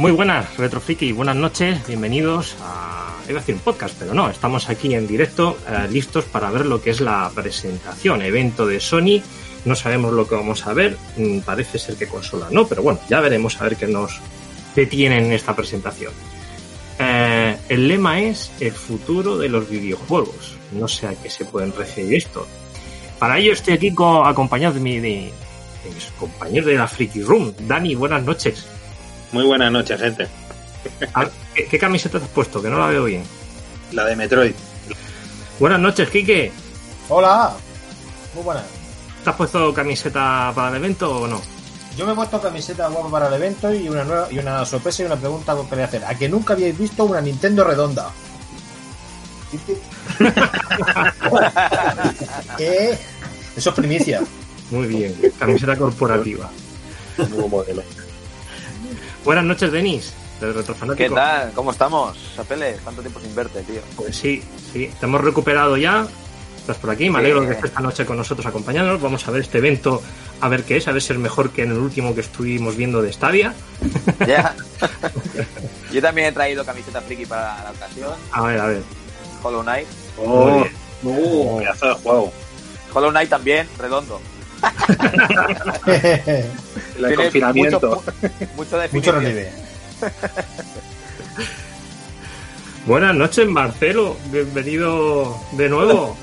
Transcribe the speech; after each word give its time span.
Muy 0.00 0.12
buenas, 0.12 0.56
Retrofriki, 0.56 1.12
buenas 1.12 1.36
noches, 1.36 1.86
bienvenidos 1.86 2.56
a... 2.62 3.16
Iba 3.28 3.38
a 3.38 3.42
decir 3.42 3.54
un 3.54 3.60
podcast, 3.60 3.94
pero 3.98 4.14
no, 4.14 4.30
estamos 4.30 4.70
aquí 4.70 4.94
en 4.94 5.06
directo, 5.06 5.58
eh, 5.68 5.88
listos 5.90 6.24
para 6.24 6.50
ver 6.50 6.64
lo 6.64 6.80
que 6.80 6.88
es 6.88 7.02
la 7.02 7.30
presentación, 7.34 8.22
evento 8.22 8.66
de 8.66 8.80
Sony. 8.80 9.20
No 9.66 9.74
sabemos 9.74 10.14
lo 10.14 10.26
que 10.26 10.34
vamos 10.36 10.66
a 10.66 10.72
ver, 10.72 10.96
mm, 11.18 11.40
parece 11.40 11.78
ser 11.78 11.96
que 11.96 12.06
consola 12.08 12.46
no, 12.50 12.66
pero 12.66 12.82
bueno, 12.82 12.98
ya 13.10 13.20
veremos 13.20 13.60
a 13.60 13.64
ver 13.64 13.76
qué 13.76 13.86
nos 13.88 14.18
detienen 14.74 15.26
en 15.26 15.32
esta 15.32 15.54
presentación. 15.54 16.14
Eh, 16.98 17.58
el 17.68 17.86
lema 17.86 18.20
es 18.22 18.50
el 18.58 18.72
futuro 18.72 19.36
de 19.36 19.50
los 19.50 19.68
videojuegos. 19.68 20.56
No 20.72 20.88
sé 20.88 21.08
a 21.08 21.14
qué 21.14 21.28
se 21.28 21.44
pueden 21.44 21.74
referir 21.76 22.14
esto. 22.14 22.46
Para 23.18 23.38
ello 23.38 23.52
estoy 23.52 23.74
aquí 23.74 23.92
co- 23.94 24.24
acompañado 24.24 24.74
de, 24.74 24.80
mi, 24.80 24.98
de, 24.98 25.30
de 26.64 26.74
la 26.74 26.88
Freaky 26.88 27.22
Room. 27.22 27.52
Dani, 27.68 27.94
buenas 27.94 28.24
noches. 28.24 28.66
Muy 29.32 29.44
buenas 29.44 29.70
noches, 29.72 30.00
gente. 30.00 30.28
A- 31.14 31.28
¿Qué, 31.54 31.66
qué 31.66 31.78
camiseta 31.78 32.18
te 32.18 32.24
has 32.24 32.30
puesto? 32.30 32.60
Que 32.62 32.68
no 32.68 32.78
la 32.78 32.86
veo 32.86 33.04
bien. 33.04 33.22
La 33.92 34.04
de 34.04 34.16
Metroid. 34.16 34.54
Buenas 35.58 35.80
noches, 35.80 36.08
Kike. 36.10 36.52
Hola, 37.08 37.52
muy 38.34 38.44
buenas. 38.44 38.64
¿Te 39.24 39.30
has 39.30 39.36
puesto 39.36 39.74
camiseta 39.74 40.52
para 40.54 40.68
el 40.70 40.76
evento 40.76 41.20
o 41.22 41.26
no? 41.26 41.40
Yo 41.96 42.06
me 42.06 42.12
he 42.12 42.14
puesto 42.14 42.40
camiseta 42.40 42.88
guapa 42.88 43.10
para 43.10 43.28
el 43.28 43.34
evento 43.34 43.74
y 43.74 43.88
una 43.88 44.04
nueva 44.04 44.28
y 44.30 44.38
una 44.38 44.64
sorpresa 44.64 45.02
y 45.02 45.06
una 45.06 45.16
pregunta 45.16 45.54
que 45.56 45.68
quería 45.68 45.84
hacer. 45.84 46.04
¿A 46.04 46.14
que 46.14 46.28
nunca 46.28 46.54
habíais 46.54 46.78
visto 46.78 47.04
una 47.04 47.20
Nintendo 47.20 47.64
redonda? 47.64 48.10
¿Qué? 52.56 52.98
Eso 53.56 53.70
es 53.70 53.76
primicia. 53.76 54.22
Muy 54.70 54.86
bien, 54.86 55.14
camiseta 55.38 55.76
corporativa. 55.76 56.48
Nuevo 57.18 57.48
modelo. 57.48 57.82
Buenas 59.30 59.44
noches, 59.44 59.70
Denis, 59.70 60.12
del 60.40 60.52
Retrofanático. 60.54 61.08
¿Qué 61.08 61.14
tal? 61.14 61.52
¿Cómo 61.52 61.70
estamos? 61.70 62.16
Apeles, 62.36 62.80
¿cuánto 62.82 63.00
tiempo 63.00 63.20
sin 63.20 63.32
verte, 63.32 63.62
tío? 63.62 63.80
Pues 63.94 64.16
sí, 64.16 64.42
sí, 64.72 64.90
te 64.98 65.06
hemos 65.06 65.20
recuperado 65.20 65.76
ya. 65.76 66.04
Estás 66.58 66.78
por 66.78 66.90
aquí, 66.90 67.08
me 67.08 67.20
Sí. 67.20 67.26
alegro 67.26 67.42
que 67.46 67.52
estés 67.52 67.66
esta 67.66 67.78
noche 67.80 68.04
con 68.04 68.16
nosotros 68.16 68.44
acompañándonos. 68.46 69.00
Vamos 69.00 69.28
a 69.28 69.30
ver 69.30 69.42
este 69.42 69.58
evento, 69.58 70.02
a 70.40 70.48
ver 70.48 70.64
qué 70.64 70.78
es, 70.78 70.88
a 70.88 70.90
ver 70.92 71.00
si 71.00 71.12
es 71.12 71.18
mejor 71.20 71.50
que 71.50 71.62
en 71.62 71.70
el 71.70 71.78
último 71.78 72.12
que 72.12 72.22
estuvimos 72.22 72.74
viendo 72.74 73.00
de 73.02 73.12
Stadia. 73.12 73.54
Ya. 74.26 74.56
Yo 75.92 76.02
también 76.02 76.26
he 76.26 76.32
traído 76.32 76.64
camiseta 76.64 77.00
friki 77.00 77.24
para 77.26 77.62
la 77.62 77.70
ocasión. 77.70 78.10
A 78.32 78.42
ver, 78.42 78.60
a 78.60 78.66
ver. 78.66 78.82
Hollow 79.44 79.62
Knight. 79.62 79.86
Muy 80.18 80.26
Oh, 80.26 80.54
bien. 80.56 80.74
uh, 81.04 81.58
pedazo 81.60 81.86
de 81.86 81.94
juego. 81.94 82.32
Hollow 82.92 83.10
Knight 83.10 83.30
también, 83.30 83.68
redondo. 83.78 84.20
El 86.98 87.14
confinamiento. 87.16 87.80
Mucho, 87.80 88.12
mu- 88.56 88.56
mucho 88.56 88.78
Mucho 88.92 89.12
relieve. 89.12 89.52
Buenas 92.86 93.14
noches, 93.14 93.46
Marcelo. 93.48 94.16
Bienvenido 94.32 95.38
de 95.52 95.68
nuevo 95.68 96.16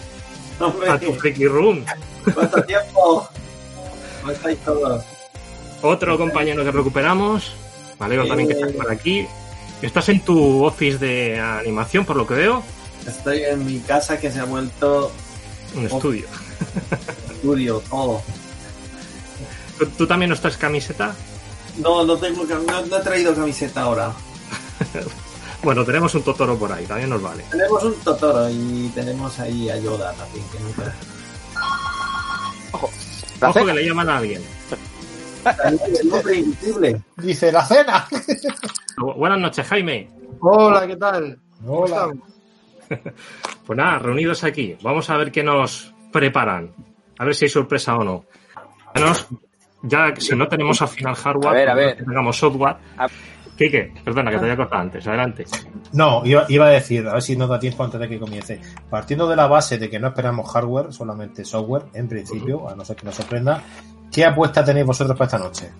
a 0.89 0.99
tu 0.99 1.13
Freaky 1.13 1.45
Room. 1.47 1.85
¿Cuánto 2.33 2.63
tiempo? 2.63 3.29
¿Cómo 4.21 4.31
estáis 4.31 4.57
todos? 4.59 5.03
Otro 5.81 6.17
compañero 6.17 6.63
que 6.63 6.71
recuperamos. 6.71 7.53
Me 7.99 8.05
alegro 8.07 8.27
también 8.27 8.49
que 8.49 8.55
estés 8.55 8.73
por 8.75 8.91
aquí. 8.91 9.27
Estás 9.81 10.09
en 10.09 10.21
tu 10.21 10.65
office 10.65 10.97
de 10.97 11.39
animación, 11.39 12.03
por 12.05 12.15
lo 12.15 12.25
que 12.25 12.33
veo. 12.33 12.63
Estoy 13.07 13.43
en 13.43 13.63
mi 13.65 13.79
casa 13.79 14.19
que 14.19 14.31
se 14.31 14.39
ha 14.39 14.45
vuelto 14.45 15.11
Un 15.75 15.85
estudio. 15.85 16.25
estudio, 17.37 17.81
todo. 17.89 18.21
¿Tú, 19.79 19.85
tú 19.97 20.07
también 20.07 20.29
no 20.29 20.35
estás 20.35 20.57
camiseta? 20.57 21.15
No, 21.77 22.03
no 22.03 22.17
tengo 22.17 22.43
no, 22.43 22.85
no 22.85 22.97
he 22.97 23.01
traído 23.01 23.33
camiseta 23.35 23.81
ahora. 23.83 24.11
Bueno, 25.63 25.83
tenemos 25.83 26.13
un 26.13 26.21
Totoro 26.21 26.55
por 26.55 26.71
ahí, 26.71 26.85
también 26.85 27.09
nos 27.09 27.19
vale. 27.21 27.43
Tenemos 27.49 27.83
un 27.83 27.95
Totoro 28.01 28.47
y 28.47 28.91
tenemos 28.93 29.39
ahí 29.39 29.67
a 29.71 29.77
Yoda 29.79 30.13
también, 30.13 30.45
que 30.51 30.59
nunca. 30.59 30.93
Ojo 33.41 33.65
que 33.65 33.73
le 33.73 33.83
llaman 33.85 34.07
a 34.09 34.17
alguien. 34.17 34.43
El 35.65 36.13
hombre 36.13 36.35
invisible. 36.37 37.01
Dice 37.17 37.51
la 37.51 37.65
cena. 37.65 38.07
Bu- 38.97 39.15
Buenas 39.15 39.39
noches, 39.39 39.65
Jaime. 39.67 40.09
Hola, 40.41 40.85
¿qué 40.85 40.95
tal? 40.95 41.39
¿Cómo 41.65 41.79
Hola. 41.81 42.13
Pues 43.65 43.75
nada, 43.77 43.97
reunidos 43.99 44.43
aquí. 44.43 44.77
Vamos 44.83 45.09
a 45.09 45.17
ver 45.17 45.31
qué 45.31 45.43
nos 45.43 45.91
preparan. 46.13 46.69
A 47.19 47.25
ver 47.25 47.35
si 47.35 47.45
hay 47.45 47.49
sorpresa 47.49 47.95
o 47.95 48.03
no. 48.03 48.25
Menos, 48.95 49.27
ya 49.83 50.13
si 50.17 50.35
no 50.35 50.47
tenemos 50.47 50.81
al 50.81 50.87
final 50.87 51.15
hardware, 51.15 51.47
A 51.49 51.53
ver, 51.53 51.69
a 51.69 51.75
ver. 51.75 51.97
que 51.97 52.03
tengamos 52.03 52.37
software. 52.37 52.77
A- 52.97 53.07
Kike, 53.57 53.91
perdona 54.05 54.29
que 54.29 54.37
te 54.37 54.43
había 54.43 54.55
cortado 54.55 54.83
antes. 54.83 55.07
Adelante. 55.07 55.43
No, 55.93 56.23
iba, 56.23 56.45
iba 56.47 56.67
a 56.67 56.69
decir, 56.69 57.07
a 57.07 57.13
ver 57.13 57.21
si 57.23 57.35
nos 57.35 57.49
da 57.49 57.57
tiempo 57.57 57.83
antes 57.83 57.99
de 57.99 58.07
que 58.07 58.19
comience. 58.19 58.61
Partiendo 58.87 59.27
de 59.27 59.35
la 59.35 59.47
base 59.47 59.79
de 59.79 59.89
que 59.89 59.99
no 59.99 60.09
esperamos 60.09 60.47
hardware, 60.51 60.93
solamente 60.93 61.43
software, 61.43 61.85
en 61.95 62.07
principio, 62.07 62.69
a 62.69 62.75
no 62.75 62.85
ser 62.85 62.95
que 62.97 63.05
nos 63.05 63.15
sorprenda, 63.15 63.63
¿qué 64.11 64.25
apuesta 64.25 64.63
tenéis 64.63 64.85
vosotros 64.85 65.17
para 65.17 65.25
esta 65.25 65.39
noche? 65.39 65.71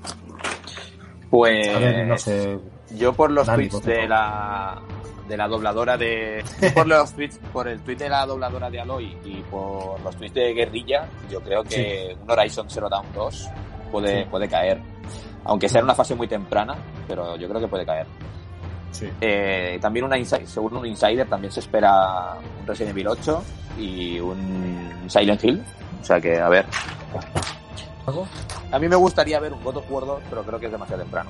Pues 1.29 1.67
A 1.69 1.79
ver, 1.79 2.07
no 2.07 2.17
sé. 2.17 2.57
yo 2.95 3.13
por 3.13 3.29
los 3.31 3.45
Dani, 3.45 3.67
tweets 3.67 3.85
por 3.85 3.93
de 3.93 4.07
la 4.07 4.81
de 5.27 5.38
la 5.38 5.47
dobladora 5.47 5.97
de 5.97 6.43
por 6.73 6.88
los 6.88 7.13
tweets 7.13 7.39
por 7.51 7.67
el 7.67 7.81
tweet 7.81 7.97
de 7.97 8.09
la 8.09 8.25
dobladora 8.25 8.69
de 8.69 8.79
Aloy 8.79 9.17
y 9.25 9.41
por 9.49 9.99
los 10.01 10.15
tweets 10.15 10.33
de 10.35 10.53
Guerrilla, 10.53 11.07
yo 11.29 11.41
creo 11.41 11.63
que 11.63 12.15
un 12.21 12.29
Horizon 12.31 12.69
Zero 12.69 12.88
Dawn 12.89 13.05
2 13.13 13.49
puede 13.91 14.23
Sí. 14.23 14.29
puede 14.29 14.47
caer. 14.47 14.79
Aunque 15.45 15.69
sea 15.69 15.79
en 15.79 15.85
una 15.85 15.95
fase 15.95 16.13
muy 16.15 16.27
temprana, 16.27 16.75
pero 17.07 17.35
yo 17.38 17.47
creo 17.47 17.61
que 17.61 17.67
puede 17.67 17.85
caer. 17.85 18.05
Sí. 18.91 19.07
Eh, 19.21 19.77
también 19.81 20.05
una 20.05 20.17
insi- 20.17 20.45
según 20.45 20.75
un 20.77 20.85
insider 20.85 21.27
también 21.27 21.51
se 21.51 21.59
espera 21.59 22.35
un 22.59 22.65
Resident 22.67 22.91
Evil 22.91 23.07
8 23.09 23.44
y 23.77 24.19
un 24.19 25.03
Silent 25.07 25.44
Hill. 25.44 25.63
O 26.01 26.03
sea 26.03 26.19
que, 26.19 26.39
a 26.39 26.49
ver. 26.49 26.65
A 28.71 28.79
mí 28.79 28.88
me 28.88 28.95
gustaría 28.95 29.39
ver 29.39 29.53
un 29.53 29.63
God 29.63 29.77
of 29.77 29.91
War 29.91 30.05
2, 30.05 30.21
pero 30.29 30.44
creo 30.44 30.59
que 30.59 30.65
es 30.67 30.71
demasiado 30.71 31.01
temprano. 31.01 31.29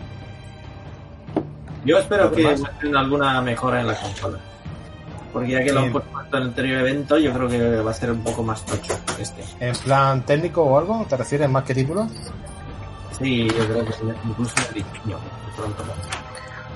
Yo 1.88 1.98
espero 2.00 2.32
que 2.32 2.44
muestren 2.44 2.96
alguna 2.96 3.42
mejora 3.42 3.82
en 3.82 3.88
la 3.88 3.96
consola. 3.96 4.38
Porque 5.34 5.50
ya 5.52 5.64
que 5.64 5.72
lo 5.72 5.80
han 5.82 5.92
puesto 5.92 6.10
en 6.20 6.36
el 6.42 6.48
anterior 6.50 6.80
evento, 6.82 7.18
yo 7.18 7.34
creo 7.34 7.48
que 7.50 7.82
va 7.82 7.92
a 7.92 7.94
ser 7.94 8.12
un 8.12 8.24
poco 8.24 8.44
más 8.44 8.66
tocho 8.66 8.94
este. 9.20 9.44
¿En 9.60 9.76
plan 9.76 10.22
técnico 10.24 10.64
o 10.64 10.78
algo? 10.78 11.06
¿Te 11.08 11.16
refieres 11.18 11.50
más 11.50 11.64
que 11.64 11.74
títulos? 11.76 12.08
Sí, 13.18 13.48
yo 13.48 13.66
creo 13.68 13.86
que 13.86 13.94
sí, 13.94 14.02
incluso 14.26 14.54
el 14.70 14.74
diseño. 14.76 15.18
de 15.18 15.54
pronto, 15.56 15.84
¿no? 15.86 15.94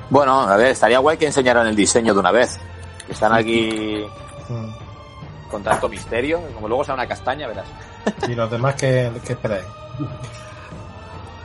Bueno, 0.10 0.42
a 0.42 0.58
ver, 0.58 0.68
estaría 0.68 1.00
guay 1.00 1.18
que 1.18 1.28
enseñaran 1.28 1.68
el 1.68 1.76
diseño 1.76 2.14
de 2.14 2.20
una 2.20 2.32
vez. 2.32 2.60
Que 3.06 3.14
están 3.14 3.34
aquí 3.34 4.04
Mm. 4.50 5.50
con 5.50 5.64
tanto 5.64 5.88
misterio. 5.90 6.42
Como 6.56 6.68
luego 6.68 6.84
sea 6.84 6.94
una 6.96 7.08
castaña, 7.08 7.48
verás. 7.48 7.66
Y 8.28 8.36
los 8.36 8.50
demás, 8.52 8.76
¿qué, 8.76 9.12
qué 9.26 9.34
esperáis? 9.34 9.66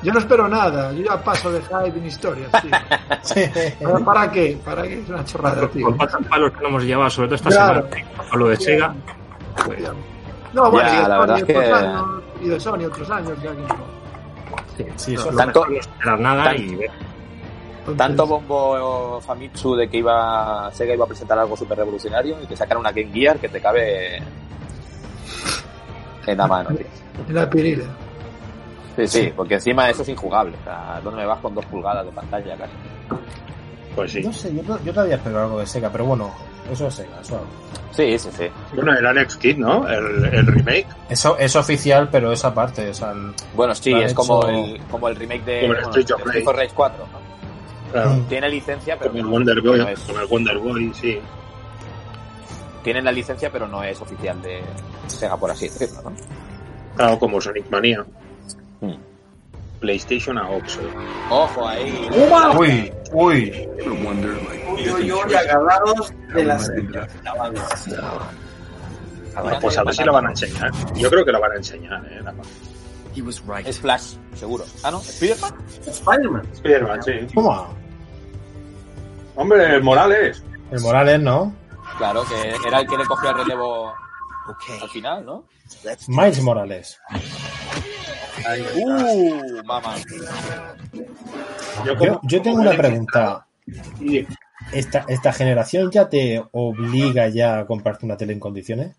Yo 0.07 0.13
no 0.13 0.21
espero 0.21 0.47
nada, 0.49 0.93
yo 0.93 1.03
ya 1.05 1.21
paso 1.21 1.51
de 1.51 1.61
hype 1.63 1.99
en 1.99 2.07
historias, 2.07 2.49
tío. 2.63 2.71
¿Para, 3.83 4.05
para 4.05 4.31
qué? 4.31 4.57
¿Para 4.65 4.83
qué? 4.85 5.01
Es 5.01 5.09
una 5.09 5.25
chorrada, 5.25 5.67
tío. 5.69 5.85
Con 5.87 5.97
patas 5.97 6.25
palos 6.29 6.53
que 6.53 6.61
no 6.61 6.69
hemos 6.69 6.85
llevado, 6.85 7.11
sobre 7.11 7.27
todo 7.27 7.35
esta 7.35 7.51
Claro. 7.51 7.89
semana, 7.91 8.29
con 8.31 8.39
lo 8.39 8.49
de 8.49 8.57
Sega. 8.57 8.95
Pues, 9.65 9.81
No, 10.53 10.71
bueno, 10.71 10.89
Ya, 10.89 10.95
y 10.95 11.03
de 11.03 11.09
la 11.09 11.17
Sony 11.17 11.21
verdad 11.21 11.37
es 11.39 11.43
otros 11.43 11.65
que- 11.65 11.73
años, 11.75 12.07
y 12.41 12.49
de 12.49 12.61
Sony 12.61 12.85
otros 12.87 13.11
años, 13.11 13.33
ya 13.43 13.51
que 13.51 13.63
no. 13.63 13.77
sí, 14.77 14.85
Sí, 14.97 15.15
es 15.15 15.37
Tanto- 15.37 15.67
no 15.67 15.77
esperar 15.77 16.21
nada 16.21 16.45
tan- 16.45 16.57
y 16.57 16.79
Tanto 17.97 18.27
bombo 18.29 19.21
Famitsu 19.21 19.75
de 19.75 19.89
que 19.89 19.97
iba 19.99 20.71
Sega 20.73 20.95
iba 20.95 21.05
a 21.05 21.09
presentar 21.09 21.39
algo 21.41 21.57
súper 21.57 21.79
revolucionario 21.79 22.37
y 22.43 22.47
te 22.47 22.57
sacan 22.57 22.79
una 22.79 22.93
Game 22.93 23.11
Gear 23.13 23.39
que 23.39 23.49
te 23.49 23.61
cabe 23.61 24.19
en 26.27 26.39
la 26.39 26.47
mano. 26.47 26.69
tío. 26.71 26.87
En 27.29 27.35
la 27.35 27.51
pirila. 27.51 27.85
Sí, 28.97 29.07
sí, 29.09 29.33
porque 29.37 29.55
encima 29.55 29.89
eso 29.91 30.03
es 30.03 30.09
injugable. 30.09 30.57
O 30.61 30.65
sea, 30.65 31.01
¿dónde 31.05 31.21
me 31.21 31.27
vas 31.27 31.39
con 31.41 31.55
dos 31.55 31.65
pulgadas 31.67 32.05
de 32.07 32.13
pantalla 32.13 32.57
casi? 32.57 32.73
Pues 33.95 34.13
sí. 34.13 34.23
No 34.23 34.33
sé, 34.33 34.55
yo, 34.55 34.63
yo 34.85 34.93
todavía 34.93 35.17
espero 35.17 35.43
algo 35.43 35.59
de 35.61 35.67
Sega, 35.67 35.91
pero 35.91 36.05
bueno, 36.07 36.31
eso 36.71 36.87
es 36.87 36.95
Sega. 36.95 37.21
Eso, 37.21 37.41
Sí, 37.93 38.19
sí, 38.19 38.29
sí. 38.37 38.45
Bueno, 38.75 38.93
el 38.93 39.07
Alex 39.07 39.37
Kidd, 39.39 39.57
¿no? 39.57 39.89
El, 39.89 40.25
el 40.27 40.47
remake. 40.47 40.87
eso 41.09 41.39
es 41.39 41.57
oficial, 41.57 42.11
pero 42.11 42.31
esa 42.31 42.53
parte, 42.53 42.91
o 42.91 42.95
sea, 42.95 43.13
el- 43.13 43.33
Bueno, 43.55 43.75
sí, 43.75 43.91
es 43.95 44.13
como, 44.13 44.47
el, 44.47 44.79
como 44.91 45.09
el 45.09 45.17
remake 45.17 45.45
de 45.47 45.61
Como 45.63 45.73
el 45.73 45.81
bueno, 45.83 45.89
Street 45.99 46.11
of 46.15 46.19
de 46.25 46.29
Street 46.41 46.49
of 46.49 46.57
Rage 46.57 46.73
4. 46.75 47.07
¿no? 47.07 47.93
Claro. 47.93 48.11
Mm. 48.11 48.25
Tiene 48.29 48.49
licencia, 48.51 48.97
pero 48.99 49.11
Con 49.13 49.19
el 49.19 49.25
no- 49.25 49.31
Wonder 49.31 49.61
Boy, 49.63 49.79
no 49.79 49.89
es- 49.89 50.01
con 50.01 50.21
el 50.21 50.27
Wonder 50.27 50.59
Boy, 50.59 50.93
sí. 50.93 51.19
tienen 52.83 53.05
la 53.05 53.13
licencia, 53.13 53.51
pero 53.51 53.67
no 53.67 53.83
es 53.83 53.99
oficial 54.01 54.41
de 54.43 54.61
Sega, 55.07 55.37
por 55.39 55.51
así 55.51 55.69
decirlo, 55.69 56.03
¿no? 56.03 56.13
Claro, 56.97 57.19
como 57.19 57.41
Sonic 57.41 57.69
Mania. 57.71 58.05
Mm. 58.81 58.95
PlayStation 59.81 60.39
a 60.39 60.49
Oxo. 60.51 60.81
Ojo 61.31 61.69
ahí. 61.69 62.09
Uy, 62.57 62.93
uy. 63.13 63.69
Uy, 64.73 64.91
uy, 64.91 65.13
uy, 65.13 65.35
agarrados 65.35 66.13
de 66.35 66.45
las. 66.45 66.71
Ah, 69.37 69.59
pues 69.61 69.77
a 69.79 69.85
ver 69.85 69.95
si 69.95 70.03
lo 70.05 70.13
van 70.13 70.27
a 70.27 70.31
enseñar. 70.31 70.71
Yo 70.95 71.11
creo 71.11 71.25
que 71.25 71.33
lo 71.33 71.41
van 71.41 71.53
a 71.53 71.57
enseñar, 71.57 72.05
eh. 72.11 72.21
la- 72.23 72.35
Es 73.65 73.81
Flash, 73.81 74.15
seguro. 74.35 74.65
Ah, 74.83 74.91
¿no? 74.91 75.01
¿Spiderman? 75.01 75.55
Spider-Man. 75.87 76.43
Spider-Man, 76.53 77.03
sí. 77.03 77.13
Toma. 77.35 77.67
Hombre, 79.37 79.77
el 79.77 79.83
Morales. 79.83 80.43
El 80.71 80.81
Morales, 80.81 81.21
¿no? 81.21 81.55
Claro, 81.99 82.25
que 82.27 82.69
era 82.69 82.81
el 82.81 82.87
que 82.87 82.97
le 82.97 83.05
cogió 83.07 83.31
el 83.31 83.37
relevo 83.39 83.95
al 84.83 84.89
final, 84.91 85.25
¿no? 85.25 85.45
Miles 86.09 86.43
Morales. 86.43 87.01
¡Uh! 88.77 89.63
Mamá. 89.65 89.95
Yo, 90.93 91.03
Yo, 91.85 91.97
como- 91.99 92.21
yo 92.25 92.43
tengo 92.43 92.61
una 92.61 92.73
pregunta. 92.77 93.47
¿Esta, 94.73 95.05
¿Esta 95.09 95.33
generación 95.33 95.91
ya 95.91 96.09
te 96.09 96.43
obliga 96.53 97.29
ya 97.29 97.61
a 97.61 97.67
comprarte 97.67 98.05
una 98.07 98.17
tele 98.17 98.33
en 98.33 98.41
condiciones? 98.41 98.97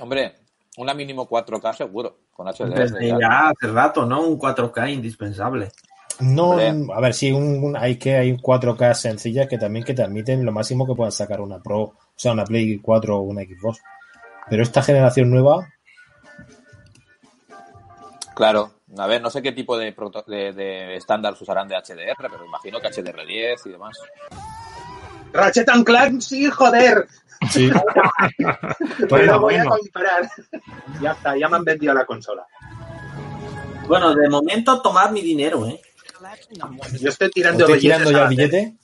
Hombre, 0.00 0.34
una 0.78 0.94
mínimo 0.94 1.28
4K 1.28 1.72
seguro, 1.74 2.18
con 2.32 2.46
HDR. 2.48 2.74
Desde 2.74 3.08
ya. 3.08 3.48
hace 3.50 3.66
rato, 3.72 4.04
¿no? 4.06 4.22
Un 4.26 4.38
4K 4.38 4.92
indispensable. 4.92 5.70
No, 6.20 6.50
Hombre. 6.50 6.72
a 6.94 7.00
ver, 7.00 7.14
sí, 7.14 7.32
un, 7.32 7.62
un- 7.62 7.76
hay 7.76 7.96
que 7.96 8.16
hay 8.16 8.36
4K 8.36 8.94
sencillas 8.94 9.48
que 9.48 9.58
también 9.58 9.84
que 9.84 9.94
te 9.94 10.02
admiten 10.02 10.44
lo 10.44 10.52
máximo 10.52 10.86
que 10.86 10.94
puedan 10.94 11.12
sacar 11.12 11.40
una 11.40 11.60
Pro, 11.60 11.80
o 11.82 11.94
sea, 12.16 12.32
una 12.32 12.44
Play 12.44 12.78
4 12.78 13.16
o 13.18 13.22
una 13.22 13.42
Xbox. 13.42 13.80
Pero 14.48 14.62
esta 14.62 14.82
generación 14.82 15.30
nueva, 15.30 15.68
Claro. 18.34 18.72
A 18.98 19.06
ver, 19.06 19.20
no 19.22 19.30
sé 19.30 19.42
qué 19.42 19.52
tipo 19.52 19.76
de, 19.78 19.94
proto- 19.94 20.24
de, 20.26 20.52
de 20.52 20.96
estándares 20.96 21.40
usarán 21.40 21.68
de 21.68 21.76
HDR, 21.76 22.28
pero 22.30 22.44
imagino 22.44 22.80
que 22.80 22.88
HDR10 22.88 23.66
y 23.66 23.70
demás. 23.70 23.96
Ratchet 25.32 25.68
and 25.68 25.84
Clank, 25.84 26.20
sí, 26.20 26.48
joder. 26.50 27.06
sí. 27.50 27.70
Lo 29.10 29.40
voy 29.40 29.54
a 29.56 29.64
comprar. 29.64 30.28
Ya 31.00 31.10
está, 31.12 31.36
ya 31.36 31.48
me 31.48 31.56
han 31.56 31.64
vendido 31.64 31.92
la 31.92 32.04
consola. 32.06 32.46
Bueno, 33.88 34.14
de 34.14 34.28
momento 34.28 34.80
tomar 34.80 35.10
mi 35.12 35.20
dinero, 35.22 35.66
¿eh? 35.66 35.80
Yo 37.00 37.08
estoy 37.10 37.30
tirando 37.30 37.64
¿Estoy 37.64 37.80
tirando 37.80 38.10
ya 38.12 38.22
el 38.22 38.28
billete? 38.28 38.74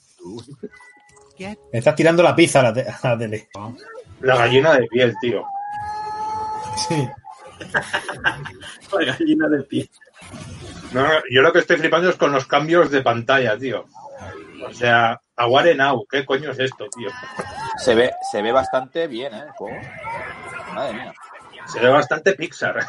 Me 1.39 1.79
estás 1.79 1.95
tirando 1.95 2.21
la 2.21 2.35
pizza 2.35 2.59
a 2.59 2.63
la, 2.63 2.73
te- 2.73 2.85
a 2.87 2.99
la 3.09 3.17
tele. 3.17 3.49
La 4.19 4.35
gallina 4.35 4.73
de 4.75 4.87
piel, 4.87 5.15
tío. 5.21 5.43
Sí. 6.87 7.07
La 8.97 9.05
gallina 9.05 9.47
de 9.49 9.63
pie. 9.63 9.89
No, 10.93 11.03
no, 11.07 11.13
yo 11.29 11.41
lo 11.41 11.53
que 11.53 11.59
estoy 11.59 11.77
flipando 11.77 12.09
es 12.09 12.15
con 12.15 12.31
los 12.31 12.45
cambios 12.45 12.91
de 12.91 13.01
pantalla, 13.01 13.57
tío. 13.57 13.85
O 14.67 14.73
sea, 14.73 15.19
Aguare 15.35 15.73
Now, 15.75 16.05
¿qué 16.09 16.25
coño 16.25 16.51
es 16.51 16.59
esto, 16.59 16.85
tío? 16.95 17.09
Se 17.77 17.95
ve, 17.95 18.11
se 18.31 18.41
ve 18.41 18.51
bastante 18.51 19.07
bien, 19.07 19.33
¿eh? 19.33 19.43
El 19.47 19.51
juego. 19.51 19.77
Madre 20.73 20.93
mía. 20.93 21.13
Se 21.65 21.79
ve 21.79 21.89
bastante 21.89 22.33
Pixar. 22.33 22.85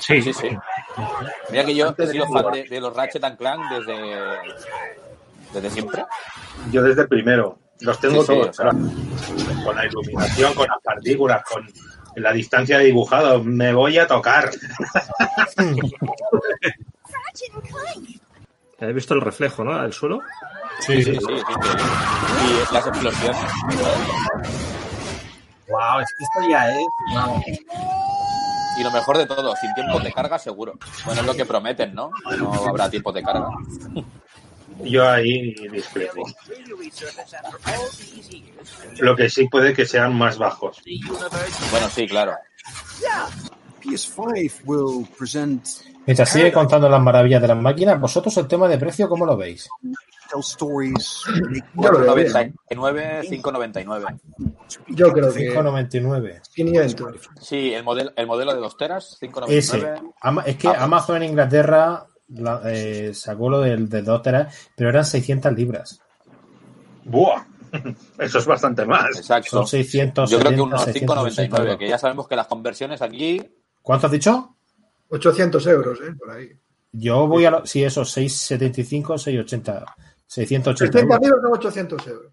Sí, 0.00 0.22
Sí, 0.22 0.32
sí. 0.32 0.48
Mira 1.50 1.64
que 1.64 1.74
yo 1.74 1.94
he 1.96 2.06
sido 2.06 2.26
fan 2.28 2.50
de, 2.52 2.64
de 2.64 2.80
los 2.80 2.94
Ratchet 2.96 3.22
and 3.24 3.36
Clank 3.36 3.60
desde, 3.70 4.16
desde 5.52 5.70
siempre. 5.70 6.04
Yo 6.72 6.82
desde 6.82 7.02
el 7.02 7.08
primero. 7.08 7.58
Los 7.80 8.00
tengo 8.00 8.22
Sí, 8.24 8.32
sí, 8.32 8.40
todos. 8.40 8.48
o 8.48 8.52
sea. 8.52 8.70
claro. 8.70 9.64
Con 9.64 9.76
la 9.76 9.86
iluminación, 9.86 10.54
con 10.54 10.66
las 10.68 10.78
partículas, 10.82 11.42
con 11.44 11.66
la 12.16 12.32
distancia 12.32 12.78
de 12.78 12.84
dibujado. 12.84 13.42
Me 13.44 13.72
voy 13.72 13.98
a 13.98 14.06
tocar. 14.06 14.50
¿Has 18.80 18.94
visto 18.94 19.14
el 19.14 19.20
reflejo, 19.20 19.64
no? 19.64 19.80
Del 19.80 19.92
suelo. 19.92 20.20
Sí, 20.80 21.02
Sí, 21.02 21.14
sí, 21.14 21.18
sí. 21.18 21.32
Y 21.32 22.74
las 22.74 22.86
explosiones. 22.86 23.40
Wow, 25.68 26.00
es 26.00 26.08
que 26.18 26.24
esto 26.24 26.50
ya 26.50 26.68
es. 26.70 26.86
wow. 27.14 27.42
Y 28.76 28.82
lo 28.82 28.90
mejor 28.90 29.18
de 29.18 29.26
todo, 29.26 29.54
sin 29.56 29.72
tiempos 29.74 30.02
de 30.02 30.12
carga 30.12 30.38
seguro. 30.38 30.74
Bueno, 31.06 31.20
es 31.20 31.26
lo 31.26 31.34
que 31.34 31.44
prometen, 31.46 31.94
¿no? 31.94 32.10
No 32.38 32.52
habrá 32.68 32.90
tiempos 32.90 33.14
de 33.14 33.22
carga. 33.22 33.48
Yo 34.82 35.08
ahí 35.08 35.54
discrepo. 35.70 36.26
Lo 38.98 39.16
que 39.16 39.28
sí 39.28 39.48
puede 39.48 39.72
que 39.74 39.86
sean 39.86 40.14
más 40.16 40.38
bajos. 40.38 40.82
Bueno, 41.70 41.88
sí, 41.90 42.06
claro. 42.06 42.34
PS5 43.82 44.62
will 44.64 45.06
present 45.18 45.66
Mientras 46.06 46.30
sigue 46.30 46.52
contando 46.52 46.88
las 46.88 47.00
maravillas 47.00 47.40
de 47.40 47.48
las 47.48 47.56
máquinas, 47.56 47.98
vosotros 48.00 48.36
el 48.36 48.46
tema 48.46 48.68
de 48.68 48.76
precio, 48.78 49.08
¿cómo 49.08 49.24
lo 49.24 49.36
veis? 49.36 49.68
Yo 50.30 50.40
lo 51.74 52.00
veo 52.00 52.14
bien. 52.14 52.32
499, 52.68 53.26
599. 53.28 54.06
Yo 54.88 55.12
creo 55.12 55.32
que 55.32 55.54
5,99. 55.54 56.40
500. 56.54 57.30
Sí, 57.40 57.72
el 57.72 57.84
modelo, 57.84 58.12
el 58.16 58.26
modelo 58.26 58.54
de 58.54 58.60
2 58.60 58.76
teras, 58.76 59.12
Ese. 59.12 59.26
599. 59.28 60.12
Ama- 60.20 60.42
es 60.46 60.56
que. 60.56 60.68
Amazon 60.68 61.16
en 61.22 61.30
Inglaterra 61.30 62.06
la- 62.28 62.62
eh, 62.66 63.12
sacó 63.14 63.48
lo 63.50 63.60
del 63.60 63.88
de 63.88 64.02
2 64.02 64.22
teras, 64.22 64.68
pero 64.76 64.90
eran 64.90 65.04
600 65.04 65.52
libras. 65.52 66.00
¡Buah! 67.04 67.44
Eso 68.18 68.38
es 68.38 68.46
bastante 68.46 68.84
más. 68.86 69.16
Exacto. 69.16 69.50
Son 69.50 69.66
600. 69.66 70.30
Yo 70.30 70.38
creo 70.38 70.50
que 70.50 70.56
70, 70.56 70.62
unos 70.64 70.84
660 70.84 71.00
599, 71.56 71.64
euros. 71.72 71.78
que 71.78 71.88
ya 71.88 71.98
sabemos 71.98 72.28
que 72.28 72.36
las 72.36 72.46
conversiones 72.46 73.02
aquí 73.02 73.42
¿Cuánto 73.82 74.06
has 74.06 74.12
dicho? 74.12 74.56
800 75.10 75.66
euros, 75.66 75.98
¿eh? 76.00 76.14
Por 76.18 76.30
ahí. 76.30 76.48
Yo 76.92 77.26
voy 77.26 77.44
a 77.44 77.50
lo, 77.50 77.66
sí, 77.66 77.82
eso, 77.84 78.04
675, 78.04 79.18
680, 79.18 79.84
680 80.26 80.78
60 80.78 81.00
euros. 81.00 81.20
libros 81.20 81.42
son 81.42 81.52
800 81.52 82.06
euros. 82.06 82.32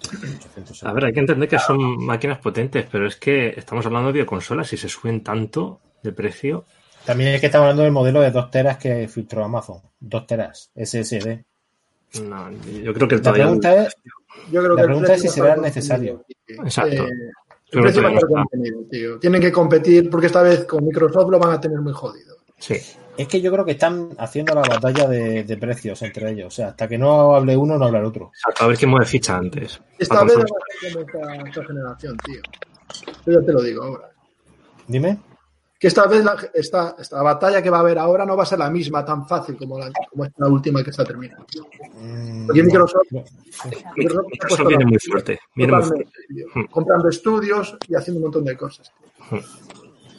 800 0.00 0.82
A 0.82 0.86
euros. 0.86 0.94
ver, 0.94 1.04
hay 1.04 1.12
que 1.12 1.20
entender 1.20 1.48
que 1.48 1.58
son 1.58 2.04
máquinas 2.06 2.38
potentes, 2.38 2.86
pero 2.90 3.06
es 3.06 3.16
que 3.16 3.48
estamos 3.50 3.84
hablando 3.84 4.06
de 4.08 4.14
bioconsolas 4.14 4.72
y 4.72 4.76
se 4.76 4.88
suben 4.88 5.22
tanto 5.22 5.80
de 6.02 6.12
precio. 6.12 6.64
También 7.04 7.34
es 7.34 7.40
que 7.40 7.46
estamos 7.46 7.64
hablando 7.64 7.82
del 7.82 7.92
modelo 7.92 8.20
de 8.20 8.30
2 8.30 8.50
teras 8.50 8.76
que 8.78 9.08
filtró 9.08 9.44
Amazon. 9.44 9.80
2 10.00 10.26
teras, 10.26 10.70
SSD. 10.74 11.44
No, 12.22 12.50
yo 12.82 12.92
creo 12.94 13.08
que 13.08 13.16
La 13.16 13.22
todavía. 13.22 13.44
pregunta 13.44 13.84
es, 13.86 13.96
Yo 14.50 14.60
creo 14.62 14.68
La 14.70 14.74
que 14.76 14.80
el 14.80 14.86
pregunta 14.86 15.14
es 15.14 15.22
si 15.22 15.28
será 15.28 15.56
va 15.56 15.62
necesario. 15.62 16.24
contenido. 16.24 16.64
Exacto. 16.64 17.04
Eh, 17.04 17.30
el 17.72 17.80
precio 17.82 18.02
va 18.02 18.08
a 18.08 18.12
no 18.12 18.20
contenido, 18.20 18.80
tío. 18.90 19.18
Tienen 19.20 19.40
que 19.40 19.52
competir 19.52 20.10
porque 20.10 20.26
esta 20.26 20.42
vez 20.42 20.64
con 20.64 20.84
Microsoft 20.84 21.30
lo 21.30 21.38
van 21.38 21.52
a 21.52 21.60
tener 21.60 21.78
muy 21.80 21.92
jodido. 21.92 22.36
Sí. 22.58 22.74
es 23.16 23.28
que 23.28 23.40
yo 23.40 23.50
creo 23.52 23.64
que 23.64 23.70
están 23.72 24.10
haciendo 24.18 24.54
la 24.54 24.60
batalla 24.62 25.06
de, 25.08 25.44
de 25.44 25.56
precios 25.56 26.02
entre 26.02 26.30
ellos. 26.32 26.48
O 26.48 26.50
sea, 26.50 26.68
hasta 26.68 26.88
que 26.88 26.98
no 26.98 27.34
hable 27.34 27.56
uno, 27.56 27.78
no 27.78 27.84
habla 27.86 28.00
el 28.00 28.04
otro. 28.06 28.32
Exacto, 28.34 28.64
a 28.64 28.68
ver 28.68 28.76
quién 28.76 28.90
mueve 28.90 29.06
ficha 29.06 29.36
antes. 29.36 29.80
Esta 29.98 30.24
vez 30.24 30.36
va 30.36 30.40
consolas. 30.40 30.62
a 30.62 30.80
ser 30.80 30.92
como 31.06 31.30
esta, 31.38 31.48
esta 31.48 31.64
generación, 31.64 32.16
tío. 32.24 32.40
Yo 33.26 33.40
ya 33.40 33.46
te 33.46 33.52
lo 33.52 33.62
digo 33.62 33.84
ahora. 33.84 34.10
Dime. 34.88 35.18
Que 35.80 35.86
esta 35.88 36.06
vez 36.06 36.22
la, 36.22 36.36
esta, 36.52 36.94
esta 36.98 37.22
batalla 37.22 37.62
que 37.62 37.70
va 37.70 37.78
a 37.78 37.80
haber 37.80 37.98
ahora 37.98 38.26
no 38.26 38.36
va 38.36 38.42
a 38.42 38.46
ser 38.46 38.58
la 38.58 38.68
misma 38.68 39.02
tan 39.02 39.26
fácil 39.26 39.56
como, 39.56 39.78
la, 39.78 39.90
como 40.10 40.26
esta 40.26 40.46
última 40.46 40.84
que 40.84 40.90
está 40.90 41.04
terminando. 41.04 41.46
Mm, 41.94 42.46
Porque 42.46 42.62
Microsoft, 42.62 43.06
viene 44.68 44.84
muy 44.84 44.98
fuerte. 44.98 45.40
Viene 45.56 45.72
muy 45.72 45.80
totalmente, 45.80 46.12
fuerte. 46.28 46.44
Hmm. 46.54 46.64
comprando 46.70 47.08
estudios 47.08 47.78
y 47.88 47.94
haciendo 47.94 48.18
un 48.18 48.24
montón 48.24 48.44
de 48.44 48.56
cosas. 48.58 48.92
tío. 49.30 49.40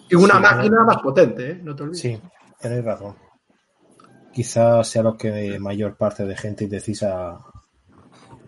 Y 0.09 0.15
una 0.15 0.35
Sí, 0.37 0.41
máquina 0.41 0.83
más 0.83 0.97
potente, 0.97 1.51
¿eh? 1.51 1.59
No 1.61 1.75
te 1.75 1.83
olvides. 1.83 2.01
Sí, 2.01 2.19
tenéis 2.59 2.83
razón. 2.83 3.15
Quizás 4.33 4.87
sea 4.87 5.03
lo 5.03 5.15
que 5.15 5.59
mayor 5.59 5.95
parte 5.95 6.25
de 6.25 6.35
gente 6.35 6.63
indecisa 6.63 7.37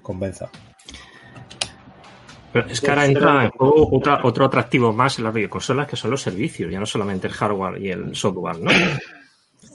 convenza. 0.01 0.49
Pero 2.53 2.67
es 2.67 2.79
que 2.79 2.89
ahora 2.91 3.05
entra 3.05 3.45
en 3.45 3.49
juego 3.51 3.89
otra- 3.97 4.19
otro 4.23 4.45
atractivo 4.45 4.93
más 4.93 5.17
en 5.17 5.23
las 5.25 5.33
videoconsolas 5.33 5.87
que 5.87 5.95
son 5.95 6.11
los 6.11 6.21
servicios, 6.21 6.71
ya 6.71 6.79
no 6.79 6.85
solamente 6.85 7.27
el 7.27 7.33
hardware 7.33 7.81
y 7.81 7.89
el 7.89 8.15
software, 8.15 8.59
¿no? 8.59 8.69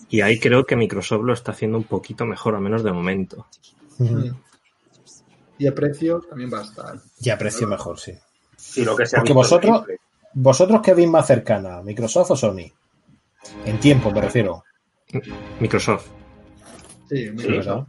Y 0.08 0.20
ahí 0.20 0.38
creo 0.38 0.64
que 0.64 0.76
Microsoft 0.76 1.24
lo 1.24 1.32
está 1.34 1.52
haciendo 1.52 1.76
un 1.76 1.84
poquito 1.84 2.24
mejor, 2.24 2.54
al 2.54 2.60
menos 2.62 2.82
de 2.84 2.92
momento. 2.92 3.46
Y 5.58 5.66
el 5.66 5.74
precio 5.74 6.20
también 6.20 6.50
va 6.52 6.60
a 6.60 6.62
estar. 6.62 6.94
Y 7.20 7.30
a 7.30 7.36
precio 7.36 7.66
mejor, 7.66 7.98
sí. 7.98 8.12
Y 8.76 8.84
lo 8.84 8.94
que 8.96 9.06
se 9.06 9.16
ha 9.16 9.20
Porque 9.20 9.32
vosotros-. 9.32 9.84
¿Vosotros 10.34 10.80
qué 10.84 10.94
veis 10.94 11.08
más 11.08 11.26
cercana, 11.26 11.82
Microsoft 11.82 12.30
o 12.30 12.36
Sony? 12.36 12.70
En 13.64 13.80
tiempo, 13.80 14.10
me 14.12 14.20
refiero. 14.20 14.62
Microsoft. 15.58 16.06
Sí, 17.08 17.26
Sí, 17.26 17.30
¿verdad? 17.48 17.86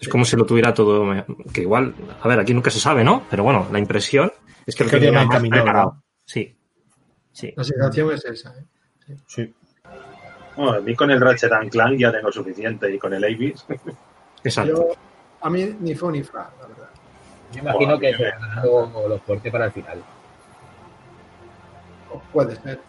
Es 0.00 0.08
como 0.08 0.24
si 0.24 0.36
lo 0.36 0.44
tuviera 0.44 0.74
todo. 0.74 1.24
Que 1.52 1.62
igual, 1.62 1.94
a 2.20 2.28
ver, 2.28 2.40
aquí 2.40 2.52
nunca 2.52 2.70
se 2.70 2.80
sabe, 2.80 3.04
¿no? 3.04 3.24
Pero 3.30 3.44
bueno, 3.44 3.68
la 3.72 3.78
impresión 3.78 4.32
es 4.66 4.74
que 4.74 4.84
lo 4.84 4.90
tiene 4.90 5.12
más 5.12 5.24
encaminado, 5.24 5.62
preparado. 5.62 5.90
¿no? 5.94 6.02
Sí. 6.24 6.56
Sí. 7.32 7.52
La 7.56 7.64
sensación 7.64 8.12
es 8.12 8.24
esa. 8.24 8.54
¿eh? 8.58 9.16
Sí. 9.26 9.54
Bueno, 10.56 10.72
a 10.72 10.80
mí 10.80 10.94
con 10.94 11.10
el 11.10 11.20
Ratchet 11.20 11.52
and 11.52 11.70
Clank 11.70 11.98
ya 11.98 12.12
tengo 12.12 12.30
suficiente 12.30 12.92
y 12.92 12.98
con 12.98 13.12
el 13.12 13.24
Avis. 13.24 13.64
Exacto. 14.44 14.72
Yo, 14.72 14.96
a 15.40 15.50
mí 15.50 15.76
ni 15.80 15.94
fue 15.94 16.12
ni 16.12 16.22
fra, 16.22 16.50
la 16.60 16.66
verdad. 16.66 16.90
Yo 17.52 17.60
imagino 17.60 17.98
Buah, 17.98 18.00
que 18.00 18.12
ganado 18.12 19.08
los 19.08 19.22
fuertes 19.22 19.52
para 19.52 19.66
el 19.66 19.72
final. 19.72 20.04
Puede 22.32 22.56
ser. 22.56 22.80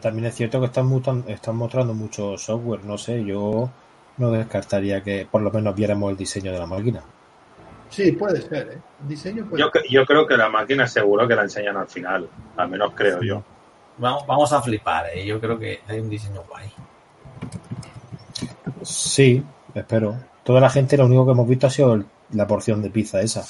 También 0.00 0.26
es 0.26 0.34
cierto 0.34 0.60
que 0.60 0.66
están, 0.66 1.24
están 1.28 1.56
mostrando 1.56 1.94
mucho 1.94 2.36
software, 2.36 2.84
no 2.84 2.98
sé, 2.98 3.24
yo 3.24 3.70
no 4.18 4.30
descartaría 4.30 5.02
que 5.02 5.26
por 5.30 5.42
lo 5.42 5.50
menos 5.50 5.74
viéramos 5.74 6.10
el 6.10 6.16
diseño 6.16 6.52
de 6.52 6.58
la 6.58 6.66
máquina. 6.66 7.02
Sí, 7.90 8.12
puede 8.12 8.40
ser. 8.40 8.68
¿eh? 8.72 8.78
El 9.02 9.08
diseño 9.08 9.44
puede 9.46 9.60
Yo, 9.62 9.70
cre- 9.70 9.88
yo 9.90 10.06
creo 10.06 10.26
que 10.26 10.36
la 10.36 10.48
máquina 10.48 10.86
seguro 10.86 11.28
que 11.28 11.34
la 11.34 11.42
enseñan 11.42 11.76
al 11.76 11.88
final. 11.88 12.28
Al 12.56 12.68
menos 12.68 12.92
creo 12.94 13.22
yo. 13.22 13.42
Vamos, 13.98 14.26
vamos 14.26 14.52
a 14.52 14.62
flipar, 14.62 15.06
¿eh? 15.14 15.26
Yo 15.26 15.38
creo 15.40 15.58
que 15.58 15.80
hay 15.86 16.00
un 16.00 16.08
diseño 16.08 16.42
guay. 16.48 16.72
Sí, 18.82 19.44
espero. 19.74 20.16
Toda 20.44 20.60
la 20.60 20.70
gente 20.70 20.96
lo 20.96 21.06
único 21.06 21.24
que 21.26 21.32
hemos 21.32 21.48
visto 21.48 21.66
ha 21.66 21.70
sido 21.70 21.94
el- 21.94 22.06
la 22.32 22.46
porción 22.46 22.82
de 22.82 22.90
pizza 22.90 23.20
esa. 23.20 23.44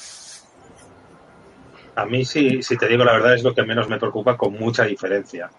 A 1.95 2.05
mí, 2.05 2.25
sí, 2.25 2.61
si 2.63 2.75
te 2.77 2.87
digo 2.87 3.03
la 3.03 3.13
verdad, 3.13 3.35
es 3.35 3.43
lo 3.43 3.53
que 3.53 3.63
menos 3.63 3.87
me 3.87 3.97
preocupa 3.99 4.35
con 4.35 4.53
mucha 4.53 4.83
diferencia. 4.83 5.49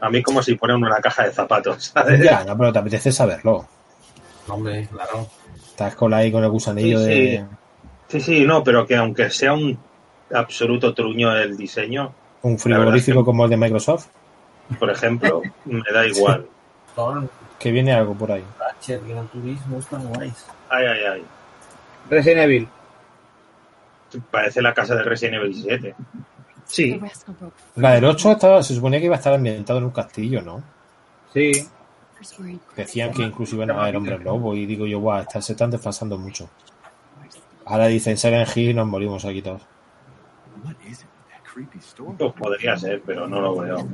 A 0.00 0.10
mí 0.10 0.22
como 0.22 0.42
si 0.42 0.56
fuera 0.56 0.74
una 0.76 0.96
caja 0.96 1.24
de 1.24 1.30
zapatos, 1.32 1.84
¿sabes? 1.94 2.20
Ya, 2.22 2.44
no, 2.44 2.56
pero 2.56 2.72
te 2.72 2.78
apetece 2.80 3.12
saberlo. 3.12 3.66
Hombre, 4.48 4.86
claro. 4.92 5.26
Estás 5.56 5.94
con 5.94 6.12
ahí 6.14 6.30
con 6.30 6.44
el 6.44 6.50
gusanillo 6.50 6.98
Sí, 6.98 7.04
sí. 7.04 7.10
de 7.10 7.44
Sí, 8.08 8.20
sí, 8.20 8.44
no, 8.44 8.62
pero 8.62 8.86
que 8.86 8.96
aunque 8.96 9.30
sea 9.30 9.52
un 9.54 9.78
absoluto 10.32 10.92
truño 10.94 11.34
el 11.36 11.56
diseño, 11.56 12.12
un 12.42 12.54
es 12.54 12.62
frigorífico 12.62 13.20
que- 13.20 13.24
como 13.24 13.44
el 13.44 13.50
de 13.50 13.56
Microsoft, 13.56 14.06
por 14.78 14.90
ejemplo, 14.90 15.42
me 15.64 15.82
da 15.92 16.06
igual. 16.06 16.46
Que 17.58 17.72
viene 17.72 17.92
algo 17.92 18.14
por 18.14 18.30
ahí. 18.30 18.44
Ratchet, 18.58 19.06
Gran 19.08 19.26
Turismo, 19.28 19.78
están 19.78 20.06
guays. 20.08 20.46
Ay, 20.68 20.84
ay, 20.86 20.98
ay. 21.14 21.24
Resident 22.10 22.42
Evil. 22.42 22.68
Parece 24.30 24.60
la 24.62 24.74
casa 24.74 24.94
de 24.94 25.02
Resident 25.02 25.36
Evil 25.42 25.54
7. 25.54 25.94
Sí. 26.66 27.00
La 27.76 27.92
del 27.92 28.04
8 28.04 28.32
estaba, 28.32 28.62
se 28.62 28.74
suponía 28.74 28.98
que 29.00 29.06
iba 29.06 29.14
a 29.14 29.18
estar 29.18 29.32
ambientado 29.34 29.78
en 29.78 29.86
un 29.86 29.90
castillo, 29.90 30.40
¿no? 30.42 30.62
Sí. 31.32 31.66
Decían 32.76 33.12
que 33.12 33.22
incluso 33.22 33.56
iban 33.56 33.70
a 33.70 33.80
haber 33.82 33.96
hombres 33.96 34.22
lobo 34.24 34.54
y 34.54 34.66
digo 34.66 34.86
yo, 34.86 35.00
guau, 35.00 35.20
están- 35.22 35.42
se 35.42 35.52
están 35.52 35.70
desfasando 35.70 36.18
mucho. 36.18 36.48
Ahora 37.66 37.86
dicen 37.86 38.16
Silent 38.18 38.48
Hill 38.56 38.70
y 38.70 38.74
nos 38.74 38.86
morimos 38.86 39.24
aquí 39.24 39.40
todos. 39.42 39.62
Pues 42.18 42.32
podría 42.34 42.76
ser, 42.76 43.02
pero 43.06 43.26
no 43.28 43.40
lo 43.40 43.56
veo. 43.56 43.86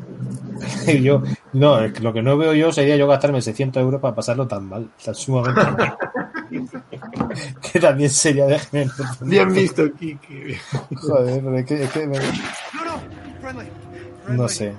Yo, 1.02 1.22
no, 1.52 1.80
lo 1.86 2.12
que 2.12 2.22
no 2.22 2.36
veo 2.36 2.54
yo 2.54 2.70
sería 2.72 2.96
yo 2.96 3.06
gastarme 3.06 3.40
600 3.42 3.82
euros 3.82 4.00
para 4.00 4.14
pasarlo 4.14 4.46
tan 4.46 4.66
mal, 4.68 4.88
tan 5.04 5.14
sumamente 5.14 5.60
mal. 5.62 5.96
que 7.72 7.80
también 7.80 8.10
sería 8.10 8.46
de 8.46 8.58
género. 8.58 8.90
Bien 9.22 9.52
visto, 9.52 9.82
Kiki. 9.94 10.54
Joder, 10.96 11.42
pero 11.42 11.58
es 11.58 11.66
que, 11.66 11.82
es 11.84 11.90
que 11.90 12.06
me- 12.06 12.18
no 14.36 14.48
sé. 14.48 14.74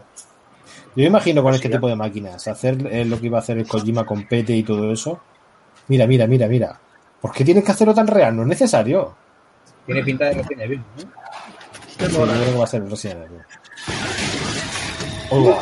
Yo 0.96 1.04
me 1.04 1.08
imagino 1.08 1.42
con 1.42 1.54
este 1.54 1.70
tipo 1.70 1.88
de 1.88 1.96
máquinas, 1.96 2.48
hacer 2.48 2.78
eh, 2.92 3.06
lo 3.06 3.20
que 3.20 3.28
iba 3.28 3.38
a 3.38 3.42
hacer 3.42 3.58
el 3.58 3.68
Kojima 3.68 4.06
con 4.06 4.28
Pete 4.28 4.54
y 4.54 4.64
todo 4.64 4.92
eso. 4.92 5.22
Mira, 5.88 6.06
mira, 6.06 6.28
mira, 6.28 6.48
mira. 6.48 6.80
¿Por 7.22 7.32
qué 7.32 7.46
tienes 7.46 7.64
que 7.64 7.72
hacerlo 7.72 7.94
tan 7.94 8.08
real? 8.08 8.36
No 8.36 8.42
es 8.42 8.48
necesario. 8.50 9.16
Tiene 9.86 10.04
pinta 10.04 10.26
de 10.26 10.34
Resident 10.34 10.62
Evil. 10.62 10.80
¿no? 10.80 11.02
Sí, 11.88 12.14
yo 12.14 12.24
creo 12.24 12.46
que 12.46 12.58
va 12.58 12.64
a 12.64 12.68
ser 12.68 12.82
el 12.82 12.90
Resident 12.90 13.26
Evil. 13.26 13.42
Oiga, 15.30 15.58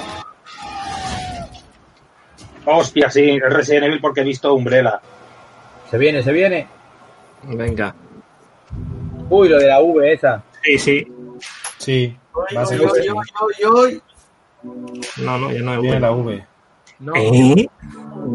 Hostia, 2.65 3.09
sí, 3.09 3.39
es 3.43 3.53
Resident 3.53 3.85
Evil 3.85 3.99
porque 3.99 4.21
he 4.21 4.23
visto 4.23 4.53
Umbrella. 4.53 5.01
Se 5.89 5.97
viene, 5.97 6.21
se 6.21 6.31
viene. 6.31 6.67
Venga. 7.43 7.95
Uy, 9.29 9.49
lo 9.49 9.57
de 9.57 9.67
la 9.67 9.81
V 9.81 10.13
esa. 10.13 10.43
Sí, 10.63 10.77
sí. 10.77 11.07
sí, 11.77 12.17
va 12.55 12.61
a 12.61 12.65
ser 12.65 12.81
Oy, 12.81 12.87
oy, 12.87 13.63
oy. 13.75 14.01
No, 14.63 15.37
no, 15.37 15.51
ya 15.51 15.61
no 15.61 15.71
hay 15.71 15.77
Viene 15.81 15.99
bueno. 15.99 15.99
la 15.99 16.11
V. 16.11 16.47
No, 16.99 17.13
¿Eh? 17.15 17.69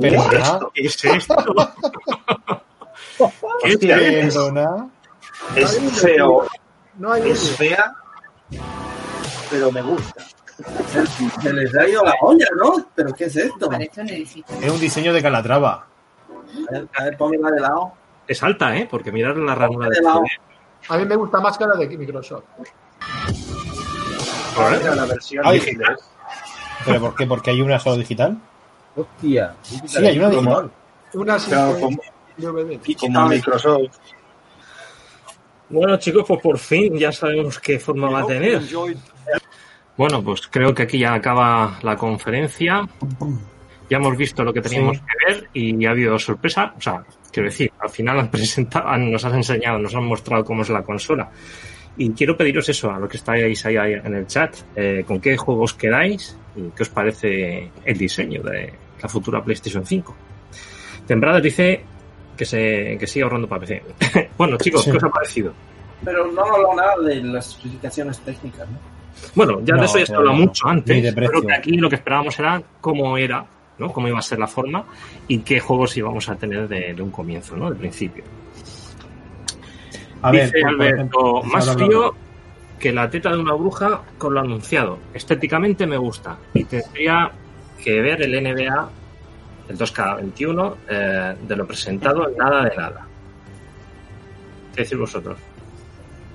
Perdona, 0.00 0.30
¿Qué 0.30 0.36
es 0.36 0.42
esto? 0.44 0.72
¿Qué 0.74 0.86
es 0.86 1.04
esto? 1.04 1.44
Es 5.56 6.00
feo, 6.00 6.46
no 6.98 7.12
hay 7.12 7.30
es 7.30 7.50
fea, 7.56 7.94
pero 9.50 9.70
me 9.70 9.82
gusta. 9.82 10.24
Se 11.42 11.52
les 11.52 11.74
ha 11.76 11.88
ido 11.88 12.04
la 12.04 12.14
olla, 12.20 12.46
¿no? 12.56 12.86
¿Pero 12.94 13.12
qué 13.12 13.24
es 13.24 13.36
esto? 13.36 13.70
Es 13.72 14.70
un 14.70 14.80
diseño 14.80 15.12
de 15.12 15.22
Calatrava. 15.22 15.86
A 16.68 16.72
ver, 16.72 16.88
a 16.96 17.04
ver, 17.04 17.16
ponmela 17.16 17.50
de 17.50 17.60
lado. 17.60 17.92
Es 18.26 18.42
alta, 18.42 18.76
¿eh? 18.76 18.88
Porque 18.90 19.12
mirar 19.12 19.36
la 19.36 19.54
ranura 19.54 19.88
de 19.88 19.96
De 19.96 20.02
lado. 20.02 20.22
A 20.88 20.98
mí 20.98 21.04
me 21.04 21.16
gusta 21.16 21.40
más 21.40 21.58
que 21.58 21.66
la 21.66 21.74
de 21.74 21.96
Microsoft. 21.96 22.44
Ahora 24.56 24.78
mira 24.78 24.94
la 24.94 25.04
versión 25.06 25.44
Ay. 25.46 25.58
digital. 25.58 25.96
¿Pero 26.84 27.00
por 27.00 27.14
qué? 27.16 27.26
¿Porque 27.26 27.50
hay 27.50 27.60
una 27.60 27.78
solo 27.78 27.96
digital? 27.96 28.38
Hostia. 28.96 29.54
Sí, 29.62 29.80
hay 30.04 30.18
una 30.18 30.30
digital. 30.30 30.70
Una 31.14 31.36
Claro, 31.38 31.78
como, 31.80 31.98
como 33.00 33.28
Microsoft. 33.28 33.96
Bueno, 35.68 35.96
chicos, 35.98 36.24
pues 36.26 36.40
por 36.40 36.58
fin 36.58 36.96
ya 36.98 37.10
sabemos 37.12 37.58
qué 37.58 37.78
forma 37.78 38.10
va 38.10 38.20
a 38.20 38.26
tener. 38.26 38.62
Bueno, 39.96 40.22
pues 40.22 40.46
creo 40.48 40.74
que 40.74 40.82
aquí 40.82 40.98
ya 40.98 41.14
acaba 41.14 41.78
la 41.82 41.96
conferencia. 41.96 42.86
Ya 43.88 43.96
hemos 43.98 44.16
visto 44.16 44.42
lo 44.42 44.52
que 44.52 44.60
teníamos 44.60 44.96
Sí. 44.98 45.02
que 45.02 45.32
ver 45.34 45.50
y 45.52 45.86
ha 45.86 45.90
habido 45.90 46.18
sorpresa. 46.18 46.74
O 46.76 46.80
sea, 46.80 47.04
quiero 47.30 47.48
decir, 47.48 47.72
al 47.78 47.90
final 47.90 48.18
han 48.18 48.30
presentado, 48.30 48.88
han- 48.88 49.10
nos 49.10 49.24
han 49.24 49.34
enseñado, 49.36 49.78
nos 49.78 49.94
han 49.94 50.04
mostrado 50.04 50.44
cómo 50.44 50.62
es 50.62 50.68
la 50.70 50.82
consola. 50.82 51.30
Y 51.96 52.10
quiero 52.10 52.36
pediros 52.36 52.68
eso 52.68 52.90
a 52.90 52.98
lo 52.98 53.08
que 53.08 53.16
estáis 53.18 53.64
ahí, 53.66 53.76
ahí 53.76 53.92
en 53.94 54.14
el 54.14 54.26
chat. 54.26 54.54
eh, 54.74 55.04
¿Con 55.06 55.20
qué 55.20 55.36
juegos 55.36 55.74
quedáis? 55.74 56.36
¿Y 56.56 56.62
qué 56.76 56.82
os 56.82 56.88
parece 56.88 57.70
el 57.84 57.98
diseño 57.98 58.42
de 58.42 58.72
la 59.02 59.08
futura 59.08 59.42
PlayStation 59.44 59.84
5? 59.86 60.14
Tembradas 61.06 61.42
dice 61.42 61.82
que 62.36 62.44
se 62.44 62.96
que 62.98 63.06
sigue 63.06 63.22
ahorrando 63.22 63.46
para 63.48 63.60
PC. 63.60 63.82
bueno, 64.38 64.56
chicos, 64.56 64.82
Sí. 64.82 64.90
¿qué 64.90 64.96
os 64.96 65.04
ha 65.04 65.08
parecido? 65.10 65.52
Pero 66.04 66.30
no 66.32 66.42
hablado 66.44 66.74
nada 66.74 66.94
de 67.04 67.22
las 67.22 67.48
especificaciones 67.50 68.18
técnicas, 68.20 68.68
¿no? 68.68 68.78
Bueno, 69.36 69.60
ya 69.64 69.74
No, 69.74 69.80
de 69.82 69.86
eso 69.86 69.98
ya 70.00 70.06
se 70.06 70.14
habla 70.14 70.32
no. 70.32 70.38
mucho 70.38 70.66
antes. 70.68 71.14
Creo 71.14 71.42
que 71.42 71.52
aquí 71.54 71.76
lo 71.76 71.88
que 71.88 71.94
esperábamos 71.96 72.36
era 72.38 72.60
cómo 72.80 73.16
era, 73.16 73.46
¿no? 73.78 73.92
Cómo 73.92 74.08
iba 74.08 74.18
a 74.18 74.22
ser 74.22 74.38
la 74.40 74.48
forma 74.48 74.84
y 75.28 75.38
qué 75.38 75.60
juegos 75.60 75.96
íbamos 75.96 76.28
a 76.28 76.34
tener 76.36 76.66
de, 76.68 76.92
de 76.94 77.02
un 77.02 77.10
comienzo, 77.10 77.56
¿no? 77.56 77.68
Del 77.70 77.78
principio. 77.78 78.24
A 80.24 80.30
ver, 80.30 80.46
Dice 80.46 80.60
por 80.62 80.70
Alberto, 80.70 81.42
más 81.42 81.70
frío 81.74 82.14
que 82.78 82.90
la 82.92 83.10
teta 83.10 83.30
de 83.30 83.36
una 83.36 83.52
bruja 83.52 84.00
con 84.16 84.32
lo 84.32 84.40
anunciado. 84.40 84.96
Estéticamente 85.12 85.86
me 85.86 85.98
gusta 85.98 86.38
y 86.54 86.64
tendría 86.64 87.30
que 87.82 88.00
ver 88.00 88.22
el 88.22 88.42
NBA, 88.42 88.88
el 89.68 89.78
2K21, 89.78 90.74
eh, 90.88 91.36
de 91.46 91.56
lo 91.56 91.66
presentado, 91.66 92.26
nada 92.38 92.64
de 92.64 92.74
nada. 92.74 93.06
¿Qué 94.74 94.82
decís 94.82 94.96
vosotros? 94.96 95.36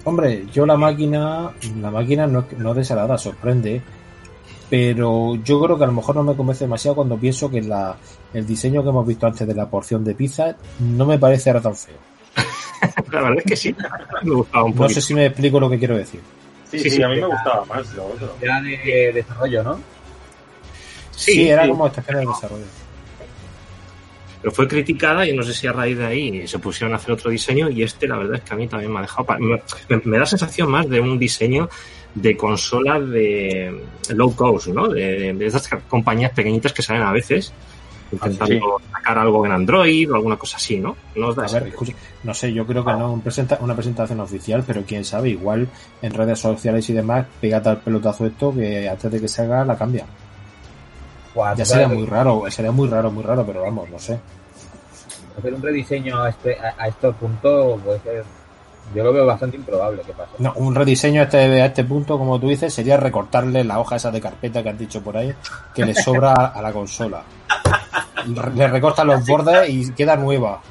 Hombre, 0.04 0.46
yo 0.54 0.68
la 0.68 0.78
máquina, 0.78 1.50
la 1.82 1.90
máquina 1.90 2.28
no, 2.28 2.46
no 2.60 2.76
desagrada, 2.76 3.18
sorprende, 3.18 3.82
pero 4.70 5.34
yo 5.44 5.60
creo 5.64 5.80
que 5.80 5.86
a 5.86 5.88
lo 5.88 5.94
mejor 5.94 6.16
no 6.16 6.24
me 6.24 6.36
convence 6.36 6.66
demasiado 6.66 6.94
cuando 6.94 7.18
pienso 7.18 7.50
que 7.50 7.64
la, 7.64 7.98
el 8.36 8.46
diseño 8.46 8.84
que 8.84 8.90
hemos 8.90 9.08
visto 9.08 9.26
antes 9.26 9.48
de 9.48 9.56
la 9.56 9.68
porción 9.68 10.04
de 10.04 10.14
pizza 10.14 10.56
no 10.78 11.08
me 11.08 11.18
parece 11.18 11.50
ahora 11.50 11.62
tan 11.62 11.76
feo. 11.76 12.09
La 13.12 13.22
verdad 13.22 13.38
es 13.40 13.46
que 13.46 13.56
sí, 13.56 13.76
me 14.24 14.34
gustaba 14.36 14.64
un 14.66 14.72
No 14.72 14.78
poquito. 14.78 15.00
sé 15.02 15.08
si 15.08 15.14
me 15.14 15.26
explico 15.26 15.60
lo 15.60 15.70
que 15.70 15.80
quiero 15.80 15.98
decir. 15.98 16.22
Sí, 16.70 16.78
Sí, 16.80 16.90
sí, 16.90 16.96
sí. 16.98 17.04
a 17.04 17.08
mí 17.10 17.16
me 17.16 17.26
gustaba 17.28 17.66
más 17.66 17.94
lo 17.96 18.06
otro. 18.06 18.36
Era 18.42 18.62
de 18.62 19.12
desarrollo, 19.14 19.64
¿no? 19.64 19.80
Sí, 21.12 21.50
era 21.50 21.68
como 21.68 21.88
esta 21.88 22.02
de 22.02 22.26
desarrollo. 22.26 22.64
pero 24.42 24.52
fue 24.54 24.68
criticada 24.68 25.26
y 25.26 25.36
no 25.36 25.44
sé 25.44 25.54
si 25.54 25.68
a 25.68 25.74
raíz 25.74 25.98
de 25.98 26.06
ahí 26.06 26.48
se 26.48 26.60
pusieron 26.60 26.94
a 26.94 26.98
hacer 26.98 27.12
otro 27.12 27.30
diseño 27.30 27.70
y 27.70 27.84
este 27.84 28.08
la 28.08 28.18
verdad 28.18 28.36
es 28.36 28.42
que 28.44 28.54
a 28.54 28.58
mí 28.58 28.68
también 28.68 28.92
me 28.94 29.00
ha 29.00 29.02
dejado 29.02 29.28
me, 30.06 30.18
da 30.18 30.26
sensación 30.26 30.72
más 30.72 30.88
de 30.88 31.02
un 31.02 31.20
diseño 31.20 31.68
de 32.16 32.38
consola 32.38 33.00
de 33.00 33.84
low 34.16 34.34
cost, 34.36 34.68
¿no? 34.68 34.88
De, 34.88 35.34
de 35.34 35.46
esas 35.46 35.68
compañías 35.90 36.32
pequeñitas 36.32 36.72
que 36.72 36.82
salen 36.82 37.02
a 37.04 37.12
veces 37.12 37.52
intentando 38.12 38.82
sacar 38.92 39.18
algo 39.18 39.46
en 39.46 39.52
Android 39.52 40.12
o 40.12 40.16
alguna 40.16 40.36
cosa 40.38 40.58
así, 40.58 40.80
¿no? 40.80 40.96
No 41.16 41.28
os 41.28 41.36
da 41.36 41.46
A 41.46 41.48
ver, 41.48 41.68
escucha, 41.68 41.94
no 42.24 42.34
sé, 42.34 42.52
yo 42.54 42.66
creo 42.66 42.84
que 42.84 42.94
no 42.94 43.12
un 43.14 43.22
presenta- 43.22 43.58
una 43.62 43.76
presentación 43.76 44.20
oficial, 44.20 44.64
pero 44.66 44.84
quién 44.86 45.06
sabe, 45.06 45.30
igual 45.30 45.68
en 46.02 46.14
redes 46.14 46.40
sociales 46.40 46.90
y 46.90 46.94
demás, 46.94 47.26
pega 47.40 47.62
tal 47.62 47.78
pelotazo 47.78 48.26
esto 48.26 48.54
que 48.54 48.90
antes 48.90 49.12
de 49.12 49.22
que 49.22 49.28
se 49.28 49.42
haga 49.44 49.64
la 49.66 49.78
cambia. 49.78 50.06
Ya 51.56 51.64
sería 51.66 51.88
muy 51.88 52.06
raro, 52.06 52.44
sería 52.50 52.72
muy 52.72 52.90
raro, 52.90 53.12
muy 53.12 53.24
raro, 53.24 53.46
pero 53.46 53.62
vamos, 53.62 53.90
no 53.90 54.00
sé. 54.00 54.20
Hacer 55.38 55.54
un 55.54 55.62
rediseño 55.62 56.22
a, 56.22 56.30
este, 56.30 56.58
a, 56.60 56.74
a 56.78 56.88
estos 56.88 57.16
puntos 57.16 57.80
puede 57.82 58.00
ser. 58.02 58.24
Yo 58.94 59.04
lo 59.04 59.14
veo 59.14 59.26
bastante 59.26 59.56
improbable 59.56 60.02
que 60.02 60.12
pase. 60.14 60.32
No, 60.40 60.52
un 60.56 60.74
rediseño 60.74 61.22
a 61.22 61.26
este, 61.26 61.62
a 61.62 61.66
este 61.68 61.84
punto, 61.84 62.18
como 62.18 62.40
tú 62.40 62.50
dices, 62.50 62.74
sería 62.74 62.98
recortarle 62.98 63.64
la 63.64 63.80
hoja 63.80 63.98
esa 63.98 64.10
de 64.10 64.20
carpeta 64.20 64.64
que 64.64 64.70
has 64.70 64.80
dicho 64.80 65.02
por 65.02 65.16
ahí, 65.16 65.32
que 65.76 65.86
le 65.86 65.94
sobra 65.94 66.34
a 66.34 66.62
la 66.62 66.74
consola. 66.74 67.22
Le 68.56 68.68
recortan 68.68 69.08
los 69.08 69.26
bordes 69.26 69.70
y 69.70 69.92
queda 69.94 70.16
nueva. 70.16 70.62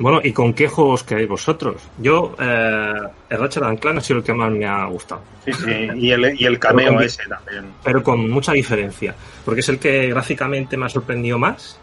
Bueno, 0.00 0.20
¿y 0.22 0.32
con 0.32 0.54
qué 0.54 0.68
juegos 0.68 1.02
queréis 1.02 1.28
vosotros? 1.28 1.82
Yo, 1.98 2.36
eh, 2.38 2.92
el 3.30 3.38
Ratchet 3.38 3.64
and 3.64 3.80
Clank 3.80 3.98
ha 3.98 4.00
sido 4.00 4.18
el 4.20 4.24
que 4.24 4.32
más 4.32 4.50
me 4.52 4.64
ha 4.64 4.84
gustado. 4.86 5.22
Sí, 5.44 5.52
sí. 5.52 5.70
Y 5.96 6.12
el, 6.12 6.40
y 6.40 6.44
el 6.44 6.58
cameo 6.60 6.86
Pero 6.86 6.94
con- 6.98 7.04
ese 7.04 7.22
también. 7.28 7.64
pero 7.82 8.02
con 8.04 8.30
mucha 8.30 8.52
diferencia, 8.52 9.14
porque 9.44 9.60
es 9.60 9.68
el 9.68 9.80
que 9.80 10.08
gráficamente 10.08 10.76
me 10.76 10.86
ha 10.86 10.88
sorprendido 10.88 11.36
más 11.38 11.80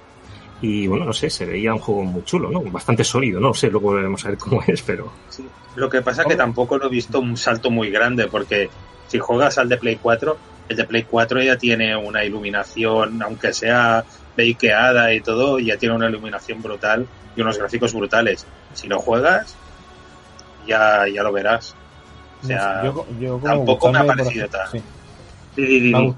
y 0.62 0.88
bueno, 0.88 1.04
no 1.04 1.12
sé, 1.12 1.30
se 1.30 1.46
veía 1.46 1.74
un 1.74 1.80
juego 1.80 2.06
muy 2.06 2.24
chulo, 2.24 2.50
¿no? 2.50 2.62
Bastante 2.62 3.04
sólido, 3.04 3.42
no 3.42 3.54
sé, 3.54 3.70
luego 3.70 3.92
veremos 3.92 4.24
a 4.26 4.30
ver 4.30 4.38
cómo 4.38 4.64
es, 4.66 4.82
pero 4.82 5.12
Sí. 5.30 5.46
Lo 5.76 5.90
que 5.90 6.02
pasa 6.02 6.22
es 6.22 6.30
que 6.30 6.36
tampoco 6.38 6.78
lo 6.78 6.86
he 6.86 6.90
visto 6.90 7.20
un 7.20 7.36
salto 7.36 7.70
muy 7.70 7.90
grande, 7.92 8.28
porque 8.28 8.70
si 9.10 9.20
juegas 9.20 9.58
al 9.58 9.68
de 9.68 9.76
Play 9.76 10.00
4, 10.02 10.38
el 10.70 10.76
de 10.78 10.84
Play 10.86 11.04
4 11.04 11.42
ya 11.44 11.58
tiene 11.58 11.96
una 11.96 12.24
iluminación, 12.24 13.22
aunque 13.22 13.54
sea 13.54 14.04
bakeada 14.38 15.14
y 15.14 15.22
todo, 15.22 15.60
ya 15.60 15.78
tiene 15.78 15.96
una 15.96 16.10
iluminación 16.10 16.62
brutal 16.62 17.08
y 17.36 17.42
unos 17.42 17.58
gráficos 17.58 17.94
brutales. 17.94 18.46
Si 18.74 18.88
lo 18.88 19.00
juegas, 19.00 19.56
ya, 20.68 21.08
ya 21.08 21.24
lo 21.24 21.32
verás. 21.32 21.76
O 22.44 22.48
sea, 22.48 22.84
Yo- 22.84 23.06
yo 23.20 23.40
como 23.40 23.46
tampoco 23.46 23.92
me 23.92 24.00
ha 24.00 24.06
parecido 24.06 24.46
ejemplo, 24.46 24.60
sí. 24.72 24.84
Ha 25.94 26.00
gust- 26.02 26.18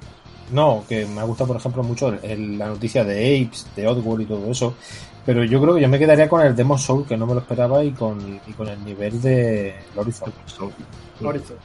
No, 0.49 0.85
que 0.87 1.05
me 1.05 1.19
ha 1.19 1.23
gustado, 1.25 1.47
por 1.49 1.57
ejemplo, 1.57 1.83
mucho 1.83 2.07
el- 2.07 2.19
el- 2.23 2.57
la 2.57 2.67
noticia 2.67 3.03
de 3.03 3.45
Apes, 3.45 3.67
de 3.75 3.85
Oddworld 3.85 4.21
y 4.21 4.25
todo 4.27 4.49
eso. 4.51 4.75
Pero 5.25 5.43
yo 5.43 5.61
creo 5.61 5.75
que 5.75 5.81
yo 5.81 5.89
me 5.89 5.99
quedaría 5.99 6.29
con 6.29 6.39
el 6.45 6.55
Demon 6.55 6.79
Soul, 6.79 7.05
que 7.05 7.17
no 7.17 7.25
me 7.27 7.33
lo 7.33 7.41
esperaba, 7.41 7.83
y 7.83 7.91
con, 7.91 8.39
y 8.47 8.53
con 8.53 8.69
el 8.69 8.81
nivel 8.85 9.21
de 9.21 9.75
Horizon. 9.95 10.31
Horizon. 11.21 11.57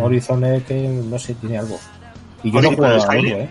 Horizon 0.00 0.44
es 0.44 0.62
que, 0.64 0.74
no 0.88 1.18
sé, 1.18 1.34
tiene 1.34 1.58
algo. 1.58 1.78
Y 2.42 2.50
yo 2.50 2.60
no 2.62 2.68
a 2.68 2.70
que- 3.08 3.18
otro, 3.18 3.36
¿eh? 3.38 3.50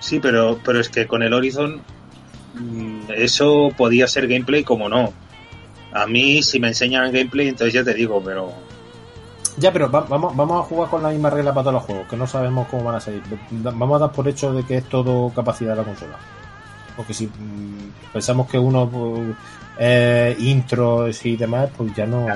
Sí, 0.00 0.18
pero, 0.20 0.58
pero 0.64 0.80
es 0.80 0.88
que 0.88 1.06
con 1.06 1.22
el 1.22 1.32
Horizon 1.32 1.80
mm, 2.54 3.10
eso 3.16 3.70
podía 3.76 4.06
ser 4.06 4.26
gameplay 4.26 4.64
como 4.64 4.88
no. 4.88 5.12
A 5.92 6.06
mí, 6.06 6.42
si 6.42 6.58
me 6.60 6.68
enseñan 6.68 7.12
gameplay, 7.12 7.48
entonces 7.48 7.74
ya 7.74 7.84
te 7.84 7.94
digo, 7.94 8.22
pero 8.24 8.52
Ya, 9.56 9.72
pero 9.72 9.90
va- 9.90 10.06
vamos, 10.08 10.34
vamos 10.36 10.60
a 10.64 10.68
jugar 10.68 10.88
con 10.88 11.02
la 11.02 11.10
misma 11.10 11.28
regla 11.30 11.52
para 11.52 11.64
todos 11.64 11.74
los 11.74 11.82
juegos, 11.84 12.08
que 12.08 12.16
no 12.16 12.26
sabemos 12.26 12.66
cómo 12.68 12.84
van 12.84 12.94
a 12.94 13.00
salir. 13.00 13.22
Vamos 13.50 13.96
a 13.96 14.06
dar 14.06 14.12
por 14.12 14.26
hecho 14.28 14.52
de 14.54 14.62
que 14.64 14.76
es 14.78 14.84
todo 14.88 15.30
capacidad 15.34 15.72
de 15.72 15.76
la 15.78 15.84
consola. 15.84 16.16
Porque 16.96 17.12
si 17.12 17.26
mm, 17.26 18.10
pensamos 18.12 18.48
que 18.48 18.58
uno 18.58 18.88
pues, 18.88 19.36
eh, 19.78 20.34
intros 20.38 21.24
y 21.26 21.36
demás, 21.36 21.68
pues 21.76 21.94
ya 21.94 22.06
no, 22.06 22.26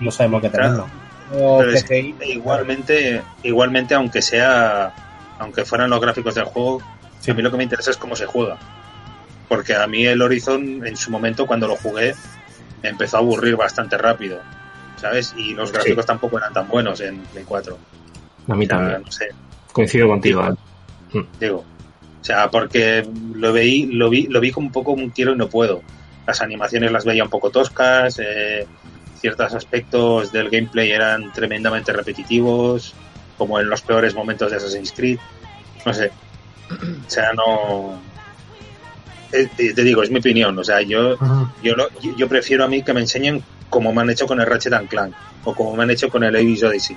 no 0.00 0.10
sabemos 0.10 0.42
qué 0.42 0.50
Claro. 0.50 0.86
Pero 1.30 1.70
es 1.70 1.84
CGI, 1.84 2.14
igualmente, 2.26 3.22
igualmente 3.42 3.94
aunque 3.94 4.22
sea, 4.22 4.94
aunque 5.38 5.64
fueran 5.64 5.90
los 5.90 6.00
gráficos 6.00 6.34
del 6.34 6.44
juego, 6.44 6.80
a 7.28 7.34
mí 7.34 7.42
lo 7.42 7.50
que 7.50 7.56
me 7.56 7.64
interesa 7.64 7.90
es 7.90 7.96
cómo 7.96 8.16
se 8.16 8.26
juega. 8.26 8.56
Porque 9.48 9.74
a 9.74 9.86
mí 9.86 10.06
el 10.06 10.20
Horizon, 10.20 10.86
en 10.86 10.96
su 10.96 11.10
momento, 11.10 11.46
cuando 11.46 11.66
lo 11.68 11.76
jugué, 11.76 12.14
me 12.82 12.90
empezó 12.90 13.16
a 13.16 13.20
aburrir 13.20 13.56
bastante 13.56 13.96
rápido, 13.98 14.40
¿sabes? 14.96 15.34
Y 15.36 15.54
los 15.54 15.72
gráficos 15.72 16.06
tampoco 16.06 16.38
eran 16.38 16.52
tan 16.52 16.68
buenos 16.68 17.00
en 17.00 17.18
Play 17.32 17.44
4. 17.46 17.78
a 18.48 18.54
mí 18.54 18.64
O 18.64 18.68
sea, 18.68 18.78
también. 18.78 19.02
no 19.02 19.10
sé, 19.12 19.28
Coincido 19.72 20.08
contigo. 20.08 20.42
¿eh? 21.14 21.24
digo. 21.40 21.64
O 22.20 22.24
sea, 22.24 22.50
porque 22.50 23.08
lo 23.34 23.52
veí, 23.52 23.86
lo 23.86 24.10
vi, 24.10 24.26
lo 24.26 24.40
vi 24.40 24.50
como 24.50 24.66
un 24.66 24.72
poco 24.72 24.92
un 24.92 25.10
quiero 25.10 25.32
y 25.32 25.36
no 25.36 25.48
puedo. 25.48 25.82
Las 26.26 26.42
animaciones 26.42 26.92
las 26.92 27.04
veía 27.04 27.24
un 27.24 27.30
poco 27.30 27.50
toscas, 27.50 28.18
eh, 28.18 28.66
ciertos 29.20 29.54
aspectos 29.54 30.32
del 30.32 30.50
gameplay 30.50 30.90
eran 30.90 31.32
tremendamente 31.32 31.92
repetitivos, 31.92 32.94
como 33.36 33.58
en 33.60 33.68
los 33.68 33.82
peores 33.82 34.14
momentos 34.14 34.50
de 34.50 34.56
Assassin's 34.56 34.92
Creed. 34.92 35.18
No 35.84 35.92
sé. 35.94 36.10
O 36.70 37.10
sea, 37.10 37.32
no. 37.32 38.00
Eh, 39.32 39.48
Te 39.56 39.74
te 39.74 39.82
digo, 39.84 40.02
es 40.02 40.10
mi 40.10 40.18
opinión. 40.18 40.58
O 40.58 40.64
sea, 40.64 40.80
yo, 40.82 41.16
yo, 41.62 41.74
lo- 41.76 41.88
yo- 42.00 42.16
yo 42.16 42.28
prefiero 42.28 42.64
a 42.64 42.68
mí 42.68 42.82
que 42.82 42.92
me 42.94 43.00
enseñen 43.00 43.42
como 43.70 43.92
me 43.92 44.00
han 44.02 44.10
hecho 44.10 44.26
con 44.26 44.40
el 44.40 44.46
Ratchet 44.46 44.72
and 44.72 44.88
Clank 44.88 45.14
o 45.44 45.54
como 45.54 45.74
me 45.76 45.82
han 45.82 45.90
hecho 45.90 46.08
con 46.08 46.24
el 46.24 46.34
Avis 46.34 46.62
Odyssey. 46.62 46.96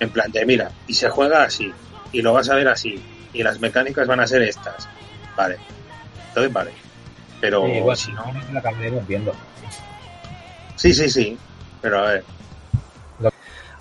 En 0.00 0.10
plan 0.10 0.30
de, 0.30 0.46
mira, 0.46 0.70
y 0.86 0.94
se 0.94 1.08
juega 1.10 1.42
así, 1.42 1.72
y 2.12 2.22
lo 2.22 2.32
vas 2.32 2.48
a 2.48 2.54
ver 2.54 2.68
así, 2.68 3.00
y 3.32 3.42
las 3.42 3.58
mecánicas 3.60 4.06
van 4.06 4.20
a 4.20 4.26
ser 4.26 4.42
estas. 4.42 4.88
Vale. 5.36 5.56
Entonces, 6.28 6.52
vale. 6.52 6.70
Pero 7.40 7.66
sí, 7.66 7.72
igual, 7.72 7.96
si 7.96 8.12
no. 8.12 8.24
la 8.52 9.00
viendo. 9.06 9.34
Sí, 10.76 10.92
sí, 10.94 11.08
sí. 11.10 11.36
Pero 11.82 11.98
a 11.98 12.02
ver. 12.12 12.24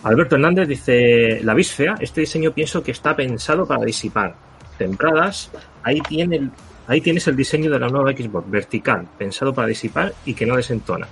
Alberto 0.04 0.36
Hernández 0.36 0.68
dice, 0.68 1.40
la 1.44 1.54
vis 1.54 1.72
fea, 1.72 1.96
este 2.00 2.22
diseño 2.22 2.52
pienso 2.52 2.82
que 2.82 2.92
está 2.92 3.16
pensado 3.16 3.68
para 3.68 3.86
disipar. 3.86 4.34
Tempradas, 4.78 5.52
ahí, 5.84 6.02
tiene 6.02 6.38
el- 6.38 6.52
ahí 6.88 7.02
tienes 7.02 7.28
el 7.28 7.36
diseño 7.36 7.70
de 7.70 7.78
la 7.80 7.88
nueva 7.88 8.12
Xbox, 8.12 8.50
vertical, 8.50 9.08
pensado 9.18 9.54
para 9.54 9.68
disipar 9.68 10.12
y 10.26 10.34
que 10.34 10.46
no 10.48 10.56
desentona. 10.56 11.08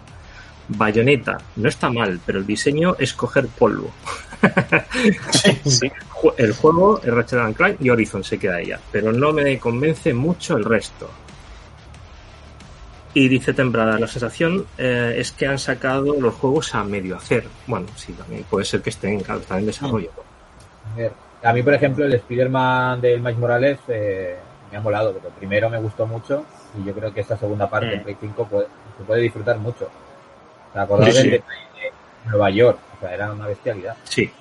Bayoneta, 0.69 1.37
no 1.57 1.69
está 1.69 1.89
mal, 1.91 2.19
pero 2.25 2.39
el 2.39 2.45
diseño 2.47 2.95
es 2.99 3.13
coger 3.13 3.47
polvo. 3.47 3.91
Sí. 5.65 5.89
El 6.37 6.53
juego, 6.53 7.01
el 7.03 7.15
Ratchet 7.15 7.55
Clank 7.55 7.77
y 7.81 7.89
Horizon 7.89 8.23
se 8.23 8.37
queda 8.37 8.59
ella, 8.59 8.79
pero 8.91 9.11
no 9.13 9.31
me 9.31 9.57
convence 9.57 10.13
mucho 10.13 10.57
el 10.57 10.65
resto. 10.65 11.09
Y 13.13 13.27
dice 13.27 13.53
Temprada, 13.53 13.97
la 13.99 14.07
sensación 14.07 14.65
eh, 14.77 15.15
es 15.17 15.31
que 15.31 15.47
han 15.47 15.57
sacado 15.57 16.13
los 16.19 16.33
juegos 16.35 16.75
a 16.75 16.83
medio 16.83 17.15
hacer. 17.15 17.45
Bueno, 17.65 17.87
sí, 17.95 18.13
también 18.13 18.43
puede 18.43 18.65
ser 18.65 18.81
que 18.81 18.91
estén, 18.91 19.19
claro, 19.21 19.41
están 19.41 19.59
en 19.59 19.65
desarrollo. 19.65 20.11
A 20.93 20.95
ver, 20.97 21.11
a 21.43 21.53
mí, 21.53 21.63
por 21.63 21.73
ejemplo, 21.73 22.05
el 22.05 22.13
Spider-Man 22.13 23.01
del 23.01 23.19
Miles 23.19 23.37
Morales 23.39 23.79
eh, 23.87 24.35
me 24.71 24.77
ha 24.77 24.81
molado, 24.81 25.13
porque 25.13 25.29
primero 25.39 25.69
me 25.69 25.79
gustó 25.79 26.05
mucho 26.05 26.45
y 26.79 26.85
yo 26.85 26.93
creo 26.93 27.11
que 27.13 27.21
esta 27.21 27.35
segunda 27.37 27.67
parte 27.69 27.87
Mm. 27.87 27.93
en 27.93 28.03
Play 28.03 28.17
5 28.21 28.47
puede- 28.47 28.67
se 28.97 29.03
puede 29.03 29.21
disfrutar 29.21 29.57
mucho. 29.57 29.89
Sí, 30.71 30.79
del 31.05 31.13
sí. 31.13 31.29
detalle 31.31 31.61
de 31.73 32.29
Nueva 32.29 32.49
York, 32.51 32.77
o 32.95 32.99
sea, 32.99 33.13
era 33.15 33.31
una 33.31 33.47
bestialidad. 33.47 33.95
Sí, 34.03 34.31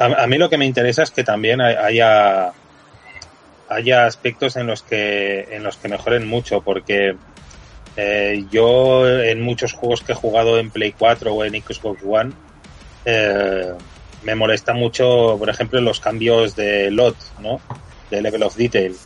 A, 0.00 0.06
a 0.24 0.26
mí 0.26 0.38
lo 0.38 0.50
que 0.50 0.58
me 0.58 0.66
interesa 0.66 1.04
es 1.04 1.12
que 1.12 1.22
también 1.22 1.60
hay- 1.60 1.76
haya 1.76 2.52
haya 3.68 4.06
aspectos 4.06 4.56
en 4.56 4.66
los 4.66 4.82
que 4.82 5.46
en 5.54 5.62
los 5.62 5.76
que 5.76 5.88
mejoren 5.88 6.26
mucho 6.26 6.60
porque 6.62 7.16
eh, 7.96 8.44
yo 8.50 9.08
en 9.08 9.40
muchos 9.40 9.72
juegos 9.72 10.02
que 10.02 10.12
he 10.12 10.14
jugado 10.14 10.58
en 10.58 10.70
Play 10.70 10.94
4 10.98 11.34
o 11.34 11.44
en 11.44 11.54
Xbox 11.62 12.02
One 12.04 12.32
eh, 13.04 13.72
me 14.22 14.34
molesta 14.34 14.72
mucho 14.72 15.36
por 15.38 15.50
ejemplo 15.50 15.80
los 15.80 16.00
cambios 16.00 16.56
de 16.56 16.90
lot 16.90 17.16
no 17.40 17.60
de 18.10 18.22
level 18.22 18.44
of 18.44 18.56
detail 18.56 18.96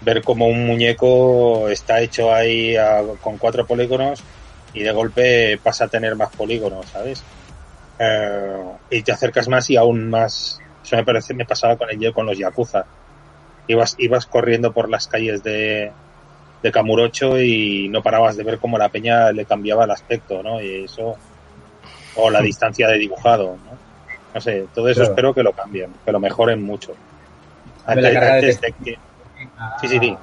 ver 0.00 0.22
como 0.22 0.46
un 0.46 0.66
muñeco 0.66 1.68
está 1.68 2.00
hecho 2.00 2.34
ahí 2.34 2.74
con 3.20 3.38
cuatro 3.38 3.66
polígonos 3.66 4.22
y 4.74 4.82
de 4.82 4.92
golpe 4.92 5.58
pasa 5.62 5.84
a 5.84 5.88
tener 5.88 6.16
más 6.16 6.34
polígonos 6.34 6.86
sabes 6.86 7.22
eh, 7.98 8.62
y 8.90 9.02
te 9.02 9.12
acercas 9.12 9.48
más 9.48 9.70
y 9.70 9.76
aún 9.76 10.10
más. 10.10 10.60
Eso 10.84 10.96
me 10.96 11.04
parece, 11.04 11.34
me 11.34 11.44
pasaba 11.44 11.76
con 11.76 11.88
el 11.90 12.12
con 12.12 12.26
los 12.26 12.36
Yakuza. 12.36 12.84
Ibas, 13.68 13.94
ibas 13.98 14.26
corriendo 14.26 14.72
por 14.72 14.90
las 14.90 15.06
calles 15.06 15.42
de, 15.44 15.92
de 16.62 16.70
Kamurocho 16.72 17.40
y 17.40 17.88
no 17.88 18.02
parabas 18.02 18.36
de 18.36 18.44
ver 18.44 18.58
cómo 18.58 18.78
la 18.78 18.88
peña 18.88 19.32
le 19.32 19.44
cambiaba 19.44 19.84
el 19.84 19.90
aspecto, 19.90 20.42
¿no? 20.42 20.60
Y 20.62 20.84
eso, 20.84 21.16
o 22.16 22.30
la 22.30 22.40
distancia 22.40 22.86
de 22.88 22.98
dibujado, 22.98 23.56
¿no? 23.64 23.78
No 24.34 24.40
sé, 24.40 24.66
todo 24.74 24.88
eso 24.88 25.00
Claro. 25.00 25.12
espero 25.12 25.34
que 25.34 25.42
lo 25.42 25.52
cambien, 25.52 25.92
que 26.04 26.12
lo 26.12 26.20
mejoren 26.20 26.62
mucho. 26.62 26.94
La 27.86 27.92
Antes, 27.94 28.12
carga 28.14 28.26
de 28.28 28.34
antes 28.38 28.60
de 28.60 28.74
sí, 29.80 29.88
sí, 29.88 29.98
sí. 29.98 30.16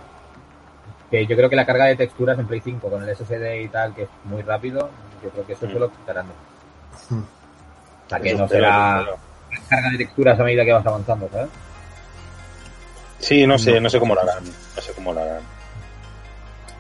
Que 1.12 1.26
yo 1.26 1.36
creo 1.36 1.50
que 1.50 1.56
la 1.56 1.66
carga 1.66 1.86
de 1.86 1.96
texturas 1.96 2.38
en 2.40 2.48
Play 2.48 2.62
5 2.64 2.90
con 2.90 3.04
el 3.04 3.16
SSD 3.16 3.62
y 3.64 3.68
tal, 3.68 3.94
que 3.94 4.04
es 4.04 4.10
muy 4.24 4.42
rápido, 4.42 4.90
yo 5.24 5.30
creo 5.30 5.46
que 5.46 5.54
eso 5.54 5.66
Mm. 5.68 5.72
se 5.74 5.80
lo 5.80 5.92
quitarán. 5.92 6.26
Mm. 7.10 7.20
O 7.20 8.10
sea, 8.10 8.20
que 8.20 8.30
Eso 8.30 8.38
no 8.40 8.48
será 8.48 9.00
espero. 9.02 9.18
carga 9.70 9.90
de 9.92 9.98
texturas 9.98 10.40
a 10.40 10.44
medida 10.44 10.64
que 10.66 10.72
vas 10.74 10.86
avanzando, 10.86 11.30
¿sabes? 11.32 11.50
Sí, 13.20 13.46
no 13.46 13.58
sé, 13.60 13.82
no 13.82 13.90
sé 13.90 14.00
cómo 14.00 14.16
lo 14.16 14.22
harán. 14.22 14.44
No 14.46 14.82
sé 14.82 14.94
cómo 14.94 15.14
lo 15.14 15.20
harán. 15.22 15.42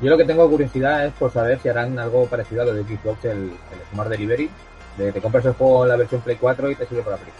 Yo 0.01 0.09
lo 0.09 0.17
que 0.17 0.23
tengo 0.25 0.49
curiosidad 0.49 1.05
es 1.05 1.13
por 1.13 1.31
saber 1.31 1.59
si 1.59 1.67
harán 1.69 1.99
algo 1.99 2.25
parecido 2.27 2.61
a 2.61 2.65
lo 2.65 2.73
de 2.73 2.83
Xbox, 2.83 3.25
el, 3.25 3.31
el 3.31 3.51
Smart 3.91 4.09
Delivery. 4.09 4.49
De 4.97 5.11
te 5.11 5.21
compras 5.21 5.45
el 5.45 5.53
juego 5.53 5.83
en 5.83 5.89
la 5.89 5.95
versión 5.97 6.21
Play 6.21 6.37
4 6.37 6.71
y 6.71 6.75
te 6.75 6.85
sirve 6.85 7.01
para 7.03 7.17
Play 7.17 7.31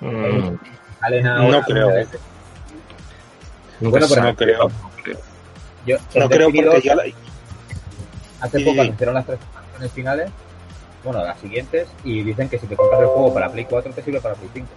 5. 0.00 0.12
Mm, 0.12 0.56
ahora 1.00 1.58
No 1.58 1.62
creo. 1.62 1.88
Bueno, 3.80 4.06
pero 4.08 4.22
no 4.22 4.34
creo. 4.36 4.70
Yo, 5.86 5.96
No 6.14 6.28
creo 6.28 6.46
porque 6.48 6.64
2, 6.64 6.82
ya 6.82 6.94
la- 6.94 7.04
Hace 8.40 8.58
Sí, 8.58 8.64
poco 8.64 8.80
anunciaron 8.82 9.14
las 9.14 9.26
tres 9.26 9.38
expansiones 9.40 9.92
finales, 9.92 10.30
bueno, 11.02 11.24
las 11.24 11.38
siguientes, 11.40 11.88
y 12.04 12.22
dicen 12.22 12.48
que 12.48 12.58
si 12.58 12.66
te 12.66 12.76
compras 12.76 13.00
el 13.00 13.06
juego 13.06 13.32
para 13.34 13.50
Play 13.50 13.64
4 13.64 13.92
te 13.92 14.02
sirve 14.02 14.20
para 14.20 14.34
Play 14.34 14.50
5. 14.54 14.68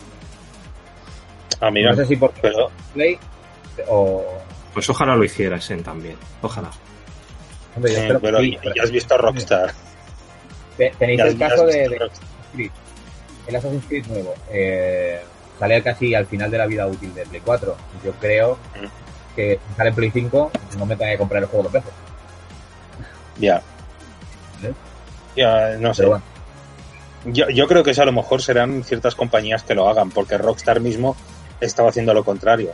Ah, 1.60 1.72
mira, 1.72 1.92
No 1.92 1.96
sé 1.98 2.06
si 2.06 2.16
por 2.16 2.32
pero 2.42 2.70
Play 2.94 3.18
o... 3.88 4.24
Pues 4.78 4.88
ojalá 4.92 5.16
lo 5.16 5.24
hicieras 5.24 5.68
en 5.72 5.82
también. 5.82 6.16
Ojalá. 6.40 6.70
Hombre, 7.76 7.96
sí, 7.96 8.02
pero 8.22 8.40
sí, 8.40 8.58
ya 8.76 8.84
has 8.84 8.92
visto 8.92 9.18
Rockstar. 9.18 9.74
Te- 10.78 10.94
Tenéis 11.00 11.20
el 11.22 11.40
caso 11.40 11.66
de, 11.66 11.90
de 11.90 12.12
Creed. 12.54 12.72
El 13.48 13.56
Assassin's 13.56 13.86
Creed 13.88 14.06
nuevo. 14.06 14.36
Eh, 14.52 15.20
sale 15.58 15.82
casi 15.82 16.14
al 16.14 16.28
final 16.28 16.52
de 16.52 16.60
la 16.60 16.68
vida 16.68 16.86
útil 16.86 17.12
de 17.16 17.26
Play 17.26 17.42
4. 17.44 17.76
Yo 18.06 18.12
creo 18.22 18.60
que 19.36 19.60
si 19.68 19.76
sale 19.76 19.90
en 19.90 19.96
Play 19.96 20.12
5 20.12 20.52
no 20.78 20.86
me 20.86 20.96
tenga 20.96 21.12
que 21.14 21.18
comprar 21.18 21.42
el 21.42 21.50
juego 21.50 21.64
dos 21.64 21.74
veces. 21.74 21.92
Ya. 23.40 23.64
¿Vale? 24.62 24.74
Ya, 25.36 25.70
no 25.80 25.92
sé. 25.96 26.04
Pero 26.04 26.10
bueno, 26.10 26.24
Yo, 27.26 27.50
yo 27.50 27.68
creo 27.68 27.84
que 27.84 27.90
eso 27.92 28.04
a 28.04 28.06
lo 28.06 28.12
mejor 28.12 28.44
serán 28.44 28.84
ciertas 28.84 29.16
compañías 29.16 29.64
que 29.64 29.74
lo 29.74 29.90
hagan, 29.90 30.12
porque 30.12 30.38
Rockstar 30.38 30.82
mismo 30.82 31.16
estaba 31.62 31.90
haciendo 31.90 32.14
lo 32.14 32.24
contrario. 32.24 32.74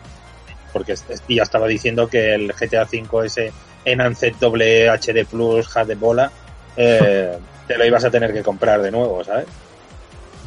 Porque 0.74 0.96
ya 1.30 1.44
estaba 1.44 1.68
diciendo 1.68 2.08
que 2.10 2.34
el 2.34 2.52
GTA 2.52 2.84
V 2.92 3.26
ese 3.26 3.54
Enhanced 3.86 4.36
doble 4.40 4.90
HD 4.90 5.26
Plus 5.30 5.70
de 5.88 5.96
bola 5.96 6.32
eh, 6.76 7.38
te 7.68 7.78
lo 7.78 7.86
ibas 7.86 8.04
a 8.04 8.12
tener 8.12 8.34
que 8.34 8.44
comprar 8.44 8.82
de 8.82 8.92
nuevo, 8.92 9.24
¿sabes? 9.24 9.46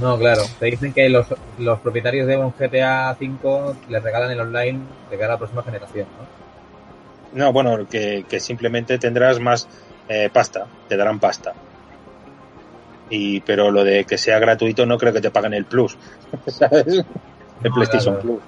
no, 0.00 0.18
claro. 0.18 0.42
Te 0.58 0.66
dicen 0.66 0.92
que 0.92 1.08
los, 1.08 1.26
los 1.58 1.80
propietarios 1.80 2.26
de 2.26 2.36
un 2.36 2.52
GTA 2.52 3.14
5 3.18 3.76
les 3.88 4.02
regalan 4.02 4.30
el 4.30 4.40
online 4.40 4.80
de 5.10 5.16
cara 5.16 5.32
a 5.32 5.34
la 5.34 5.38
próxima 5.38 5.62
generación, 5.62 6.06
¿no? 6.18 7.44
No, 7.44 7.52
bueno, 7.52 7.86
que, 7.88 8.24
que 8.28 8.40
simplemente 8.40 8.98
tendrás 8.98 9.40
más 9.40 9.68
eh, 10.08 10.30
pasta, 10.32 10.66
te 10.88 10.96
darán 10.96 11.18
pasta. 11.18 11.52
Y, 13.10 13.40
pero 13.40 13.70
lo 13.70 13.84
de 13.84 14.04
que 14.04 14.18
sea 14.18 14.38
gratuito 14.38 14.84
no 14.84 14.98
creo 14.98 15.12
que 15.12 15.20
te 15.20 15.30
paguen 15.30 15.54
el 15.54 15.64
Plus, 15.64 15.96
¿sabes? 16.46 16.86
El 16.86 17.70
No, 17.70 17.74
PlayStation 17.74 18.14
claro. 18.14 18.28
Plus. 18.28 18.42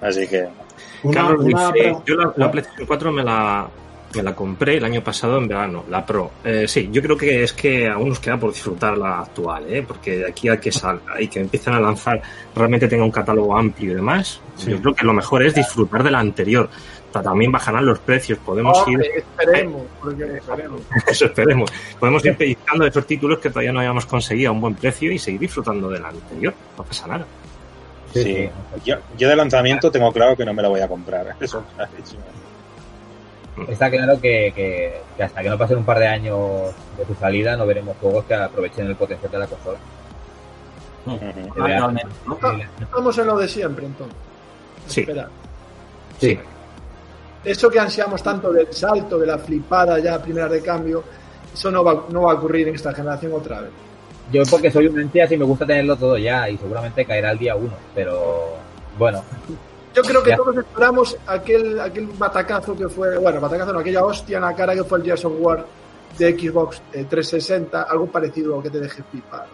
Así 0.00 0.26
que, 0.26 0.48
Una, 1.02 1.14
Carlos 1.14 1.44
una 1.44 1.72
dice, 1.72 1.96
yo 2.06 2.14
la, 2.16 2.32
la 2.36 2.50
PlayStation 2.50 2.86
4 2.86 3.12
me 3.12 3.22
la, 3.24 3.68
me 4.14 4.22
la 4.22 4.34
compré 4.34 4.76
el 4.76 4.84
año 4.84 5.02
pasado 5.02 5.38
en 5.38 5.48
verano, 5.48 5.84
la 5.88 6.04
Pro. 6.04 6.30
Eh, 6.44 6.66
sí, 6.68 6.88
yo 6.92 7.00
creo 7.02 7.16
que 7.16 7.42
es 7.44 7.52
que 7.52 7.88
aún 7.88 8.08
nos 8.10 8.20
queda 8.20 8.36
por 8.38 8.52
disfrutar 8.52 8.98
la 8.98 9.20
actual, 9.20 9.64
¿eh? 9.72 9.84
porque 9.86 10.16
de 10.18 10.28
aquí 10.28 10.48
a 10.48 10.58
que 10.60 10.70
salga 10.72 11.20
y 11.20 11.28
que 11.28 11.40
empiecen 11.40 11.74
a 11.74 11.80
lanzar, 11.80 12.20
realmente 12.54 12.88
tenga 12.88 13.04
un 13.04 13.10
catálogo 13.10 13.56
amplio 13.56 13.92
y 13.92 13.94
demás, 13.94 14.40
yo 14.66 14.78
creo 14.80 14.94
que 14.94 15.04
lo 15.06 15.12
mejor 15.14 15.42
es 15.44 15.54
disfrutar 15.54 16.02
de 16.02 16.10
la 16.10 16.18
anterior. 16.20 16.68
Ta- 17.12 17.22
También 17.22 17.50
bajarán 17.50 17.84
los 17.86 17.98
precios, 17.98 18.38
podemos 18.38 18.78
Hombre, 18.86 19.04
ir, 19.06 19.12
esperemos, 19.18 19.82
porque 20.00 20.24
esperemos. 20.36 20.80
eso 21.08 21.24
esperemos, 21.24 21.72
podemos 21.98 22.24
ir 22.24 22.36
pellizcando 22.36 22.86
esos 22.86 23.04
títulos 23.04 23.38
que 23.40 23.48
todavía 23.48 23.72
no 23.72 23.80
hayamos 23.80 24.06
conseguido 24.06 24.50
a 24.50 24.52
un 24.52 24.60
buen 24.60 24.74
precio 24.76 25.10
y 25.10 25.18
seguir 25.18 25.40
disfrutando 25.40 25.88
de 25.88 25.98
la 25.98 26.08
anterior, 26.08 26.54
no 26.78 26.84
pasa 26.84 27.06
nada. 27.08 27.26
Sí. 28.12 28.50
Yo, 28.84 28.96
yo 29.16 29.28
de 29.28 29.36
lanzamiento 29.36 29.90
tengo 29.90 30.12
claro 30.12 30.36
que 30.36 30.44
no 30.44 30.52
me 30.52 30.62
lo 30.62 30.70
voy 30.70 30.80
a 30.80 30.88
comprar. 30.88 31.36
Eso. 31.40 31.64
Está 33.68 33.90
claro 33.90 34.20
que, 34.20 34.52
que, 34.54 35.00
que 35.16 35.22
hasta 35.22 35.42
que 35.42 35.50
no 35.50 35.58
pasen 35.58 35.78
un 35.78 35.84
par 35.84 35.98
de 35.98 36.08
años 36.08 36.72
de 36.96 37.06
su 37.06 37.14
salida 37.14 37.56
no 37.56 37.66
veremos 37.66 37.96
juegos 38.00 38.24
que 38.24 38.34
aprovechen 38.34 38.86
el 38.86 38.96
potencial 38.96 39.30
de 39.30 39.38
la 39.38 39.46
consola. 39.46 39.78
Actualmente, 41.06 42.08
¿no? 42.26 42.38
Estamos 42.80 43.18
en 43.18 43.26
lo 43.26 43.38
de 43.38 43.48
siempre, 43.48 43.86
entonces. 43.86 44.16
Sí. 44.86 45.00
Espera. 45.00 45.28
Sí. 46.18 46.38
Eso 47.44 47.70
que 47.70 47.80
ansiamos 47.80 48.22
tanto 48.22 48.52
del 48.52 48.72
salto, 48.72 49.18
de 49.18 49.26
la 49.26 49.38
flipada 49.38 49.98
ya 49.98 50.20
primera 50.20 50.48
de 50.48 50.60
cambio, 50.60 51.02
eso 51.52 51.70
no 51.70 51.82
va, 51.82 52.04
no 52.10 52.22
va 52.22 52.32
a 52.32 52.34
ocurrir 52.34 52.68
en 52.68 52.74
esta 52.74 52.92
generación 52.92 53.32
otra 53.32 53.62
vez. 53.62 53.70
Yo 54.32 54.42
porque 54.50 54.70
soy 54.70 54.86
un 54.86 54.98
ansias 54.98 55.32
y 55.32 55.36
me 55.36 55.44
gusta 55.44 55.66
tenerlo 55.66 55.96
todo 55.96 56.16
ya 56.18 56.48
y 56.48 56.56
seguramente 56.56 57.04
caerá 57.04 57.32
el 57.32 57.38
día 57.38 57.56
uno, 57.56 57.72
pero 57.94 58.54
bueno, 58.98 59.22
Yo 59.94 60.02
creo 60.02 60.22
que 60.22 60.30
Ya. 60.30 60.36
todos 60.36 60.56
esperamos 60.56 61.16
aquel, 61.26 61.80
aquel 61.80 62.06
batacazo 62.06 62.76
que 62.76 62.88
fue, 62.88 63.18
bueno, 63.18 63.40
batacazo 63.40 63.72
no, 63.72 63.80
aquella 63.80 64.04
hostia 64.04 64.36
en 64.36 64.44
la 64.44 64.54
cara 64.54 64.74
que 64.74 64.84
fue 64.84 64.98
el 64.98 65.04
Gears 65.04 65.24
of 65.24 65.32
War 65.40 65.66
de 66.16 66.38
Xbox 66.38 66.80
eh, 66.92 67.06
360, 67.08 67.82
algo 67.82 68.06
parecido 68.06 68.54
a 68.54 68.56
lo 68.58 68.62
que 68.62 68.70
te 68.70 68.78
deje 68.80 69.02
flipar. 69.10 69.46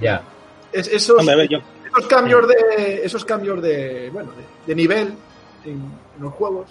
ya. 0.00 0.22
Es, 0.72 0.88
esos, 0.88 1.18
Hombre, 1.18 1.34
a 1.34 1.36
ver, 1.36 1.48
yo, 1.48 1.58
esos 1.94 2.06
cambios 2.06 2.48
de 2.48 3.00
esos 3.04 3.24
cambios 3.24 3.60
de 3.62 4.08
bueno 4.10 4.30
de, 4.32 4.44
de 4.66 4.74
nivel 4.74 5.14
en, 5.64 5.72
en 5.72 6.22
los 6.22 6.32
juegos 6.32 6.66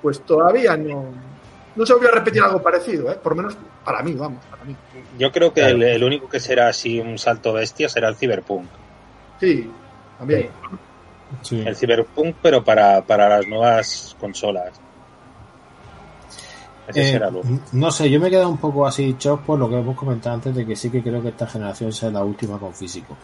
pues 0.00 0.20
todavía 0.22 0.74
no 0.76 1.06
no 1.76 1.84
se 1.86 1.92
volvió 1.92 2.08
a 2.08 2.12
repetir 2.12 2.42
algo 2.42 2.62
parecido 2.62 3.10
¿eh? 3.10 3.18
por 3.22 3.32
lo 3.36 3.42
menos 3.42 3.56
para 3.84 4.02
mí 4.02 4.12
vamos 4.14 4.44
para 4.50 4.64
mí 4.64 4.76
yo 5.18 5.30
creo 5.32 5.52
que 5.52 5.60
Claro. 5.60 5.76
el, 5.76 5.82
el 5.82 6.04
único 6.04 6.28
que 6.28 6.40
será 6.40 6.68
así 6.68 7.00
un 7.00 7.18
salto 7.18 7.52
bestia 7.52 7.88
será 7.88 8.08
el 8.08 8.16
Cyberpunk. 8.16 8.66
sí 9.40 9.70
también 10.18 10.48
sí. 11.42 11.60
El 11.66 11.74
Cyberpunk, 11.74 12.36
pero 12.40 12.62
para, 12.62 13.02
para 13.02 13.28
las 13.28 13.46
nuevas 13.48 14.16
consolas. 14.20 14.72
Ese 16.86 17.00
Eh, 17.00 17.12
será 17.12 17.30
único. 17.30 17.64
no 17.72 17.90
sé, 17.90 18.10
yo 18.10 18.20
me 18.20 18.28
he 18.28 18.30
quedado 18.30 18.48
un 18.50 18.58
poco 18.58 18.86
así 18.86 19.16
shock 19.18 19.40
por 19.42 19.58
lo 19.58 19.68
que 19.68 19.76
hemos 19.78 19.96
comentado 19.96 20.34
antes 20.36 20.54
de 20.54 20.66
que 20.66 20.76
sí 20.76 20.90
que 20.90 21.02
creo 21.02 21.22
que 21.22 21.28
esta 21.30 21.46
generación 21.46 21.92
sea 21.92 22.10
la 22.10 22.22
última 22.22 22.58
con 22.58 22.74
físico. 22.74 23.16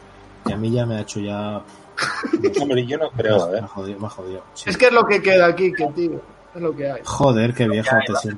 Y 0.46 0.52
a 0.52 0.56
mí 0.56 0.70
ya 0.72 0.86
me 0.86 0.96
ha 0.96 1.00
hecho 1.02 1.20
ya. 1.20 1.60
Hombre, 2.62 2.86
yo 2.86 2.96
no 2.98 3.10
creo, 3.10 3.48
me 3.50 3.58
¿eh? 3.58 3.60
ha 3.62 3.66
jodido, 3.68 4.00
me 4.00 4.06
ha 4.06 4.10
jodido. 4.10 4.42
sí. 4.54 4.70
es 4.70 4.76
que 4.78 4.86
es 4.86 4.92
lo 4.92 5.04
que 5.06 5.20
queda 5.20 5.46
aquí 5.46 5.70
que 5.72 5.86
tío 5.88 6.20
es 6.54 6.60
lo 6.62 6.74
que 6.76 6.90
hay 6.90 7.00
Joder, 7.04 7.54
qué 7.54 7.68
viejo 7.68 7.96
te 8.06 8.14
sí. 8.16 8.28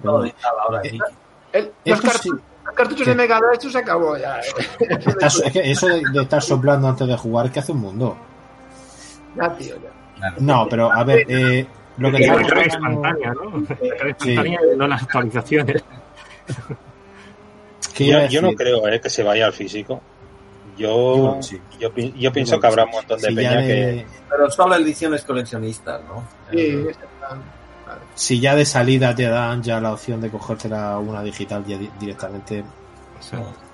El- 1.53 1.73
los, 1.85 2.01
sí. 2.01 2.31
cartuchos 2.75 3.05
Sí. 3.05 3.11
de 3.11 3.15
Mega 3.15 3.37
Drive 3.39 3.53
esto 3.55 3.71
se 3.71 3.79
acabó 3.79 4.17
ya 4.17 4.39
¿eh? 4.41 4.43
Estás- 4.81 5.43
es 5.45 5.53
que 5.53 5.71
eso 5.71 5.87
de, 5.89 6.03
de 6.13 6.23
estar 6.23 6.43
soplando 6.43 6.89
antes 6.89 7.07
de 7.07 7.17
jugar, 7.17 7.51
que 7.51 7.61
hace 7.61 7.73
un 7.73 7.79
mundo. 7.81 8.17
ya 9.37 9.55
tío 9.57 9.77
ya 10.21 10.31
No, 10.39 10.67
pero 10.69 10.91
a 10.93 11.05
ver, 11.05 11.25
eh, 11.29 11.67
lo 11.99 12.11
que 12.11 12.27
la 12.27 12.37
carga 12.37 12.65
instantánea, 12.65 13.33
¿no? 13.35 13.61
La 13.61 13.67
carga 13.97 14.17
Sí. 14.19 14.29
instantánea 14.31 14.61
y 14.73 14.77
no 14.77 14.87
las 14.89 15.03
actualizaciones. 15.03 15.85
¿qué 17.95 18.07
Yo, 18.07 18.27
yo 18.27 18.43
no 18.43 18.53
creo 18.55 18.89
¿eh? 18.89 19.01
que 19.01 19.11
se 19.11 19.23
vaya 19.23 19.47
al 19.47 19.53
físico. 19.53 20.01
Yo, 20.79 21.37
sí. 21.43 21.61
yo, 21.79 21.93
pi- 21.93 22.15
yo 22.17 22.33
pienso 22.33 22.59
que 22.59 22.67
habrá 22.67 22.85
sí. 22.85 22.89
un 22.89 22.95
montón 22.97 23.21
de 23.21 23.29
ya 23.31 23.37
peña 23.37 23.57
de- 23.61 23.67
que. 23.67 24.07
Pero 24.31 24.51
solo 24.51 24.75
ediciones 24.77 25.23
coleccionistas, 25.25 26.01
¿no? 26.05 26.25
sí, 26.51 26.59
Eh. 26.59 26.95
Si 28.15 28.41
ya 28.41 28.55
de 28.55 28.65
salida 28.65 29.15
te 29.15 29.25
dan 29.29 29.63
ya 29.63 29.81
la 29.81 29.93
opción 29.93 30.21
de 30.21 30.31
cogértela 30.31 30.99
una 30.99 31.23
digital 31.23 31.65
ya 31.67 31.79
di- 31.79 31.91
directamente. 31.99 32.65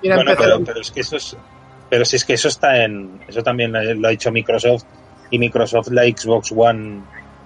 Mira, 0.01 0.15
Bueno, 0.15 0.31
empezó- 0.31 0.43
pero, 0.43 0.63
pero 0.65 0.81
es 0.81 0.91
que 0.91 1.01
eso 1.01 1.15
es. 1.17 1.35
Pero 1.89 2.05
si 2.05 2.15
es 2.17 2.25
que 2.25 2.33
eso 2.33 2.47
está 2.47 2.83
en. 2.83 3.19
Eso 3.27 3.41
también 3.43 3.71
lo 3.73 4.07
ha 4.07 4.11
dicho 4.11 4.31
Microsoft. 4.31 4.83
Y 5.31 5.39
Microsoft, 5.39 5.89
la 5.91 6.03
Xbox 6.03 6.51
One 6.55 7.01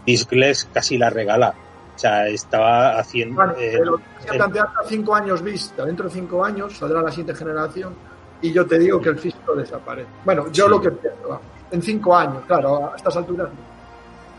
Discless, 0.05 0.69
casi 0.73 0.97
la 0.97 1.09
regala. 1.09 1.53
O 1.95 1.99
sea, 1.99 2.27
estaba 2.27 2.97
haciendo. 2.99 3.35
Bueno, 3.35 3.53
eh, 3.57 3.75
pero 3.79 3.99
se 4.19 4.29
el- 4.31 4.37
plantea 4.37 4.63
hasta 4.63 4.83
cinco 4.89 5.15
años 5.15 5.41
vista. 5.41 5.85
Dentro 5.85 6.05
de 6.07 6.11
cinco 6.11 6.43
años 6.43 6.77
saldrá 6.77 7.01
la 7.01 7.09
siguiente 7.09 7.35
generación 7.35 7.93
y 8.41 8.51
yo 8.51 8.65
te 8.65 8.77
digo 8.79 8.99
que 9.01 9.09
el 9.09 9.17
físico 9.19 9.55
desaparece. 9.55 10.09
Bueno, 10.25 10.51
yo 10.51 10.65
Sí. 10.65 10.69
lo 10.71 10.81
que 10.81 10.91
pienso, 10.91 11.19
vamos. 11.29 11.41
En 11.71 11.81
cinco 11.81 12.15
años, 12.15 12.43
claro, 12.45 12.91
a 12.91 12.95
estas 12.97 13.15
alturas 13.17 13.47
no. 13.49 13.72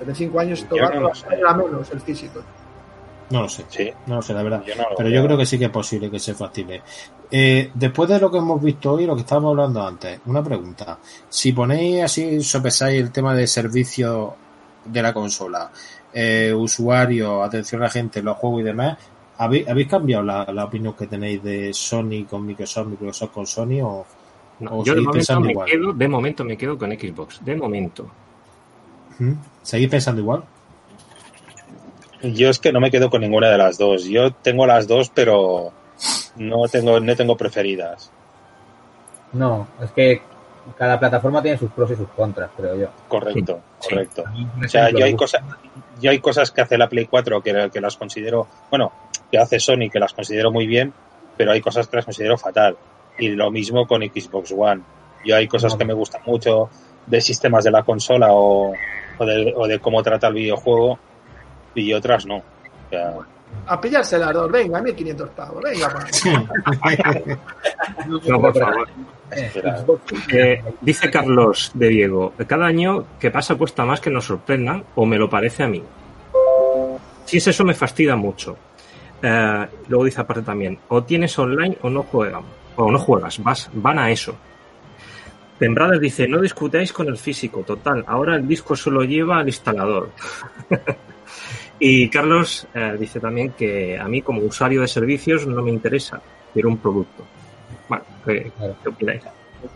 Pero 0.04 0.12
en 0.12 0.16
cinco 0.16 0.40
años 0.40 0.60
esto 0.62 0.76
va 0.76 0.90
no 0.90 1.48
a 1.48 1.54
menos 1.54 1.90
el 1.90 2.00
físico. 2.00 2.40
No 3.30 3.40
lo 3.42 3.48
sé, 3.48 3.64
sí, 3.70 3.90
no 4.06 4.16
lo 4.16 4.22
sé, 4.22 4.34
la 4.34 4.42
verdad. 4.42 4.62
yo 4.66 4.74
no 4.76 4.82
lo 4.90 4.96
Pero 4.96 5.08
veo. 5.08 5.20
yo 5.22 5.24
creo 5.26 5.38
que 5.38 5.46
sí 5.46 5.58
que 5.58 5.64
es 5.64 5.70
posible 5.70 6.10
que 6.10 6.18
sea 6.20 6.34
factible. 6.34 6.82
Eh, 7.30 7.70
después 7.74 8.08
de 8.08 8.20
lo 8.20 8.30
que 8.30 8.38
hemos 8.38 8.62
visto 8.62 8.92
hoy, 8.92 9.06
lo 9.06 9.14
que 9.14 9.22
estábamos 9.22 9.50
hablando 9.52 9.84
antes, 9.86 10.20
una 10.26 10.42
pregunta. 10.42 10.98
Si 11.28 11.52
ponéis 11.52 12.02
así, 12.04 12.42
sopesáis 12.42 13.00
el 13.00 13.10
tema 13.10 13.34
de 13.34 13.46
servicio 13.46 14.36
de 14.84 15.02
la 15.02 15.14
consola, 15.14 15.70
eh, 16.12 16.52
usuario, 16.54 17.42
atención 17.42 17.80
a 17.82 17.86
la 17.86 17.90
gente, 17.90 18.22
los 18.22 18.36
juegos 18.36 18.60
y 18.60 18.64
demás, 18.64 18.98
¿habéis, 19.38 19.66
habéis 19.68 19.88
cambiado 19.88 20.22
la, 20.22 20.44
la 20.52 20.64
opinión 20.66 20.92
que 20.92 21.06
tenéis 21.06 21.42
de 21.42 21.72
Sony 21.72 22.26
con 22.28 22.44
Microsoft, 22.44 22.88
Microsoft 22.88 23.32
con 23.32 23.46
Sony 23.46 23.80
o, 23.82 24.06
No, 24.60 24.78
o 24.78 24.84
yo 24.84 24.94
de 24.94 25.00
momento, 25.00 25.40
me 25.40 25.50
igual? 25.52 25.68
quedo, 25.70 25.92
de 25.94 26.08
momento 26.08 26.44
me 26.44 26.56
quedo 26.58 26.76
con 26.78 26.90
Xbox. 26.92 27.42
De 27.44 27.56
momento. 27.56 28.06
¿Seguís 29.62 29.88
pensando 29.88 30.20
igual? 30.20 30.44
Yo 32.22 32.48
es 32.48 32.58
que 32.58 32.72
no 32.72 32.80
me 32.80 32.90
quedo 32.90 33.10
con 33.10 33.20
ninguna 33.20 33.50
de 33.50 33.58
las 33.58 33.76
dos. 33.78 34.04
Yo 34.04 34.32
tengo 34.32 34.66
las 34.66 34.86
dos, 34.88 35.10
pero 35.10 35.72
no 36.36 36.68
tengo, 36.70 36.98
no 37.00 37.16
tengo 37.16 37.36
preferidas. 37.36 38.10
No, 39.32 39.66
es 39.82 39.90
que 39.92 40.22
cada 40.78 40.98
plataforma 40.98 41.42
tiene 41.42 41.58
sus 41.58 41.70
pros 41.72 41.90
y 41.90 41.96
sus 41.96 42.08
contras, 42.08 42.50
creo 42.56 42.76
yo. 42.76 42.86
Correcto, 43.08 43.60
Sí. 43.80 43.88
correcto. 43.90 44.24
O 44.64 44.68
sea, 44.68 44.88
yo 44.90 45.04
hay 45.04 45.14
cosas, 45.14 45.42
yo 46.00 46.10
hay 46.10 46.18
cosas 46.20 46.50
que 46.50 46.62
hace 46.62 46.78
la 46.78 46.88
Play 46.88 47.06
4 47.06 47.42
que, 47.42 47.70
que 47.72 47.80
las 47.80 47.96
considero, 47.96 48.46
bueno, 48.70 48.92
que 49.30 49.36
hace 49.38 49.60
Sony 49.60 49.90
que 49.92 49.98
las 50.00 50.14
considero 50.14 50.50
muy 50.50 50.66
bien, 50.66 50.94
pero 51.36 51.52
hay 51.52 51.60
cosas 51.60 51.88
que 51.88 51.96
las 51.96 52.04
considero 52.06 52.38
fatal. 52.38 52.76
Y 53.18 53.28
lo 53.30 53.50
mismo 53.50 53.86
con 53.86 54.00
Xbox 54.02 54.52
One. 54.56 54.82
Yo 55.26 55.36
hay 55.36 55.46
cosas 55.46 55.72
No. 55.72 55.78
que 55.78 55.84
me 55.84 55.92
gustan 55.94 56.22
mucho 56.24 56.70
de 57.06 57.20
sistemas 57.20 57.64
de 57.64 57.70
la 57.70 57.82
consola 57.82 58.28
o, 58.32 58.72
o, 59.18 59.24
de, 59.24 59.52
o 59.56 59.66
de 59.66 59.78
cómo 59.78 60.02
trata 60.02 60.28
el 60.28 60.34
videojuego 60.34 60.98
y 61.74 61.92
otras 61.92 62.26
no. 62.26 62.36
O 62.36 62.42
sea, 62.90 63.14
A 63.66 63.80
pillarse 63.80 64.18
las 64.18 64.32
dos, 64.32 64.50
venga, 64.50 64.80
1500 64.80 65.28
pavos, 65.30 65.62
venga. 65.62 66.06
No, 68.26 68.40
por 68.40 68.58
favor. 68.58 68.88
Espera. 69.30 69.84
Eh, 70.32 70.62
dice 70.80 71.10
Carlos 71.10 71.70
de 71.74 71.88
Diego, 71.88 72.32
cada 72.46 72.66
año 72.66 73.06
que 73.18 73.30
pasa 73.30 73.54
cuesta 73.56 73.84
más 73.84 74.00
que 74.00 74.10
nos 74.10 74.26
sorprendan 74.26 74.84
o 74.94 75.06
me 75.06 75.18
lo 75.18 75.28
parece 75.28 75.64
a 75.64 75.68
mí. 75.68 75.82
Si 77.24 77.38
es 77.38 77.46
eso 77.48 77.64
me 77.64 77.74
fastidia 77.74 78.16
mucho. 78.16 78.56
Eh, 79.22 79.66
luego 79.88 80.04
dice 80.04 80.20
aparte 80.20 80.42
también, 80.42 80.78
o 80.88 81.02
tienes 81.02 81.36
online 81.38 81.78
o 81.82 81.90
no 81.90 82.02
juegan, 82.02 82.42
o 82.76 82.90
no 82.90 82.98
juegas, 82.98 83.42
vas, 83.42 83.70
van 83.72 83.98
a 83.98 84.10
eso. 84.10 84.36
Tembradas 85.64 85.98
dice, 85.98 86.28
no 86.28 86.42
discutáis 86.42 86.92
con 86.92 87.08
el 87.08 87.16
físico, 87.16 87.62
total, 87.62 88.04
ahora 88.06 88.36
el 88.36 88.46
disco 88.46 88.76
solo 88.76 89.02
lleva 89.02 89.38
al 89.38 89.46
instalador. 89.46 90.10
y 91.78 92.08
Carlos 92.10 92.66
eh, 92.74 92.96
dice 92.98 93.18
también 93.18 93.52
que 93.52 93.98
a 93.98 94.06
mí 94.06 94.20
como 94.20 94.42
usuario 94.42 94.82
de 94.82 94.88
servicios 94.88 95.46
no 95.46 95.62
me 95.62 95.70
interesa, 95.70 96.20
quiero 96.52 96.68
un 96.68 96.76
producto. 96.76 97.24
Bueno, 97.88 98.04
¿qué, 98.26 98.50
Claro. 98.58 98.76
qué 98.82 98.88
opináis? 98.90 99.22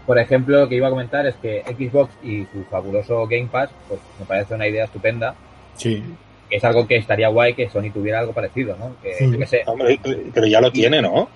Por 0.05 0.19
ejemplo, 0.19 0.61
lo 0.61 0.69
que 0.69 0.75
iba 0.77 0.89
a 0.89 0.91
comentar 0.91 1.25
es 1.27 1.37
que 1.37 1.63
Xbox 1.67 2.13
y 2.23 2.45
su 2.53 2.63
fabuloso 2.71 3.27
Game 3.27 3.49
Pass, 3.51 3.71
pues 3.89 3.99
me 4.21 4.27
parece 4.27 4.55
una 4.55 4.69
idea 4.69 4.85
estupenda. 4.85 5.35
Sí. 5.75 6.05
que 6.51 6.57
Es 6.57 6.65
algo 6.65 6.87
que 6.87 6.97
estaría 6.97 7.29
guay 7.29 7.55
que 7.55 7.71
Sony 7.71 7.91
tuviera 7.93 8.19
algo 8.21 8.35
parecido, 8.35 8.77
¿no? 8.79 8.95
Que, 9.03 9.15
Sí. 9.15 9.31
yo 9.33 9.39
qué 9.39 9.47
sé, 9.47 9.63
Hombre, 9.65 9.99
pero 10.35 10.47
ya 10.47 10.61
lo 10.61 10.71
tiene, 10.71 11.01
¿no? 11.01 11.31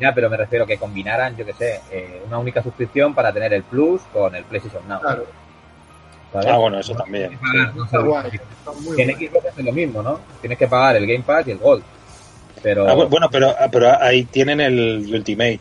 Ya, 0.00 0.14
pero 0.14 0.28
me 0.30 0.36
refiero 0.36 0.66
que 0.66 0.76
combinaran, 0.78 1.36
yo 1.36 1.44
qué 1.46 1.52
sé, 1.52 1.80
eh, 1.90 2.22
una 2.26 2.38
única 2.38 2.62
suscripción 2.62 3.14
para 3.14 3.32
tener 3.32 3.52
el 3.52 3.62
Plus 3.62 4.00
con 4.12 4.34
el 4.34 4.44
PlayStation 4.44 4.86
Now. 4.88 5.00
Claro, 5.00 5.24
¿sabes? 6.32 6.46
Ah, 6.48 6.56
bueno, 6.58 6.78
eso 6.80 6.94
también. 6.94 7.38
muy 8.82 8.96
Que 8.96 9.02
es 9.56 9.64
lo 9.64 9.72
mismo, 9.72 10.02
¿no? 10.02 10.20
Tienes 10.40 10.58
que 10.58 10.66
pagar 10.66 10.96
el 10.96 11.06
Game 11.06 11.22
Pass 11.24 11.46
y 11.46 11.52
el 11.52 11.58
Gold. 11.58 11.82
Pero, 12.62 12.88
Ah, 12.88 12.94
bu- 12.94 13.08
bueno, 13.08 13.28
pero, 13.30 13.50
ah, 13.58 13.68
pero 13.70 14.00
ahí 14.00 14.24
tienen 14.24 14.60
el 14.60 15.06
Ultimate. 15.12 15.60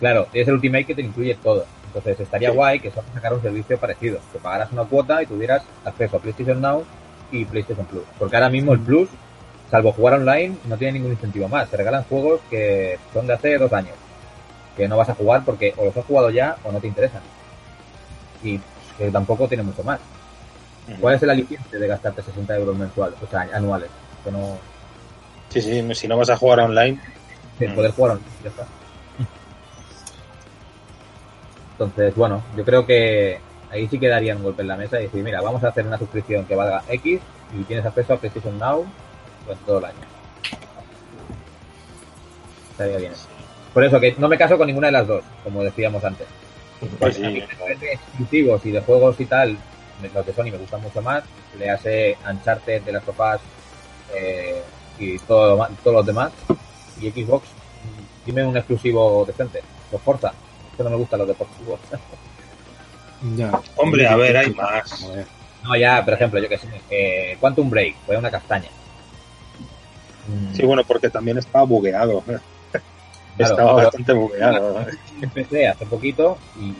claro, 0.00 0.26
es 0.32 0.48
el 0.48 0.54
Ultimate 0.54 0.84
que 0.84 0.94
te 0.94 1.02
incluye 1.02 1.34
todo. 1.36 1.64
Entonces 1.86 2.18
estaría 2.20 2.48
Sí. 2.50 2.56
guay 2.56 2.80
que 2.80 2.90
Sony 2.90 3.02
sacara 3.12 3.34
un 3.34 3.42
servicio 3.42 3.76
parecido. 3.78 4.18
Que 4.32 4.38
pagaras 4.38 4.72
una 4.72 4.84
cuota 4.84 5.22
y 5.22 5.26
tuvieras 5.26 5.62
acceso 5.84 6.16
a 6.16 6.20
PlayStation 6.20 6.60
Now 6.60 6.84
y 7.30 7.44
PlayStation 7.44 7.84
Plus. 7.86 8.04
Porque 8.18 8.34
ahora 8.36 8.48
mismo 8.48 8.72
el 8.72 8.80
Plus, 8.80 9.10
salvo 9.72 9.90
jugar 9.92 10.14
online, 10.14 10.54
no 10.66 10.76
tiene 10.76 10.92
ningún 10.92 11.12
incentivo 11.12 11.48
más. 11.48 11.66
Te 11.70 11.78
regalan 11.78 12.04
juegos 12.04 12.42
que 12.50 12.98
son 13.14 13.26
de 13.26 13.32
hace 13.32 13.56
dos 13.56 13.72
años. 13.72 13.94
Que 14.76 14.86
no 14.86 14.98
vas 14.98 15.08
a 15.08 15.14
jugar 15.14 15.44
porque 15.46 15.72
o 15.78 15.86
los 15.86 15.96
has 15.96 16.04
jugado 16.04 16.28
ya 16.30 16.56
o 16.62 16.70
no 16.70 16.78
te 16.78 16.88
interesan. 16.88 17.22
Y 18.44 18.60
que 18.98 19.10
tampoco 19.10 19.48
tiene 19.48 19.62
mucho 19.62 19.82
más. 19.82 19.98
¿Cuál 21.00 21.14
es 21.14 21.22
el 21.22 21.30
aliciente 21.30 21.78
de 21.78 21.86
gastarte 21.88 22.22
60 22.22 22.54
euros 22.56 22.76
mensuales, 22.76 23.18
o 23.22 23.26
sea, 23.26 23.48
anuales? 23.54 23.88
Que 24.22 24.30
no, 24.30 24.58
Sí, 25.48 25.62
sí, 25.62 25.94
si 25.94 26.06
no 26.06 26.18
vas 26.18 26.28
a 26.30 26.36
jugar 26.36 26.60
online. 26.60 27.00
de 27.58 27.68
Mm. 27.68 27.74
poder 27.74 27.90
jugar 27.92 28.12
online, 28.12 28.28
ya 28.42 28.48
está. 28.50 28.66
Entonces, 31.72 32.14
bueno, 32.14 32.42
yo 32.56 32.64
creo 32.64 32.84
que 32.84 33.40
ahí 33.70 33.88
sí 33.88 33.98
que 33.98 34.08
darían 34.08 34.36
un 34.38 34.42
golpe 34.44 34.62
en 34.62 34.68
la 34.68 34.76
mesa 34.76 35.00
y 35.00 35.04
decir, 35.04 35.22
mira, 35.24 35.40
vamos 35.40 35.64
a 35.64 35.68
hacer 35.68 35.86
una 35.86 35.98
suscripción 35.98 36.44
que 36.44 36.54
valga 36.56 36.82
X 36.88 37.20
y 37.58 37.62
tienes 37.64 37.86
acceso 37.86 38.12
a 38.14 38.16
PlayStation 38.18 38.58
Now 38.58 38.84
durante 39.44 39.64
todo 39.64 39.78
el 39.78 39.84
año. 39.86 39.98
Estaría 42.72 42.96
bien. 42.98 43.12
Por 43.72 43.84
eso 43.84 44.00
que 44.00 44.14
no 44.18 44.28
me 44.28 44.38
caso 44.38 44.58
con 44.58 44.66
ninguna 44.66 44.88
de 44.88 44.92
las 44.92 45.06
dos, 45.06 45.24
como 45.44 45.62
decíamos 45.62 46.04
antes. 46.04 46.26
Pues 46.98 47.16
A 47.16 47.20
mí 47.20 47.40
sí, 47.40 47.46
me 47.48 47.56
parece 47.56 47.92
exclusivos 47.92 48.66
y 48.66 48.70
de 48.72 48.80
juegos 48.80 49.20
y 49.20 49.26
tal, 49.26 49.56
los 50.14 50.26
de 50.26 50.32
Sony 50.32 50.44
me 50.44 50.58
gustan 50.58 50.82
mucho 50.82 51.00
más. 51.00 51.24
Le 51.58 51.70
hace 51.70 52.16
Uncharted 52.28 52.82
de 52.82 52.92
las 52.92 53.04
sofás 53.04 53.40
eh, 54.14 54.62
y 54.98 55.18
todo, 55.20 55.66
todos 55.82 55.96
los 55.96 56.06
demás. 56.06 56.32
Y 57.00 57.10
Xbox, 57.10 57.48
dime 58.26 58.44
un 58.44 58.56
exclusivo 58.56 59.24
decente. 59.26 59.62
Los 59.90 60.00
Forza. 60.02 60.28
Es 60.70 60.76
que 60.76 60.82
no 60.82 60.90
me 60.90 60.96
gustan 60.96 61.20
los 61.20 61.28
deportivos. 61.28 61.80
Ya. 63.36 63.52
Hombre, 63.76 64.04
a 64.08 64.16
ver, 64.16 64.36
hay 64.36 64.50
más. 64.52 65.06
No, 65.62 65.76
ya, 65.76 66.04
por 66.04 66.14
ejemplo, 66.14 66.40
yo 66.40 66.48
que 66.48 66.58
sé. 66.58 66.66
Eh, 66.90 67.36
Quantum 67.38 67.70
Break, 67.70 67.94
fue 68.04 68.16
una 68.16 68.32
castaña. 68.32 68.68
Mm, 70.28 70.54
Sí, 70.54 70.62
bueno, 70.64 70.84
porque 70.84 71.10
también 71.10 71.38
estaba 71.38 71.64
bugueado. 71.64 72.22
Claro, 73.36 73.54
estaba 73.54 73.72
bastante 73.72 74.12
bugueado. 74.12 74.84
empecé 75.20 75.66
hace 75.68 75.86
poquito 75.86 76.36
y, 76.60 76.74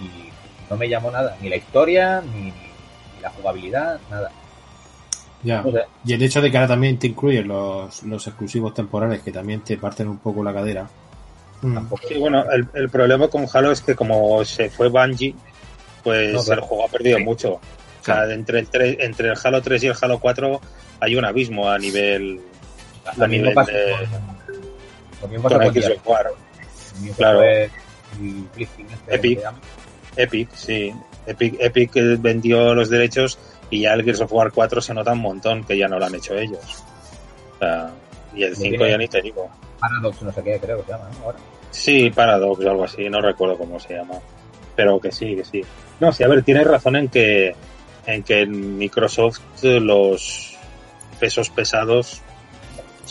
no 0.70 0.76
me 0.76 0.88
llamó 0.88 1.10
nada. 1.10 1.36
Ni 1.40 1.48
la 1.48 1.56
historia, 1.56 2.20
ni, 2.22 2.44
ni 2.44 2.52
la 3.22 3.30
jugabilidad, 3.30 4.00
nada. 4.10 4.30
Ya. 5.42 5.64
Y 6.04 6.12
el 6.12 6.22
hecho 6.22 6.40
de 6.40 6.50
que 6.50 6.56
ahora 6.56 6.68
también 6.68 6.98
te 6.98 7.08
incluyen 7.08 7.48
los, 7.48 8.02
los 8.04 8.26
exclusivos 8.26 8.72
temporales 8.74 9.22
que 9.22 9.32
también 9.32 9.60
te 9.62 9.76
parten 9.76 10.08
un 10.08 10.18
poco 10.18 10.42
la 10.44 10.52
cadera. 10.52 10.88
Mm. 11.62 11.74
Tampoco. 11.74 12.02
Sí, 12.08 12.14
bueno, 12.18 12.44
el, 12.50 12.68
el 12.74 12.88
problema 12.90 13.28
con 13.28 13.46
Halo 13.52 13.72
es 13.72 13.80
que 13.80 13.94
como 13.94 14.44
se 14.44 14.70
fue 14.70 14.88
Bungie, 14.88 15.34
pues 16.04 16.32
No, 16.32 16.40
pero- 16.46 16.62
el 16.62 16.68
juego 16.68 16.84
ha 16.84 16.88
perdido 16.88 17.18
Sí. 17.18 17.24
mucho. 17.24 17.52
O 17.54 18.04
sea, 18.04 18.24
entre 18.32 18.58
el, 18.60 18.70
tre- 18.70 18.96
entre 19.00 19.28
el 19.30 19.36
Halo 19.42 19.62
3 19.62 19.84
y 19.84 19.86
el 19.88 19.94
Halo 20.00 20.18
4 20.18 20.60
hay 21.00 21.14
un 21.16 21.24
abismo 21.24 21.68
a 21.68 21.78
nivel, 21.78 22.40
Lo 23.16 23.28
mismo 23.28 23.52
pasa 23.52 23.72
de, 23.72 23.94
lo 25.20 25.28
mismo 25.28 25.48
pasa 25.48 25.58
con 25.64 25.72
claro. 27.16 27.42
Este, 27.42 27.70
Epic. 29.08 29.40
Epic, 30.16 30.50
sí. 30.54 30.92
Epic, 31.26 31.56
Epic 31.60 31.96
eh, 31.96 32.16
vendió 32.18 32.74
los 32.74 32.90
derechos 32.90 33.38
y 33.70 33.80
ya 33.82 33.94
el 33.94 34.04
Gears 34.04 34.20
of 34.20 34.32
War 34.32 34.52
4 34.52 34.80
se 34.80 34.92
nota 34.94 35.12
un 35.12 35.20
montón 35.20 35.64
que 35.64 35.76
ya 35.78 35.88
no 35.88 35.98
lo 35.98 36.04
han 36.04 36.14
hecho 36.14 36.34
ellos. 36.36 36.82
O 37.54 37.58
sea, 37.58 37.90
y 38.34 38.42
el 38.42 38.50
Lo 38.50 38.56
5 38.56 38.68
tiene- 38.76 38.90
ya 38.90 38.98
ni 38.98 39.08
te 39.08 39.22
digo. 39.22 39.50
Paradox, 39.78 40.22
no 40.22 40.32
sé 40.32 40.42
qué, 40.42 40.58
creo 40.60 40.78
que 40.78 40.84
se 40.84 40.90
llama, 40.92 41.08
¿no? 41.18 41.24
Ahora. 41.24 41.38
Sí, 41.70 42.10
Paradox 42.10 42.64
o 42.64 42.70
algo 42.70 42.84
así, 42.84 43.08
no 43.08 43.20
recuerdo 43.20 43.56
cómo 43.56 43.80
se 43.80 43.94
llama. 43.94 44.14
Pero 44.76 45.00
que 45.00 45.10
sí, 45.10 45.34
que 45.36 45.44
sí. 45.44 45.64
No, 46.00 46.12
sí, 46.12 46.22
a 46.22 46.28
ver, 46.28 46.42
tienes 46.42 46.66
razón 46.66 46.96
en 46.96 47.08
que 47.08 47.54
en 48.06 48.22
que 48.24 48.40
en 48.42 48.78
Microsoft 48.78 49.40
eh, 49.62 49.78
los 49.80 50.56
pesos 51.20 51.50
pesados 51.50 52.20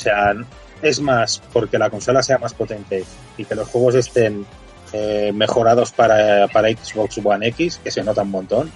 sean 0.02 0.46
es 0.82 1.00
más 1.00 1.42
porque 1.54 1.78
la 1.78 1.90
consola 1.90 2.24
sea 2.24 2.38
más 2.40 2.54
potente 2.54 3.04
y 3.38 3.46
que 3.46 3.56
los 3.56 3.68
juegos 3.70 3.96
estén 3.96 4.46
eh, 4.94 5.32
mejorados 5.34 5.92
para, 5.92 6.48
para 6.48 6.70
Xbox 6.70 7.20
One 7.24 7.48
X, 7.50 7.80
que 7.84 7.92
se 7.92 8.04
nota 8.04 8.24
un 8.24 8.32
montón, 8.32 8.72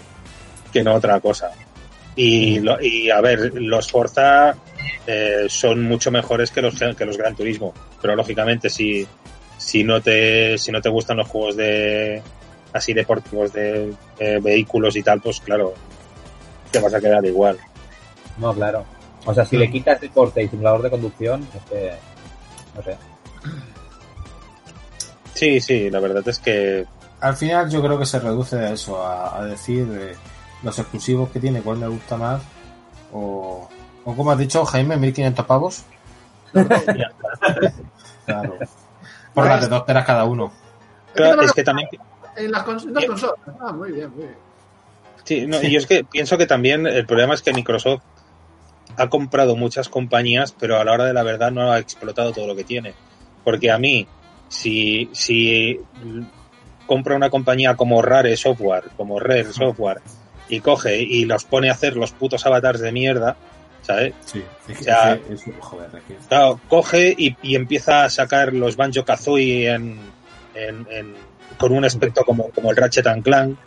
que 0.71 0.83
no 0.83 0.93
otra 0.93 1.19
cosa. 1.19 1.51
Y, 2.15 2.59
lo- 2.59 2.81
y 2.81 3.09
a 3.09 3.19
ver, 3.21 3.51
los 3.55 3.91
Forza 3.91 4.55
eh, 5.07 5.45
son 5.49 5.83
mucho 5.83 6.11
mejores 6.11 6.51
que 6.51 6.61
los 6.61 6.75
que 6.95 7.05
los 7.05 7.17
Gran 7.17 7.35
Turismo, 7.35 7.73
pero 8.01 8.15
lógicamente 8.15 8.69
si 8.69 9.05
si 9.57 9.83
no 9.83 9.99
te 10.01 10.57
si 10.57 10.71
no 10.71 10.81
te 10.81 10.89
gustan 10.89 11.17
los 11.17 11.27
juegos 11.27 11.57
de 11.57 12.21
así 12.71 12.93
deportivos 12.93 13.51
de, 13.51 13.93
de 14.19 14.39
vehículos 14.39 14.95
y 14.95 15.03
tal, 15.03 15.19
pues 15.21 15.39
claro, 15.41 15.73
te 16.71 16.79
vas 16.79 16.93
a 16.93 17.01
quedar 17.01 17.25
igual. 17.25 17.57
No, 18.37 18.53
claro. 18.53 18.85
O 19.25 19.33
sea, 19.33 19.45
si 19.45 19.57
le 19.57 19.69
quitas 19.71 19.99
deporte 19.99 20.43
y 20.43 20.47
simulador 20.47 20.81
de 20.83 20.89
conducción, 20.91 21.47
es 21.55 21.63
que. 21.69 21.91
No 22.75 22.83
sé. 22.83 22.97
Sí, 25.33 25.59
sí, 25.59 25.89
la 25.89 25.99
verdad 25.99 26.23
es 26.27 26.39
que 26.39 26.85
Al 27.19 27.35
final 27.35 27.69
yo 27.69 27.81
creo 27.81 27.97
que 27.99 28.05
se 28.05 28.19
reduce 28.19 28.55
a 28.57 28.71
eso, 28.71 29.03
a, 29.03 29.37
a 29.37 29.45
decir 29.45 29.87
eh, 29.91 30.15
los 30.63 30.77
exclusivos 30.79 31.29
que 31.29 31.39
tiene, 31.39 31.61
cuál 31.61 31.77
me 31.77 31.87
gusta 31.87 32.17
más. 32.17 32.41
O, 33.11 33.67
o 34.05 34.15
como 34.15 34.31
has 34.31 34.37
dicho, 34.37 34.63
Jaime, 34.65 34.95
1500 34.97 35.45
pavos. 35.45 35.83
Claro. 38.25 38.57
Por 39.33 39.45
las 39.45 39.61
de 39.61 39.67
dos 39.67 39.83
peras 39.83 40.05
cada 40.05 40.23
uno. 40.23 40.51
claro, 41.13 41.41
es 41.41 41.51
que 41.51 41.63
también 41.63 41.89
En 42.37 42.51
las 42.51 42.65
cons- 42.65 42.85
dos 42.89 43.05
consolas. 43.05 43.35
Ah, 43.59 43.71
muy 43.73 43.91
bien, 43.91 44.09
muy 44.11 44.23
bien. 44.23 44.35
Sí, 45.25 45.45
no, 45.47 45.61
y 45.61 45.71
yo 45.71 45.79
es 45.79 45.87
que 45.87 46.03
pienso 46.03 46.37
que 46.37 46.45
también 46.45 46.85
el 46.87 47.05
problema 47.05 47.33
es 47.33 47.41
que 47.41 47.51
Microsoft 47.51 48.01
ha 48.97 49.09
comprado 49.09 49.55
muchas 49.55 49.89
compañías, 49.89 50.51
pero 50.57 50.79
a 50.79 50.83
la 50.85 50.93
hora 50.93 51.05
de 51.05 51.13
la 51.13 51.23
verdad 51.23 51.51
no 51.51 51.71
ha 51.71 51.79
explotado 51.79 52.31
todo 52.31 52.47
lo 52.47 52.55
que 52.55 52.63
tiene. 52.63 52.93
Porque 53.43 53.71
a 53.71 53.77
mí, 53.77 54.07
si, 54.47 55.09
si 55.13 55.79
compra 56.87 57.15
una 57.15 57.29
compañía 57.29 57.75
como 57.75 58.01
Rare 58.01 58.35
Software, 58.37 58.85
como 58.97 59.19
Rare 59.19 59.51
Software, 59.53 60.01
y 60.49 60.59
coge 60.59 61.01
y 61.01 61.25
los 61.25 61.43
pone 61.45 61.69
a 61.69 61.73
hacer 61.73 61.95
los 61.95 62.11
putos 62.11 62.45
avatars 62.45 62.79
de 62.79 62.91
mierda, 62.91 63.35
¿sabes? 63.81 64.13
Sí, 64.25 64.43
es 64.67 64.77
que, 64.77 64.83
es 64.83 64.85
que- 65.27 65.33
es- 65.33 65.43
joder, 65.59 65.89
es 65.95 66.03
que- 66.03 66.27
Claro, 66.27 66.59
coge 66.67 67.15
y, 67.17 67.35
y 67.41 67.55
empieza 67.55 68.03
a 68.05 68.09
sacar 68.09 68.53
los 68.53 68.75
Banjo 68.75 69.03
Kazooie 69.03 69.69
en, 69.73 69.99
en- 70.53 70.87
en- 70.91 71.15
con 71.57 71.71
un 71.71 71.83
aspecto 71.85 72.23
como, 72.23 72.49
como 72.49 72.69
el 72.71 72.77
Ratchet 72.77 73.07
and 73.07 73.23
Clank, 73.23 73.57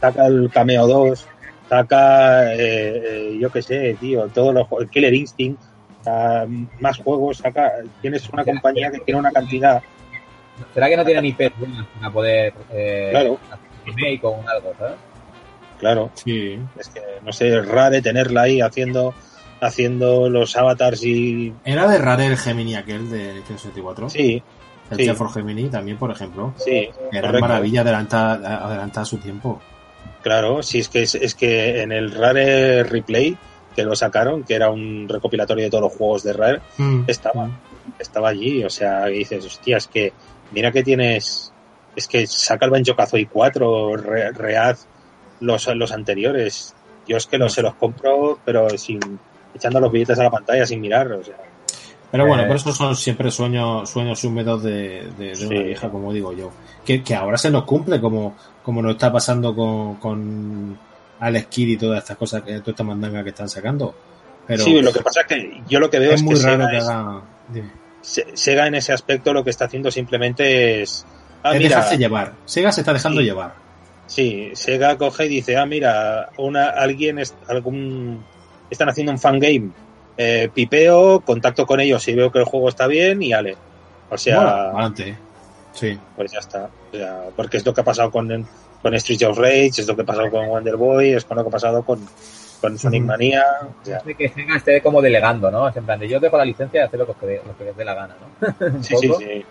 saca 0.00 0.26
el 0.26 0.50
Cameo 0.52 0.86
2, 0.86 1.26
saca, 1.68 2.54
eh, 2.54 2.58
eh, 3.04 3.38
yo 3.40 3.50
qué 3.50 3.62
sé, 3.62 3.96
tío, 4.00 4.26
todos 4.28 4.54
los 4.54 4.66
Killer 4.90 5.14
Instinct, 5.14 5.60
más 6.80 6.96
juegos, 6.98 7.38
saca, 7.38 7.72
tienes 8.00 8.28
una 8.30 8.44
compañía 8.44 8.90
que 8.90 9.00
tiene 9.00 9.20
una 9.20 9.30
cantidad, 9.30 9.82
¿Será 10.74 10.88
que 10.88 10.96
no 10.96 11.04
tienen 11.04 11.24
IPs 11.24 11.52
buenas 11.58 11.86
para 12.00 12.10
poder 12.12 12.52
eh, 12.72 13.08
Claro. 13.12 13.38
hacer 13.48 13.68
un 13.86 13.96
remake 13.96 14.24
o 14.24 14.36
algo, 14.48 14.72
¿sabes? 14.76 14.94
claro, 15.78 16.10
sí. 16.14 16.58
es 16.76 16.88
que 16.88 17.00
no 17.24 17.32
sé, 17.32 17.56
es 17.56 17.68
raro 17.68 18.02
tenerla 18.02 18.42
ahí 18.42 18.60
haciendo 18.60 19.14
haciendo 19.60 20.28
los 20.28 20.56
avatars 20.56 21.04
y... 21.04 21.52
Era 21.64 21.86
de 21.88 21.98
Rare 21.98 22.26
el 22.26 22.36
Gemini 22.36 22.74
aquel 22.76 23.08
de 23.10 23.34
Nintendo 23.34 23.58
64. 23.58 24.10
Sí, 24.10 24.42
El 24.90 24.96
sí. 24.96 25.04
Chef 25.04 25.16
for 25.18 25.32
Gemini 25.32 25.68
también, 25.68 25.96
por 25.96 26.10
ejemplo. 26.10 26.54
sí. 26.56 26.88
Era 27.12 27.28
correcto. 27.28 27.40
maravilla 27.40 27.80
adelantada 27.82 28.64
adelantada 28.64 29.02
a 29.02 29.06
su 29.06 29.18
tiempo. 29.18 29.60
Claro, 30.22 30.62
sí, 30.62 30.80
es 30.80 30.88
que, 30.88 31.02
es, 31.02 31.14
es 31.14 31.34
que 31.34 31.80
en 31.82 31.92
el 31.92 32.10
Rare 32.12 32.82
Replay 32.84 33.36
que 33.76 33.84
lo 33.84 33.94
sacaron, 33.94 34.42
que 34.42 34.54
era 34.54 34.70
un 34.70 35.06
recopilatorio 35.08 35.64
de 35.64 35.70
todos 35.70 35.84
los 35.84 35.92
juegos 35.96 36.24
de 36.24 36.32
Rare, 36.32 36.60
estaba, 37.06 37.48
estaba 37.98 38.28
allí. 38.30 38.64
O 38.64 38.70
sea, 38.70 39.08
y 39.08 39.18
dices, 39.18 39.44
hostia, 39.46 39.76
es 39.76 39.86
que 39.86 40.12
mira 40.50 40.72
que 40.72 40.82
tienes, 40.82 41.52
es 41.94 42.08
que 42.08 42.26
saca 42.26 42.64
el 42.64 42.72
Banjo 42.72 42.96
Kazooie 42.96 43.28
4, 43.28 43.96
re- 43.96 44.32
rehaz 44.32 44.86
los, 45.40 45.68
los 45.76 45.92
anteriores. 45.92 46.74
Yo 47.06 47.16
es 47.16 47.26
que 47.26 47.38
los, 47.38 47.52
se 47.52 47.62
los 47.62 47.74
compro, 47.74 48.40
pero 48.44 48.68
sin 48.76 48.98
echando 49.54 49.78
los 49.80 49.92
billetes 49.92 50.18
a 50.18 50.24
la 50.24 50.30
pantalla 50.30 50.66
sin 50.66 50.80
mirar. 50.80 51.12
O 51.12 51.22
sea, 51.22 51.36
Pero 52.10 52.26
bueno, 52.26 52.42
Eh, 52.42 52.46
por 52.46 52.56
eso 52.56 52.72
son 52.72 52.96
siempre 52.96 53.30
sueños, 53.30 53.88
sueños 53.88 54.24
húmedos 54.24 54.62
de, 54.64 55.08
de, 55.16 55.34
de 55.36 55.46
una 55.46 55.56
Sí. 55.56 55.62
vieja, 55.62 55.88
como 55.88 56.12
digo 56.12 56.32
yo. 56.32 56.50
Que, 56.84 57.02
que 57.04 57.14
ahora 57.14 57.36
se 57.38 57.50
nos 57.50 57.62
cumple, 57.64 58.00
como, 58.00 58.34
como 58.68 58.82
nos 58.82 58.96
está 58.96 59.10
pasando 59.10 59.56
con, 59.56 59.94
con 59.94 60.78
Alex 61.20 61.46
Kidd 61.46 61.68
y 61.68 61.76
todas 61.78 62.00
estas 62.00 62.18
cosas, 62.18 62.42
toda 62.44 62.62
esta 62.66 62.84
mandanga 62.84 63.24
que 63.24 63.30
están 63.30 63.48
sacando. 63.48 63.94
Pero 64.46 64.62
sí, 64.62 64.82
lo 64.82 64.92
que 64.92 65.00
pasa 65.00 65.22
es 65.22 65.26
que 65.26 65.62
yo 65.66 65.80
lo 65.80 65.88
que 65.88 65.98
veo 65.98 66.10
es 66.10 66.16
es, 66.16 66.22
muy 66.22 66.34
que 66.34 66.42
raro 66.42 66.64
Sega, 66.66 67.22
que 67.50 68.50
haga. 68.52 68.66
en 68.66 68.74
ese 68.74 68.92
aspecto 68.92 69.32
lo 69.32 69.42
que 69.42 69.48
está 69.48 69.64
haciendo 69.64 69.90
simplemente 69.90 70.82
es... 70.82 71.06
Ah, 71.42 71.52
es 71.54 71.62
mira, 71.62 71.76
dejarse 71.76 71.96
llevar. 71.96 72.34
Sega 72.44 72.70
se 72.70 72.82
está 72.82 72.92
dejando 72.92 73.20
Sí. 73.20 73.24
llevar. 73.24 73.54
Sí, 74.06 74.50
Sega 74.52 74.98
coge 74.98 75.24
y 75.24 75.28
dice, 75.30 75.56
ah, 75.56 75.64
mira, 75.64 76.28
una, 76.36 76.68
alguien, 76.68 77.20
es, 77.20 77.34
algún, 77.48 78.22
están 78.68 78.90
haciendo 78.90 79.12
un 79.12 79.18
fangame, 79.18 79.70
eh, 80.18 80.50
pipeo, 80.52 81.20
contacto 81.20 81.64
con 81.64 81.80
ellos 81.80 82.06
y 82.06 82.12
veo 82.12 82.30
que 82.30 82.40
el 82.40 82.44
juego 82.44 82.68
está 82.68 82.86
bien 82.86 83.22
y 83.22 83.32
ale. 83.32 83.56
O 84.10 84.18
sea, 84.18 84.36
Bueno, 84.36 84.50
adelante. 84.50 85.16
Sí. 85.78 85.98
pues 86.16 86.32
ya 86.32 86.38
está. 86.40 86.68
O 86.92 86.96
sea, 86.96 87.22
porque 87.36 87.56
es 87.58 87.66
lo 87.66 87.72
que 87.74 87.80
ha 87.80 87.84
pasado 87.84 88.10
con, 88.10 88.46
con 88.82 88.94
Street 88.94 89.22
of 89.28 89.38
Rage, 89.38 89.66
es 89.80 89.86
lo 89.86 89.94
que 89.96 90.02
ha 90.02 90.06
pasado 90.06 90.30
con 90.30 90.46
Wonder 90.48 90.76
Boy, 90.76 91.12
es 91.12 91.24
con 91.24 91.36
lo 91.36 91.44
que 91.44 91.48
ha 91.48 91.52
pasado 91.52 91.82
con, 91.84 92.00
con 92.60 92.78
Sonic 92.78 93.02
Ujú. 93.02 93.08
Mania. 93.08 93.44
O 93.82 93.84
sea, 93.84 94.00
De 94.00 94.14
que 94.14 94.28
Sega 94.28 94.56
esté 94.56 94.80
como 94.82 95.00
delegando, 95.00 95.50
¿no? 95.50 95.68
Es 95.68 95.76
en 95.76 95.84
plan 95.84 95.98
de 96.00 96.08
yo 96.08 96.18
dejo 96.20 96.36
la 96.36 96.44
licencia 96.44 96.80
y 96.80 96.84
hacer 96.84 96.98
lo 96.98 97.06
que, 97.06 97.12
os 97.12 97.20
dé- 97.20 97.42
lo 97.46 97.56
que 97.56 97.70
os 97.70 97.76
dé 97.76 97.84
la 97.84 97.94
gana, 97.94 98.16
¿no? 98.20 98.54
Sí, 98.82 98.96
sí, 99.00 99.12
sí, 99.18 99.44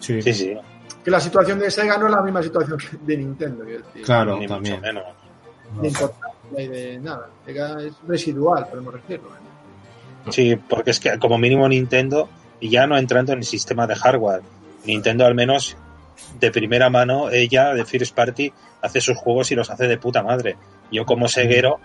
Sí, 0.00 0.20
sí, 0.22 0.34
sí, 0.34 0.56
Que 1.04 1.10
la 1.10 1.20
situación 1.20 1.58
de 1.60 1.70
Sega 1.70 1.96
no 1.96 2.06
es 2.06 2.12
la 2.12 2.22
misma 2.22 2.42
situación 2.42 2.76
que 2.78 2.96
de 3.02 3.16
Nintendo. 3.18 3.64
quiero 3.64 3.84
decir. 3.86 4.02
Claro, 4.04 4.36
ni 4.38 4.46
también. 4.48 4.74
mucho 4.76 4.86
menos. 4.86 5.04
De 5.80 5.88
importancia 5.88 6.60
y 6.62 6.66
de 6.68 6.98
nada. 6.98 7.28
Sega 7.46 7.76
es 7.82 7.94
residual, 8.06 8.66
podemos 8.68 8.94
decirlo. 8.94 9.28
¿eh? 9.30 10.30
Sí, 10.30 10.56
porque 10.56 10.90
es 10.90 11.00
que 11.00 11.18
como 11.18 11.38
mínimo 11.38 11.68
Nintendo, 11.68 12.28
y 12.60 12.68
ya 12.70 12.86
no 12.86 12.96
entrando 12.98 13.32
en 13.32 13.38
el 13.38 13.44
sistema 13.44 13.86
de 13.86 13.94
hardware, 13.96 14.42
Nintendo 14.84 15.26
al 15.26 15.34
menos 15.34 15.76
de 16.38 16.50
primera 16.50 16.90
mano, 16.90 17.30
ella 17.30 17.74
de 17.74 17.84
First 17.84 18.14
Party 18.14 18.52
hace 18.80 19.00
sus 19.00 19.16
juegos 19.16 19.50
y 19.52 19.54
los 19.54 19.70
hace 19.70 19.86
de 19.86 19.98
puta 19.98 20.22
madre. 20.22 20.56
Yo 20.90 21.06
como 21.06 21.28
seguero 21.28 21.80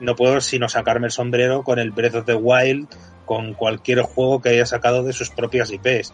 no 0.00 0.16
puedo 0.16 0.40
sino 0.40 0.68
sacarme 0.68 1.06
el 1.06 1.12
sombrero 1.12 1.62
con 1.62 1.78
el 1.78 1.90
Breath 1.90 2.14
of 2.16 2.24
the 2.24 2.34
Wild, 2.34 2.88
con 3.24 3.54
cualquier 3.54 4.02
juego 4.02 4.40
que 4.40 4.50
haya 4.50 4.66
sacado 4.66 5.02
de 5.02 5.12
sus 5.12 5.30
propias 5.30 5.70
IPs. 5.70 6.12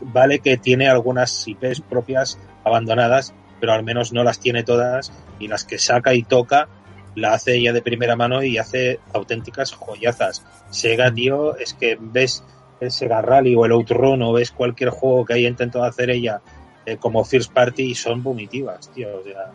Vale 0.00 0.40
que 0.40 0.56
tiene 0.56 0.88
algunas 0.88 1.46
IPs 1.46 1.80
propias 1.80 2.38
abandonadas, 2.64 3.34
pero 3.60 3.72
al 3.72 3.84
menos 3.84 4.12
no 4.12 4.24
las 4.24 4.40
tiene 4.40 4.62
todas 4.62 5.12
y 5.38 5.48
las 5.48 5.64
que 5.64 5.78
saca 5.78 6.14
y 6.14 6.22
toca 6.22 6.68
la 7.14 7.32
hace 7.32 7.56
ella 7.56 7.72
de 7.72 7.82
primera 7.82 8.14
mano 8.14 8.42
y 8.42 8.58
hace 8.58 9.00
auténticas 9.14 9.72
joyazas. 9.72 10.44
Sega, 10.70 11.12
tío, 11.12 11.56
es 11.56 11.72
que 11.72 11.96
ves 11.98 12.44
el 12.80 12.90
Sega 12.90 13.22
Rally 13.22 13.54
o 13.54 13.64
el 13.64 13.72
Outrun 13.72 14.22
o 14.22 14.32
ves 14.32 14.50
cualquier 14.50 14.90
juego 14.90 15.24
que 15.24 15.34
haya 15.34 15.48
intentado 15.48 15.84
hacer 15.84 16.10
ella 16.10 16.40
eh, 16.84 16.96
como 16.98 17.24
First 17.24 17.52
Party 17.52 17.90
y 17.90 17.94
son 17.94 18.22
vomitivas, 18.22 18.90
tío. 18.92 19.08
O 19.18 19.22
sea, 19.22 19.50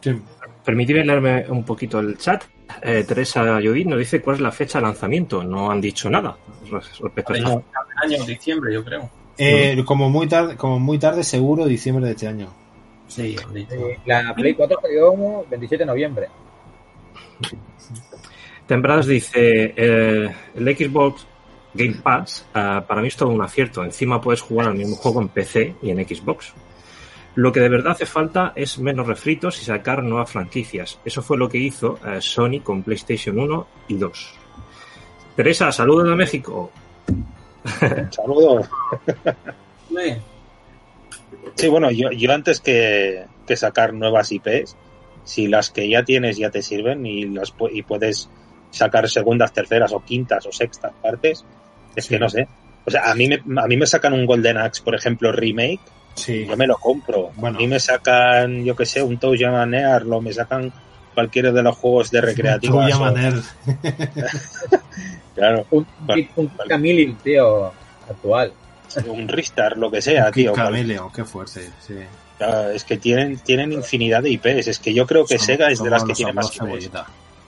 Sí. 0.00 0.20
Permitidme 0.64 1.04
leerme 1.04 1.46
un 1.48 1.64
poquito 1.64 1.98
el 2.00 2.16
chat. 2.18 2.44
Eh, 2.82 3.04
Teresa 3.06 3.42
Judith 3.62 3.86
nos 3.86 3.98
dice 3.98 4.20
cuál 4.20 4.36
es 4.36 4.42
la 4.42 4.52
fecha 4.52 4.78
de 4.78 4.84
lanzamiento. 4.84 5.42
No 5.42 5.70
han 5.70 5.80
dicho 5.80 6.08
nada 6.10 6.36
respecto 6.70 7.32
a 7.32 7.36
Año, 7.36 7.48
esto. 7.48 7.64
año, 8.02 8.24
diciembre, 8.24 8.72
yo 8.74 8.84
creo. 8.84 9.10
Eh, 9.38 9.82
como 9.86 10.10
muy 10.10 10.26
tarde, 10.26 10.56
como 10.56 10.78
muy 10.78 10.98
tarde, 10.98 11.22
seguro, 11.24 11.64
diciembre 11.66 12.04
de 12.06 12.12
este 12.12 12.28
año. 12.28 12.48
Sí. 13.08 13.36
Eh, 13.54 13.98
La 14.04 14.34
Play 14.34 14.54
4 14.54 14.78
salió 14.82 15.44
27 15.48 15.82
de 15.82 15.86
noviembre. 15.86 16.28
Tempradas 18.68 19.06
dice 19.06 19.72
eh, 19.74 20.30
el 20.54 20.76
Xbox 20.76 21.26
Game 21.72 21.96
Pass 22.02 22.46
eh, 22.54 22.82
para 22.86 23.00
mí 23.00 23.08
es 23.08 23.16
todo 23.16 23.30
un 23.30 23.40
acierto. 23.40 23.82
Encima 23.82 24.20
puedes 24.20 24.42
jugar 24.42 24.68
al 24.68 24.74
mismo 24.74 24.94
juego 24.94 25.22
en 25.22 25.28
PC 25.28 25.74
y 25.82 25.90
en 25.90 26.06
Xbox. 26.06 26.52
Lo 27.34 27.50
que 27.50 27.60
de 27.60 27.70
verdad 27.70 27.92
hace 27.92 28.04
falta 28.04 28.52
es 28.54 28.78
menos 28.78 29.06
refritos 29.06 29.62
y 29.62 29.64
sacar 29.64 30.02
nuevas 30.02 30.30
franquicias. 30.30 31.00
Eso 31.02 31.22
fue 31.22 31.38
lo 31.38 31.48
que 31.48 31.56
hizo 31.56 31.98
eh, 32.06 32.20
Sony 32.20 32.60
con 32.62 32.82
PlayStation 32.82 33.38
1 33.38 33.66
y 33.88 33.94
2. 33.94 34.34
Teresa, 35.34 35.72
saludos 35.72 36.10
de 36.10 36.16
México. 36.16 36.70
saludos. 38.10 38.68
Sí, 41.54 41.68
bueno, 41.68 41.90
yo, 41.90 42.32
antes 42.32 42.60
que, 42.60 43.24
sacar 43.56 43.94
nuevas 43.94 44.30
IPs, 44.30 44.76
si 45.24 45.46
las 45.46 45.70
que 45.70 45.88
ya 45.88 46.04
tienes 46.04 46.36
ya 46.36 46.50
te 46.50 46.60
sirven 46.60 47.06
y 47.06 47.24
las 47.24 47.54
y 47.72 47.82
puedes 47.82 48.28
sacar 48.70 49.08
segundas, 49.08 49.52
terceras 49.52 49.92
o 49.92 50.00
quintas 50.04 50.44
o 50.46 50.52
sextas 50.52 50.92
partes, 51.02 51.44
es 51.96 52.04
Sí. 52.04 52.10
que 52.14 52.18
no 52.18 52.28
sé. 52.28 52.46
O 52.84 52.90
sea, 52.90 53.10
a 53.10 53.14
mí 53.14 53.28
me, 53.28 53.36
a 53.60 53.66
mí 53.66 53.76
me 53.76 53.86
sacan 53.86 54.12
un 54.14 54.24
Golden 54.26 54.56
Axe, 54.58 54.82
por 54.82 54.94
ejemplo, 54.94 55.30
remake, 55.32 55.80
Sí. 56.14 56.46
yo 56.46 56.56
me 56.56 56.66
lo 56.66 56.76
compro. 56.78 57.30
Bueno. 57.36 57.56
A 57.58 57.60
mí 57.60 57.66
me 57.68 57.78
sacan, 57.80 58.64
yo 58.64 58.74
que 58.74 58.86
sé, 58.86 59.02
un 59.02 59.18
Toe 59.18 59.38
Jam 59.38 59.72
Earl 59.74 60.12
o 60.12 60.20
me 60.20 60.32
sacan 60.32 60.72
cualquiera 61.14 61.50
de 61.52 61.62
los 61.62 61.76
juegos 61.76 62.10
de 62.10 62.20
o- 62.20 63.00
Manel. 63.00 63.42
claro, 65.34 65.66
Un, 65.70 65.86
un 66.36 66.50
Camille, 66.68 67.14
tío, 67.22 67.72
actual. 68.08 68.52
un 69.06 69.28
Ristar, 69.28 69.76
lo 69.76 69.90
que 69.90 70.00
sea, 70.00 70.30
tío. 70.30 70.52
Cameleon, 70.52 71.12
qué 71.12 71.24
fuerte. 71.24 71.68
Sí. 71.80 71.94
Claro, 72.38 72.70
Es 72.70 72.84
que 72.84 72.96
tienen, 72.96 73.38
tienen 73.38 73.72
infinidad 73.72 74.22
de 74.22 74.30
IPs. 74.30 74.68
Es 74.68 74.78
que 74.78 74.94
yo 74.94 75.06
creo 75.06 75.24
que 75.26 75.38
Sega 75.38 75.70
es 75.70 75.82
de 75.82 75.90
las 75.90 76.04
que 76.04 76.12
tiene 76.14 76.32
más 76.32 76.54
IPs. 76.56 76.90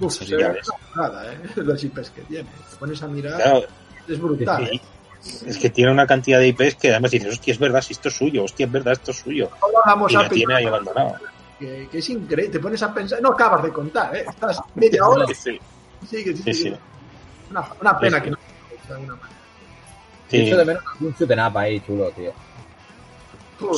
Uf, 0.00 0.20
nada, 0.96 1.32
¿eh? 1.32 1.38
Los 1.56 1.84
IPs 1.84 2.10
que 2.10 2.22
tiene. 2.22 2.48
Te 2.70 2.76
pones 2.76 3.02
a 3.02 3.08
mirar, 3.08 3.36
Claro, 3.40 3.64
es 4.08 4.18
brutal. 4.20 4.64
¿eh? 4.72 4.80
es 5.46 5.58
que 5.58 5.68
tiene 5.68 5.92
una 5.92 6.06
cantidad 6.06 6.38
de 6.38 6.48
IPs 6.48 6.76
que 6.76 6.88
además 6.90 7.10
dices, 7.10 7.32
hostia, 7.34 7.52
es 7.52 7.58
verdad, 7.58 7.82
si 7.82 7.92
esto 7.92 8.08
es 8.08 8.16
suyo, 8.16 8.44
hostia, 8.44 8.64
es 8.66 8.72
verdad, 8.72 8.94
esto 8.94 9.10
es 9.10 9.18
suyo. 9.18 9.50
Ahora 9.60 9.78
vamos 9.86 10.12
Y 10.12 10.16
a 10.16 10.22
la 10.22 10.28
tiene 10.30 10.54
ahí 10.54 10.64
abandonado. 10.64 11.16
que, 11.58 11.88
que 11.92 11.98
es 11.98 12.08
increíble. 12.10 12.52
Te 12.52 12.58
pones 12.58 12.82
a 12.82 12.94
pensar, 12.94 13.20
no 13.20 13.28
acabas 13.30 13.62
de 13.62 13.70
contar, 13.70 14.16
¿eh? 14.16 14.24
Estás 14.28 14.60
media 14.74 15.06
hora 15.06 15.26
Sí, 15.34 15.34
sí. 15.34 15.60
sigue, 16.08 16.54
Sí. 16.54 16.74
Una, 17.50 17.64
una 17.80 17.98
pena 17.98 18.18
Sí, 18.18 18.24
sí. 18.24 18.24
que 18.24 18.30
no 18.30 18.36
de 18.88 18.94
alguna 18.94 19.14
manera. 19.16 19.38
Sí. 20.30 20.36
Echo 20.38 20.56
de 20.56 20.64
menos 20.64 20.82
un 21.00 21.12
shoot 21.12 21.30
'em 21.30 21.46
up 21.46 21.58
ahí, 21.58 21.80
chulo, 21.80 22.10
tío. 22.12 22.32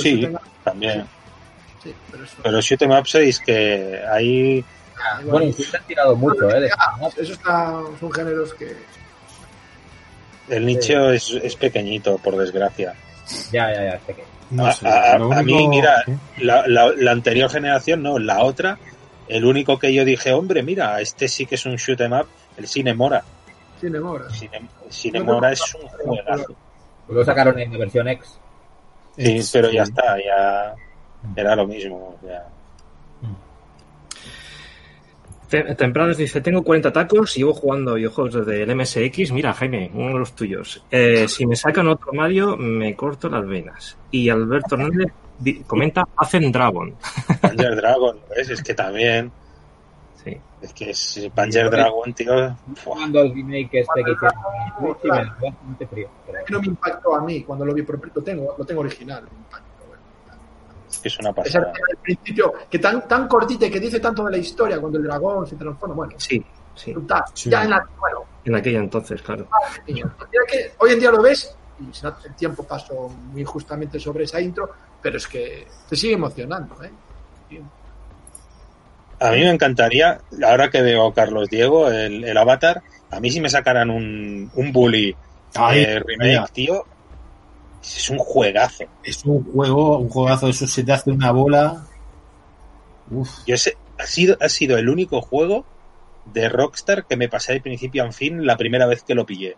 Sí. 0.00 0.28
También. 0.62 1.04
sí, 1.82 1.92
pero 2.10 2.24
eso, 2.24 2.36
Pero 2.42 2.60
shoot 2.60 2.82
'em 2.82 2.90
up 2.92 3.06
6 3.08 3.40
que 3.40 4.00
ahí 4.12 4.64
Bueno, 5.24 5.46
y 5.46 5.52
se 5.52 5.76
han 5.76 5.84
tirado 5.84 6.16
mucho, 6.16 6.48
¿eh? 6.50 6.60
de 6.60 6.68
shoot 6.68 7.00
up. 7.02 7.12
eso 7.20 7.32
está, 7.32 7.80
son 8.00 8.12
géneros 8.12 8.54
que 8.54 8.76
el 10.48 10.66
nicho 10.66 11.10
es, 11.10 11.30
es 11.30 11.56
pequeñito, 11.56 12.18
por 12.18 12.36
desgracia. 12.36 12.94
Ya, 13.52 13.72
ya, 13.72 13.84
ya, 13.84 14.00
sé 14.06 14.14
que. 14.14 14.24
No 14.50 14.66
A- 14.66 14.72
sé. 14.72 14.86
a- 14.88 15.18
lo 15.18 15.32
a 15.32 15.42
mí, 15.42 15.66
mira. 15.68 16.02
La, 16.38 16.66
la- 16.66 16.92
la 16.96 17.12
anterior 17.12 17.48
generación, 17.50 18.02
no, 18.02 18.18
la 18.18 18.42
otra, 18.42 18.78
el 19.28 19.44
único 19.44 19.78
que 19.78 19.94
yo 19.94 20.04
dije, 20.04 20.32
hombre, 20.32 20.62
mira, 20.62 21.00
este 21.00 21.28
sí 21.28 21.46
que 21.46 21.54
es 21.54 21.64
un 21.64 21.76
shoot 21.76 22.00
'em 22.00 22.12
up, 22.12 22.26
el 22.56 22.66
Cinemora. 22.68 23.22
tiene 23.80 23.98
horas. 23.98 24.32
Cine- 24.32 24.68
Cinemora 24.90 25.52
es 25.52 25.74
un 25.74 25.88
juegazo. 25.88 26.54
Lo 27.08 27.24
sacaron 27.24 27.58
en 27.58 27.72
la 27.72 27.78
versión 27.78 28.06
X. 28.08 28.38
Sí, 29.16 29.38
Es- 29.38 29.50
pero 29.50 29.70
ya 29.70 29.82
está, 29.84 30.16
ya 30.18 30.74
era 31.36 31.56
lo 31.56 31.66
mismo. 31.66 32.16
ya. 32.26 32.44
Te- 35.52 35.74
Tempranas 35.74 36.16
dice, 36.16 36.40
tengo 36.40 36.62
40 36.62 36.90
tacos 36.94 37.36
y 37.36 37.40
llevo 37.40 37.52
jugando 37.52 37.90
a 37.90 37.94
videojuegos 37.96 38.32
desde 38.46 38.62
el 38.62 38.74
MSX. 38.74 39.32
Mira, 39.32 39.52
Jaime, 39.52 39.90
uno 39.92 40.14
de 40.14 40.18
los 40.20 40.34
tuyos. 40.34 40.82
Eh, 40.90 41.28
si 41.28 41.44
me 41.46 41.56
sacan 41.56 41.88
otro 41.88 42.10
Mario, 42.14 42.56
me 42.56 42.96
corto 42.96 43.28
las 43.28 43.46
venas. 43.46 43.98
Y 44.10 44.30
Alberto 44.30 44.76
Hernández 44.76 45.12
comenta, 45.66 46.08
hacen 46.16 46.50
Dragon. 46.50 46.94
Panzer 47.42 47.76
Dragon, 47.76 48.16
¿ves? 48.34 48.48
Es 48.48 48.62
que 48.62 48.72
también, 48.72 49.30
Sí. 50.24 50.38
es 50.62 50.72
que 50.72 50.88
es 50.90 51.30
Panzer 51.34 51.68
Dragon, 51.68 52.14
tío. 52.14 52.56
Jugando 52.82 53.20
el 53.20 53.34
remake 53.34 53.80
este 53.80 54.04
que 54.04 54.12
hicieron 54.12 54.32
pero- 55.02 56.44
Que 56.46 56.52
no 56.54 56.60
me 56.60 56.66
impactó 56.68 57.14
a 57.14 57.20
mí 57.26 57.42
cuando 57.42 57.66
lo 57.66 57.74
vi 57.74 57.82
por 57.82 58.00
lo 58.16 58.22
tengo, 58.22 58.54
lo 58.56 58.64
tengo 58.64 58.80
original. 58.80 59.22
me 59.30 59.36
impactó. 59.38 59.71
Es 61.04 61.18
una 61.18 61.30
Esa 61.30 61.34
pasada. 61.60 61.72
al 61.90 61.96
principio, 61.98 62.52
que 62.70 62.78
tan, 62.78 63.06
tan 63.08 63.26
cortita 63.28 63.66
y 63.66 63.70
que 63.70 63.80
dice 63.80 64.00
tanto 64.00 64.24
de 64.24 64.30
la 64.32 64.36
historia 64.38 64.80
cuando 64.80 64.98
el 64.98 65.04
dragón 65.04 65.46
se 65.46 65.56
transforma. 65.56 65.94
Bueno, 65.94 66.12
Sí, 66.18 66.44
Sí, 66.74 66.92
brutal. 66.92 67.22
Sí. 67.34 67.50
Ya 67.50 67.64
en 67.64 67.70
la, 67.70 67.86
bueno, 68.00 68.24
en 68.44 68.54
aquella 68.54 68.78
entonces, 68.78 69.20
claro. 69.20 69.46
Mira 69.86 70.10
que 70.48 70.72
hoy 70.78 70.92
en 70.92 71.00
día 71.00 71.10
lo 71.10 71.20
ves 71.20 71.54
y 71.78 71.84
el 72.26 72.34
tiempo 72.34 72.62
pasó 72.64 73.08
muy 73.08 73.44
justamente 73.44 74.00
sobre 74.00 74.24
esa 74.24 74.40
intro, 74.40 74.70
pero 75.02 75.18
es 75.18 75.26
que 75.26 75.66
te 75.88 75.96
sigue 75.96 76.14
emocionando, 76.14 76.82
¿eh? 76.82 76.90
A 79.20 79.30
mí 79.30 79.38
me 79.40 79.50
encantaría, 79.50 80.18
ahora 80.44 80.70
que 80.70 80.82
veo 80.82 81.06
a 81.06 81.14
Carlos 81.14 81.48
Diego, 81.48 81.88
el, 81.90 82.24
el 82.24 82.36
avatar, 82.36 82.82
a 83.10 83.20
mí 83.20 83.30
si 83.30 83.40
me 83.40 83.48
sacaran 83.50 83.88
un, 83.90 84.50
un 84.54 84.72
bully 84.72 85.14
Ay, 85.54 85.80
eh, 85.82 86.00
remake, 86.00 86.28
mira. 86.28 86.46
tío, 86.52 86.84
es 87.82 88.10
un 88.10 88.18
juegazo. 88.18 88.84
Es 89.02 89.24
un 89.24 89.44
juego, 89.52 89.98
un 89.98 90.08
juegazo 90.08 90.46
de 90.46 90.52
esos 90.52 90.70
se 90.72 90.84
te 90.84 90.92
hace 90.92 91.10
una 91.10 91.30
bola. 91.32 91.84
Uf, 93.10 93.30
Yo 93.46 93.56
sé, 93.56 93.76
ha 93.98 94.06
sido, 94.06 94.36
ha 94.40 94.48
sido 94.48 94.78
el 94.78 94.88
único 94.88 95.20
juego 95.20 95.64
de 96.26 96.48
Rockstar 96.48 97.04
que 97.06 97.16
me 97.16 97.28
pasé 97.28 97.52
de 97.54 97.60
principio 97.60 98.04
a 98.04 98.12
fin 98.12 98.46
la 98.46 98.56
primera 98.56 98.86
vez 98.86 99.02
que 99.02 99.14
lo 99.14 99.26
pillé. 99.26 99.56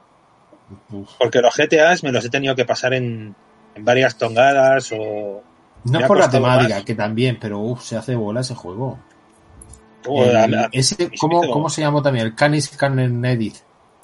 uf. 0.90 1.10
Porque 1.18 1.40
los 1.40 1.54
GTAs 1.56 2.02
me 2.02 2.10
los 2.12 2.24
he 2.24 2.30
tenido 2.30 2.54
que 2.56 2.64
pasar 2.64 2.94
en, 2.94 3.34
en 3.74 3.84
varias 3.84 4.16
tongadas 4.16 4.90
o... 4.92 5.42
No 5.84 6.00
es 6.00 6.06
por 6.06 6.18
la 6.18 6.30
temática, 6.30 6.76
más. 6.76 6.84
que 6.84 6.94
también, 6.94 7.38
pero 7.38 7.58
uf, 7.60 7.82
se 7.82 7.96
hace 7.96 8.14
bola 8.16 8.40
ese 8.40 8.54
juego. 8.54 8.98
o 10.08 10.24
El- 10.24 10.36
a- 10.54 10.64
a- 10.64 10.68
ese, 10.72 11.10
¿cómo, 11.20 11.42
¿Cómo 11.52 11.68
se 11.68 11.82
llamó 11.82 12.00
también? 12.00 12.26
El 12.26 12.34
Canis 12.34 12.70
Canon 12.70 13.22
Edit. 13.26 13.56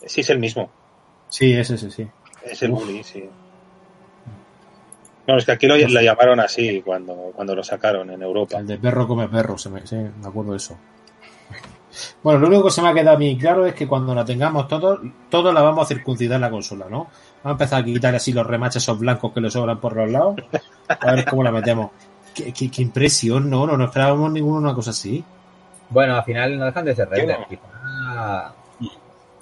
Sí, 0.04 0.20
es 0.20 0.28
el 0.30 0.38
mismo. 0.38 0.70
Sí, 1.30 1.52
ese, 1.54 1.76
ese, 1.76 1.90
sí. 1.90 2.06
Es 2.44 2.62
el 2.62 2.72
Uf. 2.72 2.84
bully, 2.84 3.02
sí. 3.02 3.24
No, 5.32 5.38
es 5.38 5.44
que 5.44 5.52
aquí 5.52 5.66
lo, 5.66 5.76
lo 5.76 6.00
llamaron 6.00 6.40
así 6.40 6.82
cuando, 6.82 7.14
cuando 7.34 7.54
lo 7.54 7.62
sacaron 7.62 8.10
en 8.10 8.22
Europa. 8.22 8.58
El 8.58 8.66
de 8.66 8.78
perro 8.78 9.06
come 9.06 9.28
perro, 9.28 9.56
se 9.58 9.68
me, 9.70 9.86
sí, 9.86 9.96
me 9.96 10.26
acuerdo 10.26 10.52
de 10.52 10.56
eso. 10.58 10.76
Bueno, 12.22 12.38
lo 12.38 12.46
único 12.46 12.64
que 12.64 12.70
se 12.70 12.80
me 12.82 12.88
ha 12.88 12.94
quedado 12.94 13.16
a 13.16 13.18
mí 13.18 13.36
claro 13.36 13.66
es 13.66 13.74
que 13.74 13.88
cuando 13.88 14.14
la 14.14 14.24
tengamos 14.24 14.68
todos, 14.68 15.00
todos 15.28 15.52
la 15.52 15.60
vamos 15.60 15.84
a 15.84 15.88
circuncidar 15.88 16.38
la 16.40 16.48
consola, 16.48 16.86
¿no? 16.88 16.98
Vamos 16.98 17.10
a 17.44 17.50
empezar 17.50 17.80
a 17.80 17.84
quitar 17.84 18.14
así 18.14 18.32
los 18.32 18.46
remaches 18.46 18.82
esos 18.84 18.96
blancos 19.00 19.32
que 19.32 19.40
le 19.40 19.50
sobran 19.50 19.80
por 19.80 19.96
los 19.96 20.08
lados. 20.08 20.36
A 20.88 21.12
ver 21.12 21.24
cómo 21.24 21.42
la 21.42 21.50
metemos. 21.50 21.90
Qué, 22.34 22.52
qué- 22.52 22.70
qué 22.70 22.82
impresión, 22.82 23.50
¿no? 23.50 23.66
No, 23.66 23.76
no 23.76 23.86
esperábamos 23.86 24.30
ninguno 24.30 24.58
una 24.58 24.72
cosa 24.72 24.90
así. 24.90 25.24
Bueno, 25.88 26.14
al 26.14 26.22
final 26.22 26.56
no 26.60 26.66
dejan 26.66 26.84
de 26.84 26.94
ser 26.94 27.08
render. 27.08 27.38
Quizá 27.48 28.52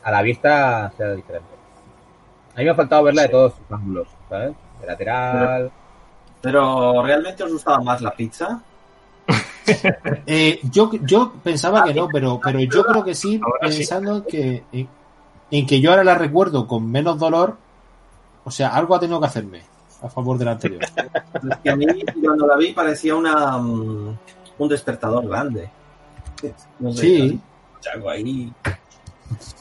a 0.03 0.11
la 0.11 0.23
vista 0.23 0.91
sea 0.97 1.13
diferente. 1.13 1.49
A 2.55 2.59
mí 2.59 2.65
me 2.65 2.71
ha 2.71 2.75
faltado 2.75 3.03
verla 3.03 3.23
de 3.23 3.29
todos 3.29 3.53
sus 3.57 3.71
ángulos, 3.71 4.09
¿sabes? 4.31 4.53
De 4.81 4.87
lateral. 4.87 5.71
Pero 6.41 7.03
¿realmente 7.03 7.43
os 7.45 7.53
gustaba 7.53 7.81
más 7.81 8.01
la 8.01 8.15
pizza? 8.15 8.61
Eh, 10.27 10.61
yo, 10.71 10.91
yo 11.03 11.31
pensaba 11.45 11.85
que 11.85 11.93
no, 11.93 12.09
pero, 12.09 12.41
pero 12.43 12.59
yo 12.61 12.83
creo 12.85 13.05
que 13.05 13.15
sí, 13.15 13.39
Ahora 13.45 13.71
sí. 13.71 13.79
pensando 13.79 14.17
en 14.17 14.23
que, 14.23 14.65
en, 14.73 14.89
en 15.51 15.67
que 15.67 15.79
yo 15.81 15.91
ahora 15.91 16.05
la 16.05 16.15
recuerdo 16.15 16.67
con 16.67 16.91
menos 16.91 17.19
dolor. 17.19 17.57
O 18.45 18.51
sea, 18.51 18.69
algo 18.75 18.95
ha 18.95 19.01
tenido 19.01 19.21
que 19.21 19.27
hacerme 19.27 19.63
a 20.03 20.09
favor 20.09 20.39
de 20.39 20.45
la 20.47 20.53
anterior. 20.53 20.81
Es 20.83 21.57
que 21.63 21.69
a 21.71 21.77
mí 21.77 21.85
cuando 22.25 22.47
la 22.47 22.57
vi 22.57 22.73
parecía 22.73 23.15
una 23.15 23.59
mm, 23.59 24.17
un 24.59 24.69
despertador 24.69 25.29
grande. 25.29 25.69
No 26.79 26.91
sé, 26.93 27.01
Sí. 27.03 27.41
algo 27.93 28.09
ahí. 28.09 28.51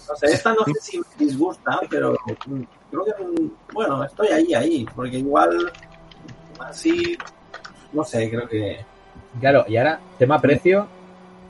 No 0.09 0.15
sé, 0.15 0.27
esta 0.27 0.53
no 0.53 0.63
sé 0.63 0.73
si 0.81 0.99
me 0.99 1.05
disgusta, 1.25 1.81
pero 1.89 2.15
mm, 2.45 2.61
creo 2.89 3.05
que, 3.05 3.13
bueno, 3.73 4.03
estoy 4.03 4.27
ahí, 4.29 4.53
ahí, 4.53 4.85
porque 4.95 5.17
igual 5.17 5.71
así, 6.59 7.17
no 7.93 8.03
sé, 8.03 8.29
creo 8.29 8.47
que... 8.47 8.77
Claro, 9.39 9.65
y 9.67 9.77
ahora, 9.77 9.99
tema 10.17 10.39
precio, 10.39 10.87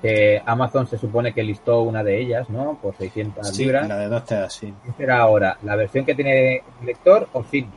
que 0.02 0.42
Amazon 0.46 0.88
se 0.88 0.98
supone 0.98 1.34
que 1.34 1.44
listó 1.44 1.82
una 1.82 2.04
de 2.04 2.20
ellas, 2.22 2.50
¿no? 2.50 2.78
Por 2.82 2.96
600 2.98 3.48
Sí, 3.50 3.64
libras. 3.64 3.88
la 3.88 3.98
de 3.98 4.08
dos 4.10 4.26
teas, 4.26 4.54
sí. 4.54 4.74
¿Qué 4.86 4.92
será 4.98 5.20
ahora? 5.20 5.58
¿La 5.64 5.76
versión 5.76 6.06
que 6.06 6.16
tiene 6.16 6.62
lector 6.84 7.28
o 7.34 7.44
sin? 7.44 7.70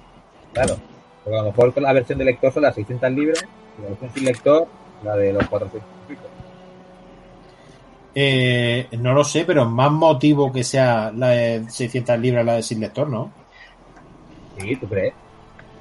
Claro. 0.52 0.76
Porque 1.24 1.38
a 1.38 1.42
lo 1.42 1.48
mejor 1.50 1.72
con 1.74 1.82
la 1.82 1.92
versión 1.92 2.18
de 2.18 2.24
lector 2.24 2.52
son 2.52 2.62
las 2.62 2.74
600 2.74 3.10
libras 3.12 3.44
y 3.78 3.82
la 3.82 3.88
versión 3.90 4.10
sin 4.12 4.24
lector 4.24 4.66
la 5.04 5.16
de 5.16 5.32
los 5.32 5.48
400 5.48 5.82
y 5.82 6.08
pico. 6.08 6.22
Eh, 8.14 8.88
no 8.98 9.12
lo 9.14 9.22
sé, 9.24 9.44
pero 9.44 9.64
más 9.66 9.92
motivo 9.92 10.50
que 10.52 10.64
sea 10.64 11.12
la 11.14 11.28
de 11.28 11.70
600 11.70 12.18
libras 12.18 12.44
la 12.44 12.54
de 12.54 12.62
sin 12.62 12.80
lector, 12.80 13.08
¿no? 13.08 13.30
Sí, 14.60 14.76
¿tú 14.76 14.88
crees? 14.88 15.14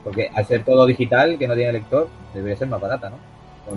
Porque 0.04 0.30
al 0.34 0.46
ser 0.46 0.64
todo 0.64 0.86
digital, 0.86 1.38
que 1.38 1.48
no 1.48 1.56
tiene 1.56 1.74
lector, 1.74 2.08
debería 2.34 2.58
ser 2.58 2.68
más 2.68 2.80
barata, 2.82 3.10
¿no? 3.10 3.18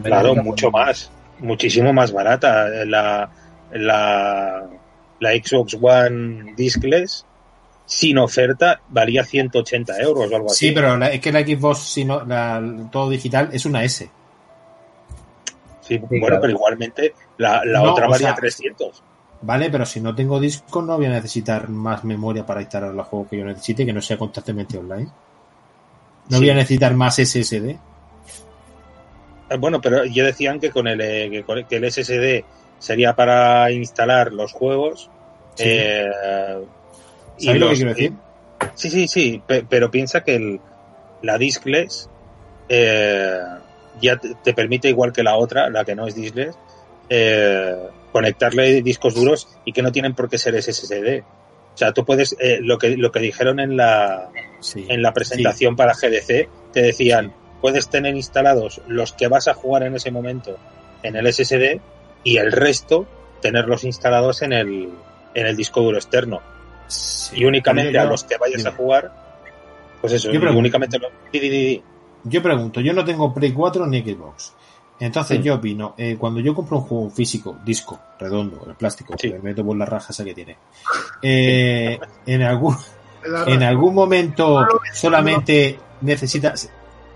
Claro, 0.02 0.34
mucho 0.36 0.70
más. 0.70 1.10
Muchísimo 1.40 1.92
más 1.92 2.12
barata. 2.12 2.68
La, 2.86 3.28
la, 3.72 4.66
la 5.20 5.30
Xbox 5.32 5.76
One 5.80 6.54
Discless 6.56 7.26
sin 7.84 8.16
oferta 8.18 8.80
valía 8.88 9.24
180 9.24 9.98
euros 10.00 10.30
o 10.30 10.36
algo 10.36 10.50
así. 10.50 10.68
Sí, 10.68 10.72
pero 10.72 10.96
la- 10.96 11.08
es 11.08 11.20
que 11.20 11.32
la 11.32 11.40
Xbox, 11.40 11.78
si 11.80 12.04
no, 12.04 12.24
la- 12.24 12.62
todo 12.90 13.10
digital, 13.10 13.50
es 13.52 13.66
una 13.66 13.82
S. 13.84 14.08
Sí, 15.80 15.98
bueno, 15.98 16.26
claro. 16.26 16.40
pero 16.40 16.52
igualmente 16.52 17.14
la, 17.38 17.64
la 17.64 17.80
No, 17.80 17.92
otra 17.92 18.06
o 18.06 18.10
valía 18.10 18.28
sea, 18.28 18.36
300. 18.36 19.02
¿Vale? 19.42 19.70
Pero 19.70 19.84
si 19.84 20.00
no 20.00 20.14
tengo 20.14 20.38
disco, 20.38 20.82
no 20.82 20.96
voy 20.96 21.06
a 21.06 21.10
necesitar 21.10 21.68
más 21.68 22.04
memoria 22.04 22.46
para 22.46 22.60
instalar 22.62 22.94
los 22.94 23.06
juegos 23.08 23.28
que 23.28 23.38
yo 23.38 23.44
necesite, 23.44 23.84
que 23.84 23.92
no 23.92 24.00
sea 24.00 24.16
constantemente 24.16 24.78
online. 24.78 25.08
No 26.28 26.36
Sí. 26.38 26.44
voy 26.44 26.50
a 26.50 26.54
necesitar 26.54 26.94
más 26.94 27.18
SSD. 27.18 27.70
Eh, 29.50 29.56
Bueno, 29.58 29.80
pero 29.80 30.04
ya 30.04 30.24
decían 30.24 30.60
que 30.60 30.70
con 30.70 30.86
el, 30.86 31.00
eh, 31.00 31.28
que, 31.30 31.42
con 31.42 31.58
el- 31.58 31.66
que 31.66 31.76
el 31.76 31.84
SSD 31.84 32.44
sería 32.78 33.14
para 33.14 33.70
instalar 33.72 34.32
los 34.32 34.52
juegos. 34.52 35.10
Sí. 35.54 35.64
eh, 35.66 36.06
y 37.38 37.44
¿Sabes 37.46 37.60
lo 37.60 37.68
que 37.68 37.74
quiero 37.74 37.90
decir? 37.90 38.12
Sí, 38.74 38.90
sí, 38.90 39.08
sí, 39.08 39.42
pe- 39.46 39.66
pero 39.68 39.90
piensa 39.90 40.22
que 40.22 40.36
el, 40.36 40.60
la 41.22 41.36
diskless 41.36 42.08
eh, 42.68 43.38
ya 44.00 44.16
te, 44.16 44.34
te 44.36 44.54
permite, 44.54 44.88
igual 44.88 45.12
que 45.12 45.22
la 45.22 45.36
otra, 45.36 45.68
la 45.68 45.84
que 45.84 45.94
no 45.94 46.06
es 46.06 46.14
diskless, 46.14 46.56
eh, 47.10 47.76
conectarle 48.12 48.82
discos 48.82 49.14
duros 49.14 49.48
y 49.64 49.72
que 49.72 49.82
no 49.82 49.90
tienen 49.90 50.14
por 50.14 50.28
qué 50.28 50.38
ser 50.38 50.54
SSD. 50.60 51.22
O 51.74 51.76
sea, 51.76 51.92
tú 51.92 52.04
puedes, 52.04 52.36
eh, 52.38 52.58
lo 52.60 52.76
que 52.78 52.96
lo 52.96 53.10
que 53.10 53.20
dijeron 53.20 53.58
en 53.58 53.76
la 53.76 54.28
Sí. 54.60 54.84
en 54.88 55.02
la 55.02 55.12
presentación 55.12 55.74
para 55.74 55.94
GDC, 55.94 56.48
te 56.72 56.82
decían, 56.82 57.32
puedes 57.60 57.88
tener 57.88 58.14
instalados 58.14 58.80
los 58.86 59.12
que 59.12 59.26
vas 59.28 59.48
a 59.48 59.54
jugar 59.54 59.82
en 59.84 59.94
ese 59.96 60.10
momento 60.10 60.58
en 61.02 61.16
el 61.16 61.26
SSD 61.26 61.80
y 62.24 62.36
el 62.36 62.52
resto 62.52 63.06
tenerlos 63.40 63.82
instalados 63.84 64.42
en 64.42 64.52
el 64.52 64.90
en 65.34 65.46
el 65.46 65.56
disco 65.56 65.80
duro 65.80 65.96
externo 65.96 66.40
Sí. 66.88 67.36
y 67.40 67.44
únicamente 67.46 67.98
a 67.98 68.04
los 68.04 68.22
que 68.24 68.36
vayas 68.36 68.66
a 68.66 68.72
jugar, 68.72 69.10
pues 70.00 70.12
eso, 70.12 70.30
Yo 70.30 70.38
pregunto. 70.40 70.58
únicamente 70.60 70.98
los... 70.98 71.10
Yo 72.24 72.42
pregunto, 72.42 72.80
yo 72.80 72.92
no 72.92 73.04
tengo 73.04 73.32
Play 73.34 73.52
4 73.52 73.86
ni 73.86 74.02
Xbox. 74.02 74.52
Entonces 75.04 75.42
yo 75.42 75.56
opino, 75.56 75.94
eh, 75.98 76.16
cuando 76.18 76.40
yo 76.40 76.54
compro 76.54 76.78
un 76.78 76.84
juego 76.84 77.10
físico, 77.10 77.56
disco, 77.64 77.98
redondo, 78.18 78.64
el 78.68 78.74
plástico, 78.76 79.14
Sí. 79.18 79.28
que 79.30 79.34
me 79.38 79.50
meto 79.50 79.64
por 79.64 79.76
la 79.76 79.84
raja 79.84 80.08
esa 80.12 80.24
que 80.24 80.34
tiene, 80.34 80.56
eh, 81.22 81.98
en 82.26 82.42
algún 82.42 82.76
en 83.46 83.62
algún 83.62 83.94
momento 83.94 84.66
solamente 84.92 85.78
necesitas... 86.00 86.70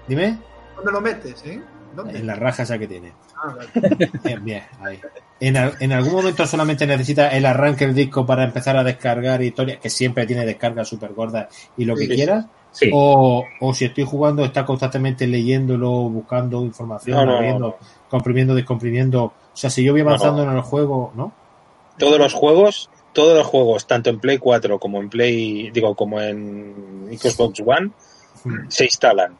Dime, 0.07 0.39
¿Dónde 0.77 0.93
lo 0.93 1.01
metes, 1.01 1.45
eh? 1.45 1.61
¿Dónde? 1.95 2.19
en 2.19 2.27
la 2.27 2.35
raja 2.35 2.63
esa 2.65 2.79
que 2.79 2.87
tiene. 2.87 3.13
Ah, 3.35 3.55
vale. 3.57 4.09
Bien, 4.23 4.45
bien, 4.45 4.63
ahí. 4.81 5.01
En, 5.41 5.57
al- 5.57 5.75
en 5.81 5.93
algún 5.93 6.13
momento 6.13 6.47
solamente 6.47 6.87
necesita 6.87 7.29
el 7.29 7.45
arranque 7.47 7.87
del 7.87 7.95
disco 7.95 8.25
para 8.27 8.45
empezar 8.45 8.77
a 8.77 8.85
descargar 8.85 9.43
historias, 9.43 9.79
que 9.81 9.91
siempre 9.91 10.27
tiene 10.27 10.45
descargas 10.45 10.89
súper 10.89 11.13
gordas 11.15 11.47
y 11.77 11.85
lo 11.87 11.95
que 11.97 12.07
sí. 12.07 12.15
quieras. 12.15 12.45
Sí, 12.45 12.51
O, 12.93 13.45
o 13.61 13.75
si 13.75 13.87
estoy 13.87 14.05
jugando, 14.05 14.45
está 14.45 14.65
constantemente 14.67 15.27
leyéndolo, 15.27 15.91
buscando 16.11 16.63
información, 16.63 17.17
No, 17.19 17.25
no, 17.27 17.37
abriendo, 17.37 17.59
no. 17.69 17.75
comprimiendo, 18.09 18.55
descomprimiendo. 18.55 19.25
O 19.25 19.33
sea, 19.55 19.71
si 19.71 19.83
yo 19.85 19.93
voy 19.93 20.03
avanzando 20.03 20.45
no. 20.45 20.51
en 20.53 20.57
el 20.59 20.63
juego, 20.63 21.13
¿no? 21.15 21.33
Todos 21.99 22.19
los 22.19 22.35
juegos, 22.35 22.91
todos 23.13 23.37
los 23.39 23.47
juegos, 23.47 23.87
tanto 23.87 24.11
en 24.11 24.21
Play 24.21 24.39
4 24.39 24.79
como 24.79 25.01
en 25.01 25.09
Play, 25.09 25.71
digo, 25.71 25.95
como 25.95 26.21
en 26.21 27.09
Xbox 27.19 27.61
One, 27.65 27.91
se 28.69 28.85
instalan. 28.85 29.35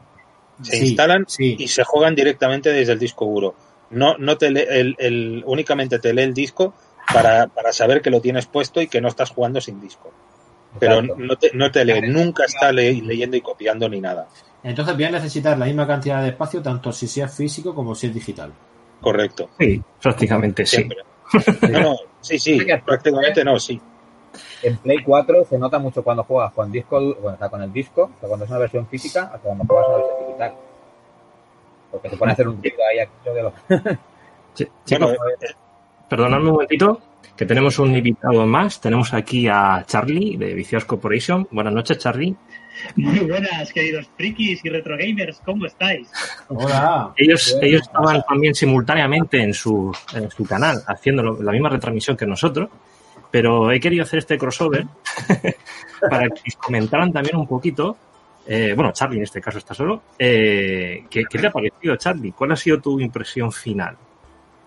Se 0.63 0.77
Sí, 0.77 0.85
instalan 0.87 1.25
sí. 1.27 1.55
y 1.59 1.67
se 1.67 1.83
juegan 1.83 2.15
directamente 2.15 2.71
desde 2.71 2.93
el 2.93 2.99
disco 2.99 3.25
duro. 3.25 3.53
No, 3.91 4.17
no 4.17 4.37
te 4.39 4.49
lee 4.49 4.65
el, 4.67 4.95
el- 4.97 5.43
únicamente 5.45 5.99
te 5.99 6.13
lee 6.13 6.23
el 6.23 6.33
disco 6.33 6.73
para, 7.13 7.45
para 7.47 7.71
saber 7.71 8.01
que 8.01 8.09
lo 8.09 8.19
tienes 8.21 8.47
puesto 8.47 8.81
y 8.81 8.87
que 8.87 8.99
no 8.99 9.07
estás 9.07 9.29
jugando 9.29 9.61
sin 9.61 9.79
disco. 9.79 10.11
Pero 10.79 10.99
Exacto. 10.99 11.15
no 11.23 11.35
te, 11.37 11.51
no 11.53 11.71
te 11.71 11.85
lee, 11.85 12.01
nunca 12.09 12.45
está 12.45 12.71
le- 12.71 13.01
leyendo 13.01 13.35
y 13.37 13.41
copiando 13.41 13.87
ni 13.89 13.99
nada. 14.01 14.27
Entonces 14.63 14.95
voy 14.95 15.05
a 15.05 15.11
necesitar 15.11 15.57
la 15.57 15.65
misma 15.65 15.87
cantidad 15.87 16.21
de 16.21 16.29
espacio, 16.29 16.61
tanto 16.61 16.91
si 16.91 17.07
sea 17.07 17.27
físico 17.27 17.73
como 17.73 17.95
si 17.95 18.07
es 18.07 18.13
digital. 18.13 18.51
Correcto. 19.01 19.49
sí, 19.59 19.81
prácticamente 20.01 20.65
sí. 20.65 20.77
Siempre. 20.77 20.97
No, 21.71 21.79
no, 21.79 21.95
sí, 22.21 22.39
sí, 22.39 22.59
prácticamente 22.85 23.43
no, 23.43 23.59
sí. 23.59 23.79
En 24.63 24.77
Play 24.77 25.03
4 25.03 25.45
se 25.45 25.57
nota 25.57 25.79
mucho 25.79 26.03
cuando 26.03 26.23
juegas 26.23 26.53
con 26.53 26.71
disco, 26.71 27.15
bueno, 27.21 27.37
sea, 27.37 27.49
con 27.49 27.61
el 27.61 27.71
disco, 27.73 28.03
o 28.15 28.19
sea, 28.19 28.27
cuando 28.27 28.45
es 28.45 28.51
una 28.51 28.59
versión 28.59 28.87
física, 28.87 29.23
hasta 29.33 29.39
cuando 29.39 29.63
juegas 29.65 29.87
una 29.87 29.97
versión 29.97 30.25
digital. 30.27 30.53
Porque 31.91 32.09
se 32.09 32.17
pone 32.17 32.31
a 32.31 32.33
hacer 32.33 32.47
un 32.47 32.61
ruido 32.61 32.77
ahí 32.91 32.99
aquello 32.99 33.33
de 33.35 33.43
los... 33.43 33.53
Sí, 34.53 34.65
Bueno, 34.89 35.07
chicos, 35.13 35.27
eh, 35.41 35.53
perdonadme 36.09 36.45
un 36.47 36.51
momentito, 36.53 37.01
que 37.35 37.45
tenemos 37.45 37.77
un 37.79 37.95
invitado 37.95 38.45
más. 38.45 38.79
Tenemos 38.81 39.13
aquí 39.13 39.47
a 39.47 39.83
Charlie 39.87 40.37
de 40.37 40.53
Vicious 40.53 40.85
Corporation. 40.85 41.47
Buenas 41.51 41.73
noches, 41.73 41.97
Charlie. 41.99 42.35
Muy 42.95 43.19
buenas, 43.21 43.73
queridos 43.73 44.07
frikis 44.15 44.63
y 44.63 44.69
retrogamers, 44.69 45.41
¿cómo 45.43 45.65
estáis? 45.65 46.07
Hola. 46.47 47.11
Ellos, 47.17 47.57
ellos 47.59 47.81
estaban 47.81 48.21
también 48.27 48.53
simultáneamente 48.53 49.41
en 49.41 49.51
su, 49.53 49.91
en 50.13 50.29
su 50.29 50.45
canal 50.45 50.83
haciendo 50.85 51.23
lo- 51.23 51.41
la 51.41 51.51
misma 51.51 51.69
retransmisión 51.69 52.15
que 52.15 52.27
nosotros, 52.27 52.69
pero 53.31 53.71
he 53.71 53.79
querido 53.79 54.03
hacer 54.03 54.19
este 54.19 54.37
crossover 54.37 54.85
para 56.09 56.29
que 56.29 56.51
comentaran 56.57 57.11
también 57.11 57.37
un 57.37 57.47
poquito. 57.47 57.97
eh, 58.47 58.73
bueno, 58.75 58.91
Charlie 58.93 59.17
en 59.17 59.23
este 59.23 59.41
caso 59.41 59.57
está 59.57 59.73
solo. 59.73 60.03
eh, 60.19 61.03
¿qué, 61.09 61.23
qué 61.29 61.39
te 61.39 61.47
ha 61.47 61.51
parecido, 61.51 61.95
Charlie? 61.95 62.31
¿Cuál 62.31 62.51
ha 62.51 62.55
sido 62.55 62.79
tu 62.79 62.99
impresión 62.99 63.51
final? 63.51 63.97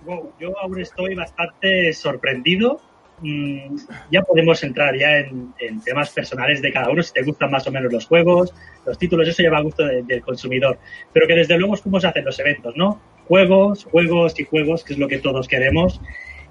Wow, 0.04 0.32
yo 0.40 0.58
aún 0.60 0.80
estoy 0.80 1.14
bastante 1.14 1.92
sorprendido. 1.92 2.80
Mm, 3.22 3.76
ya 4.10 4.22
podemos 4.22 4.62
entrar 4.64 4.96
ya 4.96 5.18
en, 5.18 5.52
temas 5.84 6.10
personales 6.10 6.62
de 6.62 6.72
cada 6.72 6.88
uno, 6.90 7.02
si 7.02 7.12
te 7.12 7.22
gustan 7.22 7.50
más 7.50 7.66
o 7.66 7.70
menos 7.70 7.92
los 7.92 8.06
juegos, 8.06 8.54
los 8.86 8.96
títulos, 8.98 9.28
eso 9.28 9.42
ya 9.42 9.50
va 9.50 9.58
a 9.58 9.62
gusto 9.62 9.84
de- 9.84 10.02
del 10.02 10.22
consumidor. 10.22 10.78
Pero 11.12 11.26
que 11.26 11.34
desde 11.34 11.58
luego 11.58 11.74
es 11.74 11.82
cómo 11.82 12.00
se 12.00 12.06
hacen 12.06 12.24
los 12.24 12.38
eventos, 12.38 12.74
¿no? 12.76 12.98
Juegos, 13.28 13.84
juegos 13.84 14.38
y 14.40 14.44
juegos, 14.44 14.84
que 14.84 14.94
es 14.94 14.98
lo 14.98 15.06
que 15.08 15.18
todos 15.18 15.48
queremos. 15.48 16.00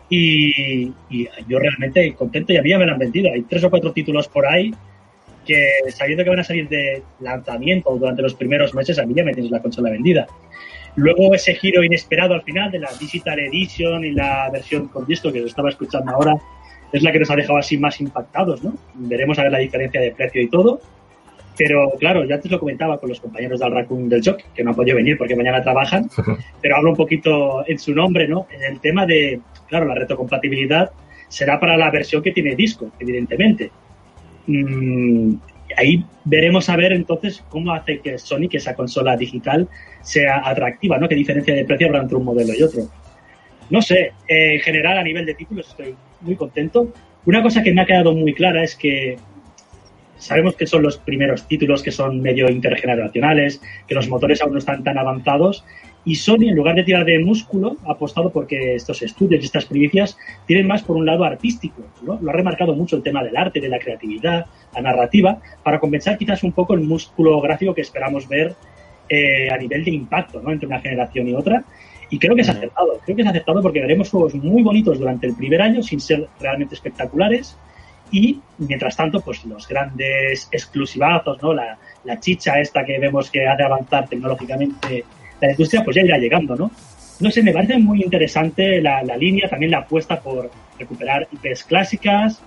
Y, 0.10 0.88
y 1.10 1.28
yo 1.47 1.60
realmente 1.60 2.14
contento 2.16 2.54
y 2.54 2.58
a 2.58 2.62
mí 2.64 2.70
ya 2.70 2.80
me 2.80 2.86
lo 2.86 2.93
han 2.93 3.00
vendido. 3.00 3.32
Hay 3.32 3.43
tres 3.43 3.64
o 3.64 3.70
cuatro 3.70 3.91
títulos 3.91 4.28
por 4.28 4.45
ahí 4.45 4.72
que 5.45 5.70
sabiendo 5.89 6.24
que 6.24 6.30
van 6.30 6.39
a 6.39 6.43
salir 6.43 6.70
de 6.70 7.02
lanzamiento 7.20 7.95
durante 7.97 8.22
los 8.22 8.36
primeros 8.36 8.74
meses, 8.76 9.00
a 9.00 9.06
mí 9.06 9.14
ya 9.16 9.24
me 9.24 9.34
tienes 9.34 9.52
la 9.52 9.62
consola 9.62 9.89
vendida. 9.89 10.28
Luego 11.00 11.34
ese 11.34 11.56
giro 11.56 11.82
inesperado 11.82 12.34
al 12.34 12.41
final 12.41 12.70
de 12.72 12.80
la 12.80 12.89
Digital 13.00 13.39
Edition 13.39 14.04
y 14.04 14.12
la 14.12 14.50
versión 14.52 14.89
con 14.89 15.06
disco 15.06 15.32
que 15.32 15.41
os 15.41 15.47
estaba 15.47 15.70
escuchando 15.70 16.12
ahora 16.12 16.36
es 16.91 17.02
la 17.04 17.12
que 17.14 17.20
nos 17.20 17.32
ha 17.32 17.38
dejado 17.38 17.58
así 17.58 17.78
más 17.78 18.02
impactados, 18.02 18.62
¿no? 18.64 18.74
Veremos 18.95 19.39
a 19.39 19.43
ver 19.43 19.52
la 19.54 19.60
diferencia 19.60 20.02
de 20.02 20.12
precio 20.12 20.41
y 20.41 20.50
todo. 20.50 20.82
Pero 21.58 21.91
claro, 22.00 22.26
ya 22.26 22.36
antes 22.36 22.52
lo 22.52 22.60
comentaba 22.60 22.97
con 22.97 23.10
los 23.10 23.22
compañeros 23.22 23.62
del 23.62 23.72
Raccoon 23.72 24.10
del 24.10 24.22
Shock, 24.22 24.41
que 24.54 24.64
no 24.64 24.72
han 24.72 24.76
podido 24.76 24.97
venir 24.97 25.18
porque 25.18 25.36
mañana 25.38 25.62
trabajan, 25.62 26.10
pero 26.62 26.76
hablo 26.76 26.91
un 26.91 26.97
poquito 26.97 27.64
en 27.66 27.80
su 27.80 27.93
nombre, 27.93 28.28
¿no? 28.28 28.47
En 28.52 28.64
el 28.64 28.82
tema 28.82 29.06
de, 29.06 29.39
claro, 29.68 29.86
la 29.86 29.95
retrocompatibilidad 29.95 30.91
será 31.30 31.60
para 31.60 31.78
la 31.78 31.91
versión 31.91 32.22
que 32.22 32.32
tiene 32.32 32.56
disco, 32.56 32.91
evidentemente. 33.00 33.72
Mm, 34.47 35.36
ahí 35.78 36.04
veremos 36.26 36.70
a 36.70 36.76
ver 36.76 36.94
entonces 36.94 37.44
cómo 37.50 37.74
hace 37.74 38.00
que 38.00 38.18
Sony, 38.18 38.48
que 38.50 38.58
esa 38.58 38.76
consola 38.76 39.16
digital, 39.16 39.68
sea 40.02 40.42
atractiva, 40.48 40.98
¿no? 40.98 41.08
Qué 41.08 41.16
diferencia 41.16 41.54
de 41.54 41.66
precio 41.66 41.88
habrá 41.88 42.02
entre 42.02 42.18
un 42.18 42.26
modelo 42.26 42.54
y 42.54 42.64
otro. 42.64 42.84
No 43.70 43.82
sé, 43.82 44.14
eh, 44.28 44.56
en 44.56 44.60
general 44.62 44.98
a 44.98 45.04
nivel 45.04 45.26
de 45.26 45.36
títulos 45.36 45.70
estoy 45.70 45.96
muy 46.22 46.36
contento. 46.36 46.92
Una 47.26 47.42
cosa 47.42 47.62
que 47.62 47.74
me 47.74 47.82
ha 47.82 47.86
quedado 47.86 48.14
muy 48.14 48.34
clara 48.34 48.64
es 48.64 48.76
que 48.76 49.18
sabemos 50.18 50.56
que 50.56 50.68
son 50.68 50.84
los 50.84 50.98
primeros 50.98 51.48
títulos 51.48 51.84
que 51.84 51.92
son 51.92 52.22
medio 52.22 52.50
intergeneracionales, 52.50 53.62
que 53.88 53.96
los 53.96 54.10
motores 54.10 54.42
aún 54.42 54.54
no 54.54 54.60
están 54.60 54.84
tan 54.84 54.98
avanzados 54.98 55.64
y 56.06 56.16
Sony 56.16 56.47
en 56.50 56.56
lugar 56.56 56.76
de 56.76 56.84
tirar 56.84 57.06
de 57.06 57.20
músculo 57.20 57.76
ha 57.86 57.91
apostado 57.91 58.30
porque 58.30 58.76
estos 58.76 59.02
estudios 59.02 59.41
y 59.41 59.45
estas 59.45 59.66
primicias 59.66 60.18
tienen 60.45 60.68
más 60.68 60.82
por 60.82 60.95
un 60.95 61.06
lado 61.06 61.24
artístico, 61.24 61.84
¿no? 62.02 62.18
Lo 62.22 62.30
ha 62.30 62.34
remarcado 62.34 62.74
mucho 62.74 62.95
el 62.95 63.04
tema 63.04 63.24
del 63.24 63.36
arte, 63.36 63.60
de 63.60 63.70
la 63.70 63.80
creatividad, 63.80 64.45
la 64.74 64.82
narrativa, 64.82 65.39
para 65.64 65.80
compensar 65.80 66.18
quizás 66.18 66.43
un 66.43 66.54
poco 66.54 66.74
el 66.74 66.82
músculo 66.82 67.39
gráfico 67.41 67.74
que 67.74 67.82
esperamos 67.82 68.28
ver 68.28 68.56
eh, 69.10 69.50
a 69.52 69.58
nivel 69.58 69.84
de 69.84 69.91
impacto, 69.91 70.41
¿no? 70.41 70.52
Entre 70.52 70.68
una 70.68 70.80
generación 70.80 71.28
y 71.28 71.34
otra. 71.34 71.64
Y 72.10 72.18
creo 72.18 72.34
que 72.34 72.41
es 72.41 72.50
acertado, 72.50 73.00
creo 73.06 73.16
que 73.16 73.22
es 73.22 73.28
acertado 73.28 73.62
porque 73.62 73.82
veremos 73.82 74.10
juegos 74.10 74.34
muy 74.36 74.64
bonitos 74.64 74.97
durante 74.97 75.28
el 75.28 75.36
primer 75.36 75.62
año 75.62 75.84
sin 75.84 76.00
ser 76.00 76.28
realmente 76.39 76.76
espectaculares 76.76 77.56
y 78.12 78.39
mientras 78.58 78.95
tanto 78.95 79.22
pues 79.22 79.45
los 79.45 79.68
grandes 79.68 80.47
exclusivazos, 80.52 81.41
¿no? 81.43 81.54
La, 81.54 81.78
la 82.04 82.20
chicha 82.20 82.60
esta 82.60 82.84
que 82.84 82.97
vemos 82.97 83.30
que 83.30 83.47
hace 83.47 83.64
avanzar 83.64 84.08
tecnológicamente 84.08 85.06
la 85.42 85.52
industria 85.52 85.84
pues 85.84 85.96
ya 85.96 86.04
irá 86.04 86.18
llegando, 86.18 86.56
¿no? 86.56 86.72
No 87.20 87.32
sé, 87.32 87.44
me 87.44 87.52
parece 87.52 87.78
muy 87.78 88.02
interesante 88.02 88.82
la, 88.82 89.04
línea, 89.18 89.50
también 89.50 89.72
la 89.72 89.80
apuesta 89.80 90.22
por 90.22 90.50
recuperar 90.78 91.28
IPs 91.32 91.66
clásicas, 91.66 92.42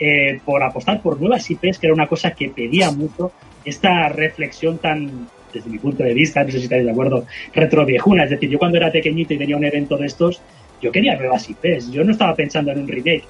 eh, 0.00 0.40
por 0.44 0.62
apostar 0.62 1.00
por 1.00 1.20
nuevas 1.20 1.48
IPs, 1.48 1.78
que 1.78 1.86
era 1.86 1.94
una 1.94 2.08
cosa 2.08 2.32
que 2.32 2.48
pedía 2.48 2.90
mucho, 2.90 3.30
esta 3.64 4.08
reflexión 4.08 4.78
tan, 4.78 5.28
desde 5.54 5.70
mi 5.70 5.78
punto 5.78 6.02
de 6.02 6.12
vista, 6.12 6.42
no 6.42 6.50
sé 6.50 6.58
si 6.58 6.64
estáis 6.64 6.84
de 6.84 6.90
acuerdo, 6.90 7.24
retroviejuna. 7.54 8.24
Es 8.24 8.30
decir, 8.30 8.50
yo 8.50 8.58
cuando 8.58 8.78
era 8.78 8.90
pequeñito 8.90 9.32
y 9.32 9.36
venía 9.36 9.54
a 9.54 9.58
un 9.58 9.64
evento 9.64 9.96
de 9.96 10.06
estos, 10.06 10.42
yo 10.82 10.90
quería 10.90 11.16
nuevas 11.16 11.48
IPs. 11.48 11.92
Yo 11.92 12.02
no 12.02 12.12
estaba 12.12 12.34
pensando 12.34 12.72
en 12.72 12.80
un 12.80 12.88
remake, 12.88 13.24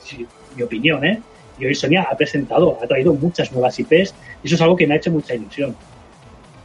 mi 0.56 0.62
opinión, 0.62 1.04
¿eh? 1.04 1.20
Y 1.58 1.66
hoy 1.66 1.74
Sonia 1.74 2.06
ha 2.10 2.16
presentado, 2.16 2.78
ha 2.82 2.86
traído 2.86 3.14
muchas 3.14 3.50
nuevas 3.52 3.78
IPs 3.78 4.14
y 4.42 4.46
eso 4.46 4.56
es 4.56 4.60
algo 4.60 4.76
que 4.76 4.86
me 4.86 4.94
ha 4.94 4.96
hecho 4.98 5.10
mucha 5.10 5.34
ilusión. 5.34 5.74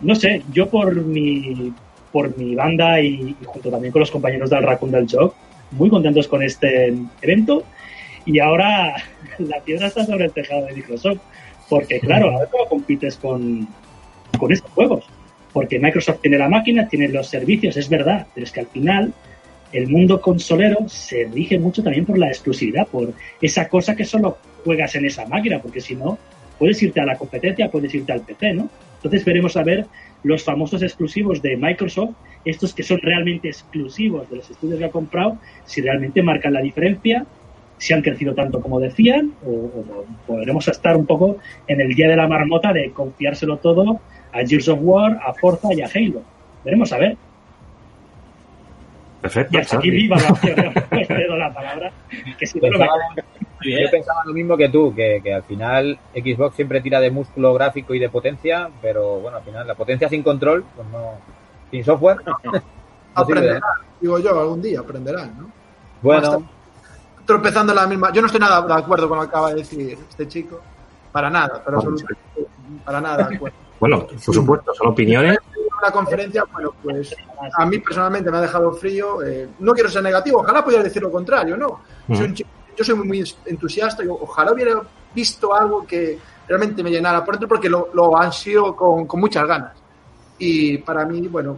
No 0.02 0.16
sé, 0.16 0.42
yo 0.52 0.70
por 0.70 0.96
mi, 0.96 1.74
por 2.12 2.38
mi 2.38 2.56
banda 2.56 3.00
y, 3.02 3.36
junto 3.46 3.70
también 3.70 3.92
con 3.92 4.02
los 4.02 4.12
compañeros 4.12 4.50
del 4.50 4.64
Raccoon 4.64 4.92
del 4.92 5.08
Job, 5.10 5.34
muy 5.72 5.90
contentos 5.90 6.28
con 6.28 6.44
este 6.44 6.94
evento 7.22 7.64
y 8.26 8.40
ahora 8.40 8.96
la 9.40 9.60
piedra 9.62 9.88
está 9.88 10.06
sobre 10.06 10.26
el 10.26 10.32
tejado 10.32 10.66
de 10.66 10.74
Microsoft. 10.74 11.20
Porque 11.70 12.02
claro, 12.02 12.36
a 12.36 12.40
ver 12.40 12.50
cómo 12.52 12.66
compites 12.66 13.16
con, 13.16 13.68
con 14.38 14.52
estos 14.52 14.70
juegos. 14.72 15.06
Porque 15.54 15.80
Microsoft 15.80 16.20
tiene 16.22 16.38
la 16.38 16.50
máquina, 16.50 16.88
tiene 16.88 17.08
los 17.08 17.28
servicios, 17.28 17.78
es 17.78 17.88
verdad, 17.88 18.28
pero 18.34 18.46
es 18.46 18.52
que 18.52 18.60
al 18.60 18.68
final 18.68 19.14
el 19.72 19.88
mundo 19.88 20.20
consolero 20.20 20.88
se 20.88 21.26
rige 21.26 21.58
mucho 21.60 21.82
también 21.82 22.06
por 22.06 22.18
la 22.18 22.28
exclusividad, 22.28 22.88
por 22.88 23.14
esa 23.42 23.70
cosa 23.70 23.96
que 23.96 24.06
solo 24.06 24.38
juegas 24.64 24.96
en 24.96 25.06
esa 25.06 25.26
máquina, 25.26 25.62
porque 25.62 25.80
si 25.82 25.96
no, 25.96 26.18
puedes 26.62 26.82
irte 26.84 27.00
a 27.02 27.06
la 27.06 27.18
competencia, 27.18 27.72
puedes 27.72 27.92
irte 27.96 28.12
al 28.14 28.22
PC, 28.22 28.54
¿no? 28.54 28.70
Entonces 28.98 29.26
veremos 29.26 29.58
a 29.58 29.64
ver 29.64 29.88
los 30.22 30.44
famosos 30.44 30.84
exclusivos 30.84 31.42
de 31.42 31.58
Microsoft, 31.58 32.12
estos 32.46 32.76
que 32.76 32.84
son 32.84 33.00
realmente 33.02 33.48
exclusivos 33.48 34.30
de 34.30 34.36
los 34.36 34.48
estudios 34.52 34.78
que 34.78 34.86
ha 34.86 34.92
comprado, 34.92 35.40
si 35.66 35.82
realmente 35.82 36.22
marcan 36.22 36.54
la 36.54 36.62
diferencia, 36.62 37.26
si 37.80 37.94
han 37.96 38.04
crecido 38.04 38.36
tanto 38.36 38.62
como 38.62 38.80
decían, 38.80 39.34
o, 39.44 39.50
o 39.50 40.06
podremos 40.28 40.68
estar 40.68 40.96
un 40.96 41.08
poco 41.08 41.38
en 41.68 41.82
el 41.82 41.96
día 41.96 42.08
de 42.10 42.16
la 42.16 42.28
marmota 42.28 42.72
de 42.74 42.92
confiárselo 42.92 43.58
todo 43.58 44.00
a 44.32 44.46
Gears 44.46 44.68
of 44.70 44.80
War, 44.84 45.18
a 45.26 45.34
Forza 45.34 45.70
y 45.74 45.82
a 45.82 45.88
Halo. 45.88 46.22
Veremos 46.64 46.94
a 46.94 47.00
ver. 47.00 47.18
Perfecto. 49.24 49.58
Y 49.58 49.62
hasta 49.62 49.78
aquí. 49.78 50.10
Os 50.12 50.40
cedo 51.08 51.36
la 51.38 51.52
palabra. 51.54 51.92
Que 52.38 52.46
si 52.46 52.60
no, 52.60 52.68
me- 52.70 52.78
Pensaba, 52.78 52.96
yo 53.64 53.90
pensaba 53.92 54.22
lo 54.26 54.34
mismo 54.34 54.58
que 54.58 54.70
tú, 54.70 54.94
que, 54.96 55.20
que 55.24 55.34
al 55.34 55.44
final 55.44 55.98
Xbox 56.14 56.56
siempre 56.56 56.82
tira 56.82 57.00
de 57.00 57.12
músculo 57.12 57.54
gráfico 57.54 57.94
y 57.94 58.00
de 58.00 58.10
potencia, 58.10 58.70
pero 58.82 59.20
bueno, 59.20 59.38
al 59.38 59.44
final 59.44 59.68
la 59.68 59.76
potencia 59.76 60.10
sin 60.10 60.24
control, 60.24 60.64
pues 60.76 60.88
no. 60.90 61.12
Sin 61.70 61.84
software. 61.84 62.18
no 62.26 62.52
de 62.52 62.62
Aprenderán, 63.14 63.62
digo 64.00 64.20
yo, 64.20 64.40
algún 64.40 64.62
día 64.62 64.80
aprenderán, 64.80 65.38
¿no? 65.38 65.52
Bueno, 66.02 66.44
Tropezando 67.26 67.72
en 67.72 67.76
la 67.78 67.88
misma. 67.88 68.12
Yo 68.12 68.22
no 68.22 68.26
estoy 68.28 68.40
nada 68.42 68.62
de 68.66 68.74
acuerdo 68.74 69.08
con 69.08 69.18
lo 69.20 69.24
que 69.24 69.30
acaba 69.30 69.50
de 69.50 69.56
decir 69.58 69.98
este 70.10 70.28
chico. 70.28 70.60
Para 71.12 71.30
nada, 71.30 71.62
pero 71.64 71.78
absolutamente 71.78 72.22
para 72.86 73.00
nada 73.02 73.28
de 73.28 73.36
acuerdo. 73.36 73.58
Bueno, 73.82 74.06
por 74.06 74.20
supuesto, 74.36 74.76
son 74.76 74.90
opiniones. 74.90 75.40
Una 75.82 75.90
conferencia, 75.92 76.44
bueno, 76.54 76.72
pues 76.84 77.16
a 77.58 77.66
mí 77.66 77.80
personalmente 77.80 78.30
me 78.30 78.38
ha 78.38 78.42
dejado 78.42 78.72
frío. 78.74 79.24
eh, 79.24 79.50
no 79.58 79.74
quiero 79.74 79.90
ser 79.90 80.04
negativo, 80.04 80.40
ojalá 80.42 80.64
pudiera 80.64 80.84
decir 80.84 81.02
lo 81.02 81.10
contrario, 81.12 81.58
¿no? 81.58 81.82
Soy 82.16 82.26
un 82.28 82.34
chico- 82.36 82.50
yo 82.82 82.86
soy 82.86 82.96
muy, 82.96 83.08
muy 83.08 83.34
entusiasta 83.46 84.04
y 84.04 84.08
ojalá 84.08 84.52
hubiera 84.54 84.82
visto 85.14 85.54
algo 85.54 85.86
que 85.86 86.18
realmente 86.48 86.84
me 86.84 86.90
llenara 86.92 87.24
por 87.24 87.36
dentro 87.36 87.48
porque 87.48 87.70
lo, 87.70 87.90
lo 87.94 88.18
han 88.18 88.32
sido 88.34 88.76
con, 88.76 89.06
con 89.08 89.20
muchas 89.20 89.46
ganas. 89.48 89.74
Y 90.38 90.78
para 90.80 91.06
mí, 91.06 91.28
bueno, 91.28 91.58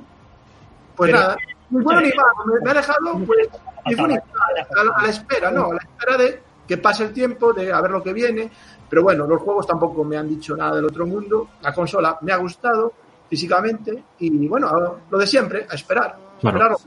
pues 0.95 1.11
Pero- 1.11 1.21
nada, 1.23 1.37
ni 1.69 1.81
bueno 1.83 2.01
ni 2.01 2.09
malo, 2.09 2.61
me, 2.63 2.69
ha 2.69 2.73
dejado 2.73 3.19
pues, 3.25 3.47
a, 3.85 4.83
la- 4.83 4.93
a 4.95 5.01
la 5.03 5.09
espera, 5.09 5.49
¿no? 5.51 5.65
A 5.71 5.73
la 5.75 5.79
espera 5.81 6.17
de 6.17 6.41
que 6.67 6.77
pase 6.77 7.03
el 7.05 7.13
tiempo, 7.13 7.51
de 7.53 7.71
a 7.73 7.81
ver 7.81 7.91
lo 7.91 8.03
que 8.03 8.13
viene. 8.13 8.51
Pero 8.89 9.01
bueno, 9.03 9.25
los 9.25 9.41
juegos 9.41 9.65
tampoco 9.65 10.03
me 10.03 10.17
han 10.17 10.29
dicho 10.29 10.55
nada 10.55 10.75
del 10.75 10.85
otro 10.85 11.05
mundo. 11.07 11.47
La 11.61 11.73
consola 11.73 12.17
me 12.21 12.31
ha 12.31 12.37
gustado 12.37 12.93
físicamente 13.29 14.03
y 14.19 14.47
bueno, 14.47 14.99
lo 15.09 15.17
de 15.17 15.25
siempre, 15.25 15.65
a 15.69 15.73
esperar. 15.73 16.15
Claro. 16.41 16.75
esperar 16.75 16.77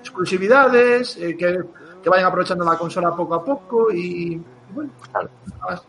exclusividades, 0.00 1.16
eh, 1.16 1.36
que, 1.36 1.58
que 2.08 2.10
vayan 2.10 2.26
aprovechando 2.28 2.64
la 2.64 2.76
consola 2.76 3.14
poco 3.14 3.34
a 3.34 3.44
poco 3.44 3.92
y, 3.92 4.34
y 4.34 4.40
bueno, 4.74 4.90
nada 5.12 5.28
más. 5.68 5.82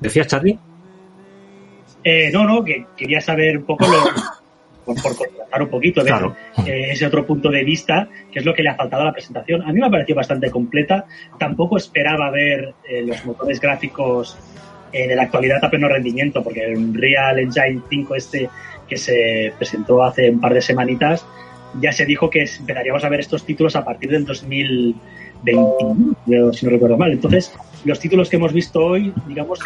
¿Decías, 0.00 0.26
Charlie? 0.26 0.58
Eh, 2.04 2.30
no, 2.32 2.44
no, 2.44 2.64
que 2.64 2.86
quería 2.96 3.20
saber 3.20 3.58
un 3.58 3.64
poco 3.64 3.86
lo, 3.86 4.04
por, 4.84 5.00
por 5.02 5.16
contrastar 5.16 5.62
un 5.62 5.68
poquito, 5.68 6.04
Claro. 6.04 6.36
eh, 6.66 6.88
ese 6.90 7.06
otro 7.06 7.24
punto 7.26 7.48
de 7.50 7.64
vista, 7.64 8.08
que 8.30 8.40
es 8.40 8.44
lo 8.44 8.52
que 8.54 8.62
le 8.62 8.70
ha 8.70 8.74
faltado 8.74 9.02
a 9.02 9.06
la 9.06 9.12
presentación. 9.12 9.62
A 9.62 9.72
mí 9.72 9.80
me 9.80 9.86
ha 9.86 9.90
parecido 9.90 10.16
bastante 10.16 10.50
completa. 10.50 11.06
Tampoco 11.38 11.76
esperaba 11.76 12.30
ver 12.30 12.74
eh, 12.88 13.02
los 13.02 13.24
motores 13.24 13.60
gráficos 13.60 14.36
eh, 14.92 15.06
de 15.08 15.16
la 15.16 15.22
actualidad 15.22 15.64
a 15.64 15.70
pleno 15.70 15.88
rendimiento, 15.88 16.42
porque 16.42 16.64
el 16.64 16.92
Real 16.94 17.38
Engine 17.38 17.80
5 17.88 18.14
este 18.16 18.48
que 18.88 18.96
se 18.98 19.54
presentó 19.56 20.02
hace 20.02 20.28
un 20.30 20.40
par 20.40 20.52
de 20.52 20.60
semanitas, 20.60 21.24
ya 21.80 21.92
se 21.92 22.04
dijo 22.04 22.30
que 22.30 22.44
empezaríamos 22.58 23.04
a 23.04 23.08
ver 23.08 23.20
estos 23.20 23.44
títulos 23.44 23.76
a 23.76 23.84
partir 23.84 24.10
del 24.10 24.24
21, 24.24 26.16
yo, 26.26 26.52
si 26.52 26.66
no 26.66 26.72
recuerdo 26.72 26.96
mal. 26.96 27.12
Entonces, 27.12 27.52
los 27.84 27.98
títulos 27.98 28.28
que 28.28 28.36
hemos 28.36 28.52
visto 28.52 28.84
hoy, 28.84 29.12
digamos, 29.26 29.58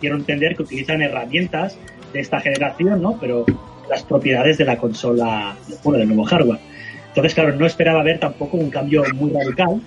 quiero 0.00 0.16
entender 0.16 0.56
que 0.56 0.62
utilizan 0.62 1.02
herramientas 1.02 1.76
de 2.12 2.20
esta 2.20 2.40
generación, 2.40 3.00
¿no? 3.00 3.16
Pero 3.20 3.44
las 3.88 4.02
propiedades 4.02 4.58
de 4.58 4.64
la 4.64 4.76
consola, 4.76 5.54
bueno, 5.82 5.98
del 5.98 6.08
nuevo 6.08 6.24
hardware. 6.24 6.60
Entonces, 7.08 7.34
claro, 7.34 7.54
no 7.54 7.66
esperaba 7.66 8.02
ver 8.02 8.18
tampoco 8.18 8.56
un 8.56 8.70
cambio 8.70 9.04
muy 9.14 9.30
radical. 9.30 9.80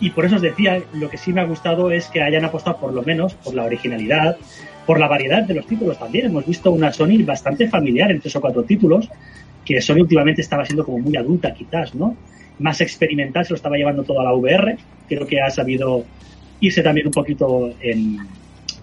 Y 0.00 0.10
por 0.10 0.24
eso 0.24 0.36
os 0.36 0.42
decía, 0.42 0.82
lo 0.94 1.08
que 1.08 1.16
sí 1.16 1.32
me 1.32 1.40
ha 1.40 1.44
gustado 1.44 1.90
es 1.92 2.08
que 2.08 2.22
hayan 2.22 2.44
apostado 2.44 2.78
por 2.78 2.92
lo 2.92 3.02
menos 3.02 3.34
por 3.34 3.54
la 3.54 3.64
originalidad, 3.64 4.36
por 4.84 4.98
la 4.98 5.06
variedad 5.06 5.44
de 5.44 5.54
los 5.54 5.66
títulos 5.66 5.98
también. 5.98 6.26
Hemos 6.26 6.44
visto 6.44 6.70
una 6.72 6.92
Sony 6.92 7.24
bastante 7.24 7.68
familiar 7.68 8.10
en 8.10 8.20
tres 8.20 8.34
o 8.36 8.40
cuatro 8.40 8.64
títulos, 8.64 9.08
que 9.64 9.80
Sony 9.80 10.00
últimamente 10.00 10.40
estaba 10.40 10.64
siendo 10.64 10.84
como 10.84 10.98
muy 10.98 11.16
adulta 11.16 11.54
quizás, 11.54 11.94
¿no? 11.94 12.16
Más 12.58 12.80
experimental, 12.80 13.44
se 13.44 13.50
lo 13.50 13.56
estaba 13.56 13.76
llevando 13.76 14.04
todo 14.04 14.20
a 14.20 14.24
la 14.24 14.34
VR. 14.34 14.76
Creo 15.08 15.26
que 15.26 15.40
ha 15.40 15.50
sabido 15.50 16.04
irse 16.60 16.82
también 16.82 17.06
un 17.06 17.12
poquito 17.12 17.72
en 17.80 18.18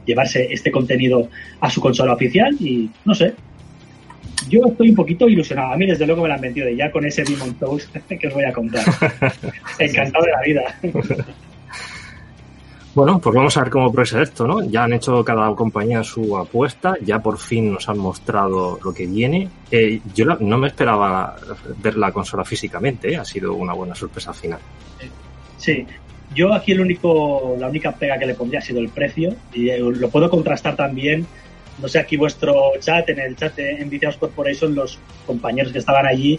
llevarse 0.06 0.52
este 0.52 0.72
contenido 0.72 1.30
a 1.62 1.70
su 1.70 1.82
consola 1.82 2.14
oficial 2.14 2.56
y 2.60 2.90
no 3.06 3.14
sé. 3.14 3.34
Yo 4.50 4.62
estoy 4.66 4.90
un 4.90 4.96
poquito 4.96 5.30
ilusionado. 5.30 5.74
A 5.74 5.78
mí, 5.78 5.86
desde 5.86 6.08
luego, 6.08 6.24
me 6.24 6.30
la 6.30 6.36
han 6.36 6.42
vendido 6.42 6.66
de 6.66 6.76
ya 6.76 6.92
con 6.92 7.06
ese 7.06 7.24
Demon 7.24 7.58
Souls 7.60 7.90
que 8.20 8.28
os 8.28 8.34
voy 8.34 8.44
a 8.44 8.54
contar. 8.54 8.84
Encantado 9.80 10.26
de 10.26 10.32
la 10.32 10.42
vida. 10.42 10.80
Bueno, 12.96 13.20
pues 13.22 13.36
vamos 13.36 13.56
a 13.56 13.62
ver 13.62 13.70
cómo 13.70 13.92
progresa 13.92 14.22
esto, 14.22 14.48
¿no? 14.48 14.64
Ya 14.64 14.84
han 14.84 14.94
hecho 14.94 15.24
cada 15.24 15.54
compañía 15.56 16.04
su 16.04 16.36
apuesta, 16.36 16.96
ya 17.02 17.20
por 17.20 17.38
fin 17.38 17.72
nos 17.72 17.88
han 17.88 18.00
mostrado 18.00 18.80
lo 18.84 18.94
que 18.94 19.06
viene. 19.06 19.48
Eh, 19.72 20.02
yo 20.16 20.26
la- 20.26 20.38
no 20.40 20.58
me 20.58 20.68
esperaba 20.68 21.36
ver 21.78 21.96
la 21.98 22.12
consola 22.12 22.44
físicamente, 22.44 23.14
¿eh? 23.14 23.18
ha 23.18 23.24
sido 23.26 23.54
una 23.54 23.74
buena 23.74 23.94
sorpresa 23.94 24.32
al 24.32 24.36
final. 24.36 24.60
Sí, 25.58 25.86
yo 26.34 26.54
aquí 26.54 26.72
el 26.72 26.82
único, 26.82 27.56
la 27.60 27.68
única 27.68 27.92
pega 27.92 28.18
que 28.18 28.26
le 28.26 28.34
pondría 28.34 28.60
ha 28.60 28.64
sido 28.64 28.80
el 28.80 28.90
precio 28.90 29.36
y 29.54 29.70
eh, 29.70 29.80
lo 29.80 30.10
puedo 30.10 30.30
contrastar 30.30 30.76
también. 30.76 31.28
No 31.80 31.88
sé, 31.88 32.00
aquí 32.00 32.18
vuestro 32.18 32.72
chat, 32.80 33.08
en 33.10 33.20
el 33.20 33.36
chat 33.38 33.56
de 33.56 33.86
Nvidia 33.86 34.12
Corporation, 34.20 34.74
los 34.76 35.00
compañeros 35.26 35.72
que 35.72 35.78
estaban 35.80 36.06
allí 36.08 36.38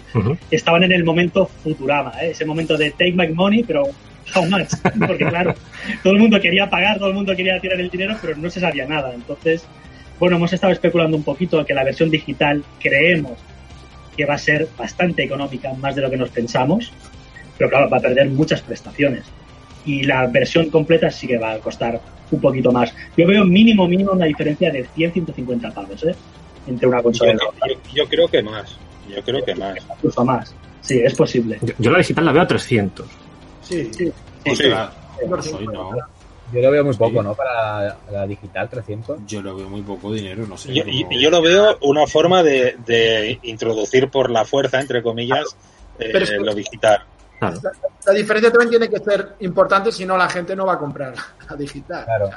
estaban 0.51 0.83
en 0.83 0.93
el 0.93 1.05
momento 1.05 1.47
Futurama, 1.47 2.13
¿eh? 2.23 2.33
ese 2.33 2.45
momento 2.45 2.77
de 2.77 2.91
take 2.91 3.13
my 3.13 3.29
money, 3.29 3.63
pero 3.63 3.85
how 4.35 4.45
much? 4.47 4.69
Porque 5.07 5.25
claro, 5.25 5.55
todo 6.03 6.13
el 6.13 6.19
mundo 6.19 6.41
quería 6.41 6.69
pagar, 6.69 6.99
todo 6.99 7.09
el 7.09 7.15
mundo 7.15 7.35
quería 7.37 7.59
tirar 7.61 7.81
el 7.81 7.91
dinero, 7.91 8.17
pero 8.21 8.37
no 8.37 8.51
se 8.51 8.61
sabía 8.61 8.87
nada. 8.87 9.13
Entonces, 9.15 9.65
bueno, 10.19 10.37
hemos 10.37 10.53
estado 10.53 10.73
especulando 10.73 11.17
un 11.17 11.23
poquito 11.23 11.65
que 11.65 11.75
la 11.75 11.85
versión 11.85 12.11
digital 12.11 12.63
creemos 12.81 13.39
que 14.17 14.25
va 14.27 14.35
a 14.35 14.39
ser 14.39 14.69
bastante 14.77 15.23
económica, 15.25 15.73
más 15.75 15.95
de 15.95 16.03
lo 16.03 16.11
que 16.11 16.17
nos 16.17 16.29
pensamos, 16.31 16.93
pero 17.57 17.71
claro, 17.71 17.89
va 17.89 17.99
a 17.99 18.01
perder 18.01 18.29
muchas 18.29 18.61
prestaciones. 18.61 19.25
Y 19.87 20.03
la 20.03 20.27
versión 20.27 20.69
completa 20.69 21.11
sí 21.11 21.27
que 21.27 21.39
va 21.39 21.53
a 21.53 21.59
costar 21.59 22.01
un 22.31 22.41
poquito 22.41 22.71
más. 22.71 22.95
Yo 23.17 23.27
veo 23.27 23.45
mínimo, 23.45 23.89
mínimo 23.89 24.13
una 24.13 24.27
diferencia 24.27 24.71
de 24.71 24.85
100, 24.95 25.13
150 25.13 25.71
pavos, 25.71 26.05
¿eh? 26.05 26.15
Entre 26.67 26.87
una 26.87 26.99
Yo, 26.99 27.03
consola 27.05 27.33
y 27.33 27.37
la 27.37 27.45
otra, 27.49 27.69
yo- 27.69 27.81
yo 27.95 28.09
creo 28.09 28.29
que 28.29 28.43
más. 28.43 28.77
Yo 29.09 29.23
creo 29.25 29.45
que 29.45 29.55
más. 29.55 29.77
incluso 29.97 30.25
más. 30.25 30.55
Sí, 30.83 31.01
es 31.03 31.15
posible. 31.15 31.59
Yo, 31.63 31.73
yo 31.79 31.91
la 31.91 31.99
digital 31.99 32.25
la 32.27 32.33
veo 32.33 32.43
a 32.43 32.47
300. 32.47 33.07
Sí, 33.71 33.91
Sí. 33.93 34.13
Ostras, 34.51 34.91
Por 35.29 35.43
soy 35.43 35.67
no. 35.67 35.91
Yo 36.53 36.61
lo 36.63 36.71
veo 36.73 36.85
muy 36.85 36.97
poco, 36.97 37.23
¿no? 37.23 37.35
Para 37.35 37.97
la 38.11 38.27
digital 38.27 38.69
300. 38.69 39.21
Yo 39.27 39.41
lo 39.41 39.55
veo 39.55 39.69
muy 39.69 39.83
poco 39.83 40.13
dinero, 40.13 40.45
no 40.49 40.57
sé. 40.59 40.75
Yo, 40.75 40.83
y- 40.85 41.07
yo 41.23 41.31
lo 41.31 41.41
veo 41.41 41.79
una 41.83 42.07
forma 42.09 42.43
de, 42.43 42.77
de 42.85 43.39
introducir 43.43 44.11
por 44.11 44.31
la 44.31 44.45
fuerza, 44.45 44.81
entre 44.81 45.01
comillas, 45.03 45.45
eh, 45.99 46.09
Pero 46.13 46.25
es 46.25 46.31
que- 46.31 46.37
lo 46.39 46.55
digital. 46.55 47.05
Claro. 47.39 47.61
La 48.07 48.13
diferencia 48.13 48.51
también 48.51 48.71
tiene 48.71 48.89
que 48.91 48.99
ser 48.99 49.37
importante, 49.41 49.93
si 49.93 50.05
no 50.05 50.17
la 50.17 50.29
gente 50.29 50.57
no 50.57 50.67
va 50.67 50.75
a 50.75 50.79
comprar 50.79 51.15
la 51.49 51.57
digital. 51.57 52.05
Claro. 52.05 52.31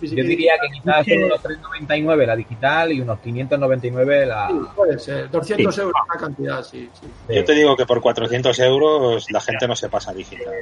Yo 0.00 0.24
diría 0.24 0.54
que 0.60 0.68
quizás 0.72 1.06
son 1.06 1.22
unos 1.24 1.40
399 1.42 2.26
la 2.26 2.36
digital 2.36 2.92
y 2.92 3.00
unos 3.00 3.20
599 3.20 4.26
la... 4.26 4.48
Sí, 4.48 4.54
puede 4.74 4.98
ser. 4.98 5.30
200 5.30 5.74
Sí. 5.74 5.80
euros 5.80 5.94
una 6.10 6.20
cantidad, 6.20 6.62
sí. 6.62 6.88
sí. 7.00 7.06
Yo 7.34 7.44
te 7.44 7.54
digo 7.54 7.76
que 7.76 7.86
por 7.86 8.00
400 8.00 8.58
euros 8.60 9.30
la 9.30 9.40
gente 9.40 9.68
no 9.68 9.76
se 9.76 9.88
pasa 9.88 10.12
digital. 10.12 10.52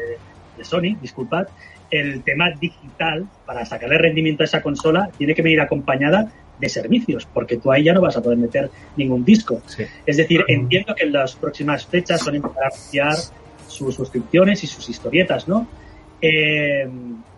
de 0.57 0.65
Sony, 0.65 0.97
disculpad, 1.01 1.49
el 1.91 2.23
tema 2.23 2.51
digital, 2.61 3.27
para 3.45 3.65
sacarle 3.67 3.99
rendimiento 3.99 4.43
a 4.43 4.47
esa 4.47 4.63
consola, 4.63 5.11
tiene 5.19 5.35
que 5.35 5.43
venir 5.43 5.61
acompañada 5.61 6.31
de 6.59 6.69
servicios, 6.69 7.27
porque 7.27 7.57
tú 7.57 7.73
ahí 7.73 7.83
ya 7.85 7.93
no 7.93 8.01
vas 8.01 8.17
a 8.17 8.23
poder 8.23 8.39
meter 8.39 8.71
ningún 8.97 9.25
disco. 9.25 9.61
Sí. 9.67 9.85
Es 10.07 10.17
decir, 10.17 10.45
entiendo 10.47 10.95
que 10.95 11.05
en 11.05 11.13
las 11.13 11.35
próximas 11.35 11.85
fechas 11.87 12.21
son 12.21 12.37
empezar 12.37 12.63
a 12.63 12.67
anunciar 12.69 13.17
sus 13.67 13.95
suscripciones 13.97 14.63
y 14.63 14.67
sus 14.69 14.89
historietas, 14.89 15.49
¿no? 15.49 15.67
Eh, 16.21 16.89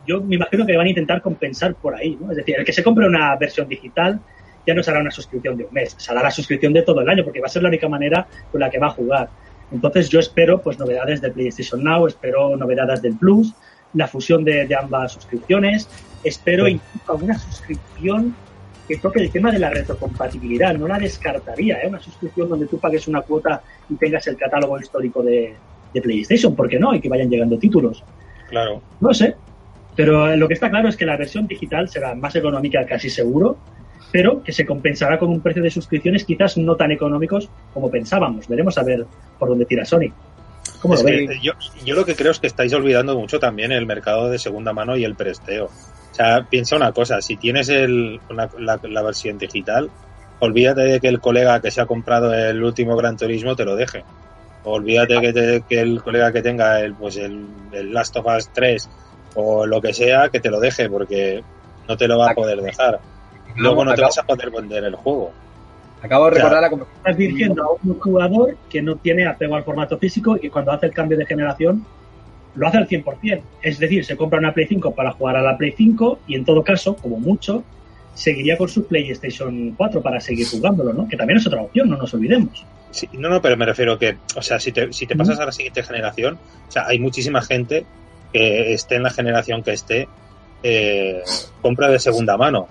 yo 0.07 0.20
me 0.22 0.36
imagino 0.36 0.66
que 0.66 0.76
van 0.76 0.86
a 0.86 0.90
intentar 0.90 1.20
compensar 1.22 1.74
por 1.74 1.94
ahí, 1.94 2.16
¿no? 2.20 2.30
Es 2.30 2.36
decir, 2.36 2.57
el 2.59 2.64
que 2.64 2.72
se 2.72 2.82
compre 2.82 3.07
una 3.07 3.36
versión 3.36 3.68
digital 3.68 4.20
ya 4.66 4.74
no 4.74 4.82
será 4.82 5.00
una 5.00 5.11
suscripción 5.11 5.57
de 5.57 5.64
un 5.64 5.72
mes, 5.72 5.94
será 5.96 6.22
la 6.22 6.30
suscripción 6.30 6.72
de 6.72 6.82
todo 6.82 7.00
el 7.00 7.09
año, 7.09 7.24
porque 7.24 7.40
va 7.40 7.46
a 7.46 7.48
ser 7.48 7.62
la 7.62 7.68
única 7.68 7.88
manera 7.88 8.26
con 8.50 8.61
la 8.61 8.70
que 8.70 8.78
va 8.78 8.88
a 8.88 8.90
jugar. 8.90 9.28
Entonces 9.70 10.09
yo 10.09 10.18
espero 10.18 10.61
pues 10.61 10.78
novedades 10.78 11.20
de 11.20 11.30
PlayStation 11.30 11.82
Now, 11.82 12.07
espero 12.07 12.57
novedades 12.57 13.02
del 13.02 13.16
Plus, 13.16 13.54
la 13.94 14.09
fusión 14.09 14.44
de, 14.44 14.66
de 14.66 14.74
ambas 14.74 15.12
suscripciones, 15.12 15.88
espero 16.24 16.66
incluso 16.66 17.12
alguna 17.12 17.38
suscripción 17.38 18.34
que 18.86 18.98
toque 18.98 19.20
el 19.20 19.30
tema 19.30 19.50
de 19.50 19.59
la 19.59 19.70
retrocompatibilidad, 19.70 20.74
no 20.74 20.86
la 20.86 20.98
descartaría, 20.98 21.82
¿eh? 21.82 21.88
una 21.88 22.00
suscripción 22.00 22.48
donde 22.48 22.66
tú 22.66 22.78
pagues 22.78 23.09
una 23.09 23.22
cuota 23.22 23.62
y 23.88 23.94
tengas 23.94 24.26
el 24.26 24.36
catálogo 24.36 24.78
histórico 24.78 25.22
de, 25.22 25.54
de 25.92 26.02
PlayStation, 26.02 26.54
¿por 26.54 26.68
qué 26.68 26.78
no? 26.78 26.94
Y 26.94 27.00
que 27.00 27.09
vayan 27.09 27.28
llegando 27.28 27.59
títulos. 27.59 28.04
Claro. 28.48 28.80
No 29.00 29.12
sé, 29.12 29.34
pero 29.97 30.36
lo 30.36 30.47
que 30.47 30.55
está 30.55 30.70
claro 30.70 30.88
es 30.88 30.97
que 30.97 31.07
la 31.07 31.16
versión 31.16 31.47
digital 31.47 31.88
será 31.88 32.14
más 32.14 32.36
económica 32.36 32.84
casi 32.86 33.09
seguro, 33.11 33.57
pero 34.12 34.42
que 34.42 34.53
se 34.53 34.64
compensará 34.64 35.18
con 35.18 35.30
un 35.30 35.40
precio 35.40 35.62
de 35.62 35.70
suscripciones 35.70 36.24
quizás 36.24 36.57
no 36.59 36.76
tan 36.76 36.92
económicos 36.92 37.49
como 37.74 37.90
pensábamos. 37.90 38.47
Veremos 38.49 38.76
a 38.78 38.82
ver 38.82 39.05
por 39.38 39.49
dónde 39.49 39.64
tira 39.64 39.84
Sony. 39.84 40.12
¿Cómo 40.80 40.94
Es 40.94 41.03
lo 41.03 41.07
que 41.09 41.26
veis? 41.26 41.42
yo, 41.42 41.53
yo 41.84 41.94
lo 41.94 42.05
que 42.05 42.14
creo 42.14 42.30
es 42.32 42.38
que 42.38 42.47
estáis 42.47 42.72
olvidando 42.74 43.18
mucho 43.18 43.38
también 43.40 43.72
el 43.72 43.86
mercado 43.86 44.28
de 44.30 44.38
segunda 44.38 44.72
mano 44.72 44.97
y 44.97 45.05
el 45.05 45.14
presteo. 45.14 45.66
O 45.66 46.14
sea, 46.14 46.47
piensa 46.49 46.76
una 46.76 46.92
cosa, 46.92 47.20
si 47.20 47.36
tienes 47.36 47.68
el, 47.68 48.20
una- 48.30 48.49
la, 48.59 48.78
la 48.82 49.03
versión 49.03 49.38
digital, 49.38 49.90
olvídate 50.40 50.82
de 50.82 51.01
que 51.01 51.09
el 51.09 51.20
colega 51.20 51.61
que 51.61 51.70
se 51.70 51.80
ha 51.80 51.86
comprado 51.86 52.32
el 52.34 52.62
último 52.62 52.97
Gran 52.97 53.16
Turismo 53.16 53.55
te 53.57 53.64
lo 53.64 53.76
deje. 53.76 54.05
Olvídate 54.64 55.20
que, 55.20 55.32
te- 55.32 55.62
que 55.68 55.80
el 55.80 56.03
colega 56.03 56.32
que 56.32 56.42
tenga 56.42 56.80
el, 56.80 56.94
pues 56.94 57.16
el, 57.16 57.47
el 57.72 57.92
Last 57.92 58.16
of 58.16 58.26
Us 58.26 58.51
3 58.53 58.88
o 59.37 59.66
lo 59.66 59.80
que 59.80 59.93
sea, 59.93 60.28
que 60.30 60.41
te 60.41 60.51
lo 60.51 60.59
deje, 60.59 60.89
porque 60.89 61.45
no 61.89 61.97
te 61.97 62.09
lo 62.09 62.18
va 62.18 62.30
a 62.30 62.34
poder 62.34 62.61
dejar. 62.61 62.99
Luego 63.57 63.84
no 63.84 63.95
te 63.95 64.03
vas 64.03 64.18
a 64.18 64.24
poder 64.24 64.51
vender 64.51 64.84
el 64.84 64.97
juego. 64.97 65.30
Acabo 66.03 66.26
de 66.26 66.37
recordar 66.37 66.62
la 66.62 66.70
conversación. 66.70 66.99
Estás 66.99 67.16
dirigiendo 67.16 67.62
a 67.62 67.68
un 67.82 67.99
jugador 67.99 68.57
que 68.68 68.82
no 68.82 68.97
tiene 68.97 69.26
apego 69.26 69.57
al 69.57 69.64
formato 69.64 69.99
físico 69.99 70.37
y 70.37 70.41
que 70.41 70.51
cuando 70.51 70.72
hace 70.72 70.87
el 70.87 70.93
cambio 70.93 71.16
de 71.16 71.26
generación 71.26 71.84
lo 72.55 72.66
hace 72.66 72.78
al 72.78 72.89
100%. 72.89 73.41
Es 73.62 73.78
decir, 73.78 74.05
se 74.05 74.16
compra 74.16 74.39
una 74.39 74.53
Play 74.53 74.66
5 74.66 74.95
para 74.95 75.12
jugar 75.12 75.37
a 75.37 75.43
la 75.43 75.57
Play 75.57 75.74
5 75.76 76.20
y 76.26 76.34
en 76.34 76.45
todo 76.45 76.62
caso, 76.62 76.97
como 76.97 77.18
mucho, 77.18 77.62
seguiría 78.14 78.57
con 78.57 78.68
su 78.68 78.87
PlayStation 78.87 79.74
4 79.76 80.03
para 80.03 80.20
seguir 80.20 80.47
jugándolo, 80.49 80.93
¿no? 80.93 81.09
Que 81.09 81.16
también 81.16 81.39
es 81.39 81.47
otra 81.47 81.62
opción, 81.62 81.89
no 81.89 81.97
nos 81.97 82.12
olvidemos. 82.14 82.64
Sí, 82.91 83.09
no, 83.12 83.28
no, 83.28 83.43
pero 83.43 83.57
me 83.57 83.66
refiero 83.66 83.99
que, 83.99 84.16
o 84.37 84.43
sea, 84.43 84.59
si 84.59 84.72
te, 84.72 84.93
si 84.93 85.07
te 85.07 85.16
pasas 85.16 85.39
a 85.39 85.45
la 85.45 85.53
siguiente 85.53 85.82
generación, 85.82 86.39
o 86.68 86.70
sea, 86.70 86.87
hay 86.87 86.99
muchísima 86.99 87.43
gente 87.43 87.84
que 88.32 88.72
esté 88.72 88.96
en 88.96 89.02
la 89.02 89.10
generación 89.10 89.62
que 89.62 89.72
esté, 89.72 90.08
eh, 90.62 91.22
compra 91.62 91.88
de 91.88 91.98
segunda 91.98 92.36
mano. 92.36 92.68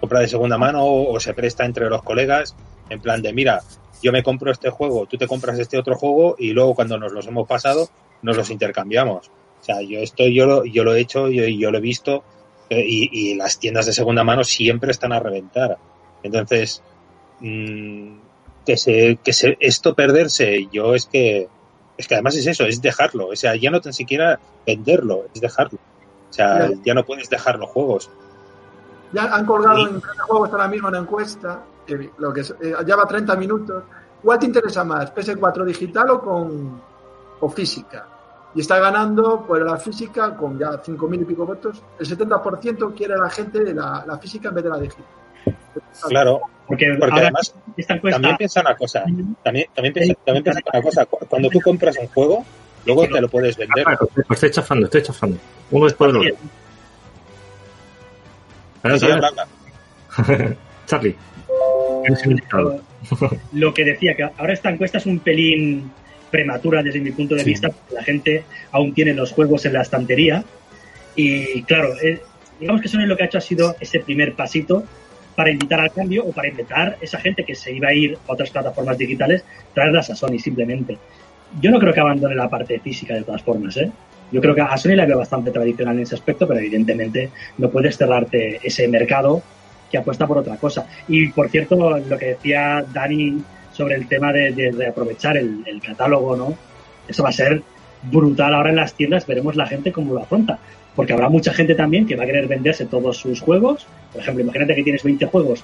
Compra 0.00 0.20
de 0.20 0.28
segunda 0.28 0.58
mano 0.58 0.84
o, 0.84 1.18
se 1.18 1.34
presta 1.34 1.64
entre 1.64 1.88
los 1.90 2.02
colegas, 2.02 2.54
en 2.88 3.00
plan 3.00 3.20
de, 3.20 3.32
mira, 3.32 3.62
yo 4.02 4.12
me 4.12 4.22
compro 4.22 4.52
este 4.52 4.70
juego, 4.70 5.06
tú 5.06 5.16
te 5.18 5.26
compras 5.26 5.58
este 5.58 5.76
otro 5.76 5.96
juego 5.96 6.36
y 6.38 6.52
luego 6.52 6.74
cuando 6.74 6.98
nos 6.98 7.12
los 7.12 7.26
hemos 7.26 7.48
pasado, 7.48 7.88
nos 8.22 8.36
los 8.36 8.50
intercambiamos. 8.50 9.28
O 9.60 9.64
sea, 9.64 9.82
yo 9.82 9.98
esto 9.98 10.26
yo 10.26 10.46
lo, 10.46 10.64
yo 10.64 10.84
lo 10.84 10.94
he 10.94 11.00
hecho, 11.00 11.28
yo, 11.28 11.44
yo 11.46 11.70
lo 11.72 11.78
he 11.78 11.80
visto 11.80 12.22
eh, 12.70 12.84
y, 12.86 13.10
y 13.12 13.34
las 13.34 13.58
tiendas 13.58 13.86
de 13.86 13.92
segunda 13.92 14.22
mano 14.22 14.44
siempre 14.44 14.92
están 14.92 15.12
a 15.12 15.18
reventar. 15.18 15.78
Entonces, 16.22 16.82
mm, 17.40 18.18
que 18.64 18.76
se, 18.76 19.18
que 19.24 19.32
se, 19.32 19.56
esto 19.60 19.94
perderse, 19.94 20.68
yo 20.70 20.94
es 20.94 21.06
que, 21.06 21.48
es 21.98 22.08
que 22.08 22.14
además 22.14 22.34
es 22.36 22.46
eso, 22.46 22.64
es 22.64 22.80
dejarlo. 22.80 23.26
O 23.28 23.36
sea, 23.36 23.54
ya 23.56 23.70
no 23.70 23.80
tan 23.82 23.92
siquiera 23.92 24.38
venderlo, 24.66 25.24
es 25.34 25.40
dejarlo. 25.42 25.78
O 26.30 26.32
sea, 26.32 26.70
Ya. 26.84 26.94
no 26.94 27.04
puedes 27.04 27.28
dejar 27.28 27.58
los 27.58 27.68
juegos. 27.68 28.08
Ya 29.12 29.24
han 29.34 29.44
colgado 29.44 29.76
Sí. 29.78 29.84
en 29.94 30.00
juegos 30.00 30.50
ahora 30.52 30.68
mismo 30.68 30.88
una 30.88 30.98
encuesta, 30.98 31.62
que 31.86 32.10
lo 32.18 32.32
que 32.32 32.40
es- 32.40 32.54
eh, 32.60 32.74
lleva 32.86 33.04
30 33.06 33.34
minutos. 33.36 33.82
¿Cuál 34.22 34.38
te 34.38 34.46
interesa 34.46 34.84
más, 34.84 35.10
PS4 35.14 35.64
digital 35.64 36.10
o 36.10 36.20
con 36.20 36.80
o 37.40 37.48
física? 37.48 38.06
Y 38.54 38.60
está 38.60 38.78
ganando 38.78 39.44
pues 39.46 39.62
la 39.62 39.76
física 39.76 40.34
con 40.36 40.58
ya 40.58 40.80
5.000 40.82 41.20
y 41.22 41.24
pico 41.24 41.44
votos. 41.46 41.82
El 41.98 42.06
70% 42.06 42.92
quiere 42.94 43.16
la 43.16 43.30
gente 43.30 43.72
la, 43.74 44.04
la 44.06 44.18
física 44.18 44.48
en 44.48 44.54
vez 44.54 44.64
de 44.64 44.70
la 44.70 44.78
digital. 44.78 45.04
Claro, 46.08 46.40
Porque, 46.66 46.86
porque 46.98 47.12
ahora 47.14 47.22
además 47.26 47.54
esta 47.76 47.94
encuesta... 47.94 48.16
también 48.16 48.36
piensa 48.36 48.60
una 48.60 48.76
cosa, 48.76 49.04
también, 49.42 49.66
también 49.74 49.94
piensa, 49.94 50.14
también 50.24 50.44
piensa 50.44 50.60
una 50.72 50.82
cosa, 50.82 51.06
cu- 51.06 51.18
cuando 51.28 51.48
tú 51.50 51.60
compras 51.60 51.96
un 52.00 52.06
juego, 52.08 52.44
luego 52.84 53.08
te 53.08 53.20
lo 53.20 53.28
puedes 53.28 53.56
vender. 53.56 53.84
Ah, 53.86 53.96
pues 53.98 54.26
estoy 54.30 54.50
chafando, 54.50 54.86
estoy 54.86 55.02
chafando. 55.02 55.38
Uno 55.70 55.84
después 55.86 56.12
del 56.12 56.32
otro. 56.32 56.38
Charlie. 60.86 61.16
eres 62.04 62.24
invitado. 62.24 62.80
Lo 63.52 63.74
que 63.74 63.84
decía, 63.84 64.14
que 64.14 64.22
ahora 64.24 64.52
esta 64.52 64.70
encuesta 64.70 64.98
es 64.98 65.06
un 65.06 65.18
pelín 65.20 65.90
prematura 66.30 66.82
desde 66.82 67.00
mi 67.00 67.10
punto 67.12 67.34
de 67.34 67.42
Sí. 67.44 67.50
vista, 67.50 67.68
porque 67.70 67.94
la 67.94 68.02
gente 68.04 68.44
aún 68.72 68.92
tiene 68.94 69.14
los 69.14 69.32
juegos 69.32 69.64
en 69.66 69.72
la 69.74 69.82
estantería. 69.82 70.44
Y 71.16 71.62
claro, 71.62 71.94
eh, 72.02 72.20
digamos 72.60 72.80
que 72.82 72.88
Sony 72.88 73.06
lo 73.06 73.16
que 73.16 73.24
ha 73.24 73.26
hecho 73.26 73.38
ha 73.38 73.42
sido 73.42 73.76
ese 73.80 74.00
primer 74.00 74.34
pasito 74.34 74.84
para 75.38 75.52
invitar 75.52 75.78
al 75.78 75.92
cambio 75.92 76.24
o 76.24 76.32
para 76.32 76.48
invitar 76.48 76.96
esa 77.00 77.20
gente 77.20 77.44
que 77.44 77.54
se 77.54 77.70
iba 77.72 77.86
a 77.86 77.94
ir 77.94 78.18
a 78.26 78.32
otras 78.32 78.50
plataformas 78.50 78.98
digitales, 78.98 79.44
traerlas 79.72 80.10
a 80.10 80.16
Sony 80.16 80.36
simplemente. 80.40 80.98
Yo 81.60 81.70
no 81.70 81.78
creo 81.78 81.94
que 81.94 82.00
abandone 82.00 82.34
la 82.34 82.50
parte 82.50 82.80
física 82.80 83.14
de 83.14 83.22
todas 83.22 83.42
formas, 83.42 83.76
¿eh? 83.76 83.88
Yo 84.32 84.40
creo 84.40 84.52
que 84.52 84.62
a 84.62 84.76
Sony 84.76 84.96
la 84.96 85.06
veo 85.06 85.16
bastante 85.16 85.52
tradicional 85.52 85.94
en 85.94 86.02
ese 86.02 86.16
aspecto, 86.16 86.48
pero 86.48 86.58
evidentemente 86.58 87.30
no 87.56 87.70
puedes 87.70 87.96
cerrarte 87.96 88.58
ese 88.64 88.88
mercado 88.88 89.40
que 89.88 89.98
apuesta 89.98 90.26
por 90.26 90.38
otra 90.38 90.56
cosa. 90.56 90.88
Y 91.06 91.28
por 91.28 91.48
cierto, 91.50 92.00
lo 92.00 92.18
que 92.18 92.30
decía 92.30 92.84
Dani 92.92 93.40
sobre 93.72 93.94
el 93.94 94.08
tema 94.08 94.32
de, 94.32 94.50
de 94.50 94.72
reaprovechar 94.72 95.36
el, 95.36 95.62
el 95.64 95.80
catálogo, 95.80 96.34
¿no? 96.34 96.58
Eso 97.06 97.22
va 97.22 97.28
a 97.28 97.32
ser 97.32 97.62
brutal 98.02 98.54
ahora 98.54 98.70
en 98.70 98.76
las 98.76 98.94
tiendas, 98.94 99.24
veremos 99.24 99.54
la 99.54 99.68
gente 99.68 99.92
cómo 99.92 100.14
lo 100.14 100.20
afronta. 100.20 100.58
Porque 100.98 101.12
habrá 101.12 101.28
mucha 101.28 101.54
gente 101.54 101.76
también 101.76 102.08
que 102.08 102.16
va 102.16 102.24
a 102.24 102.26
querer 102.26 102.48
venderse 102.48 102.84
todos 102.86 103.16
sus 103.16 103.40
juegos. 103.40 103.86
Por 104.12 104.20
ejemplo, 104.20 104.42
imagínate 104.42 104.74
que 104.74 104.82
tienes 104.82 105.04
20 105.04 105.26
juegos, 105.26 105.62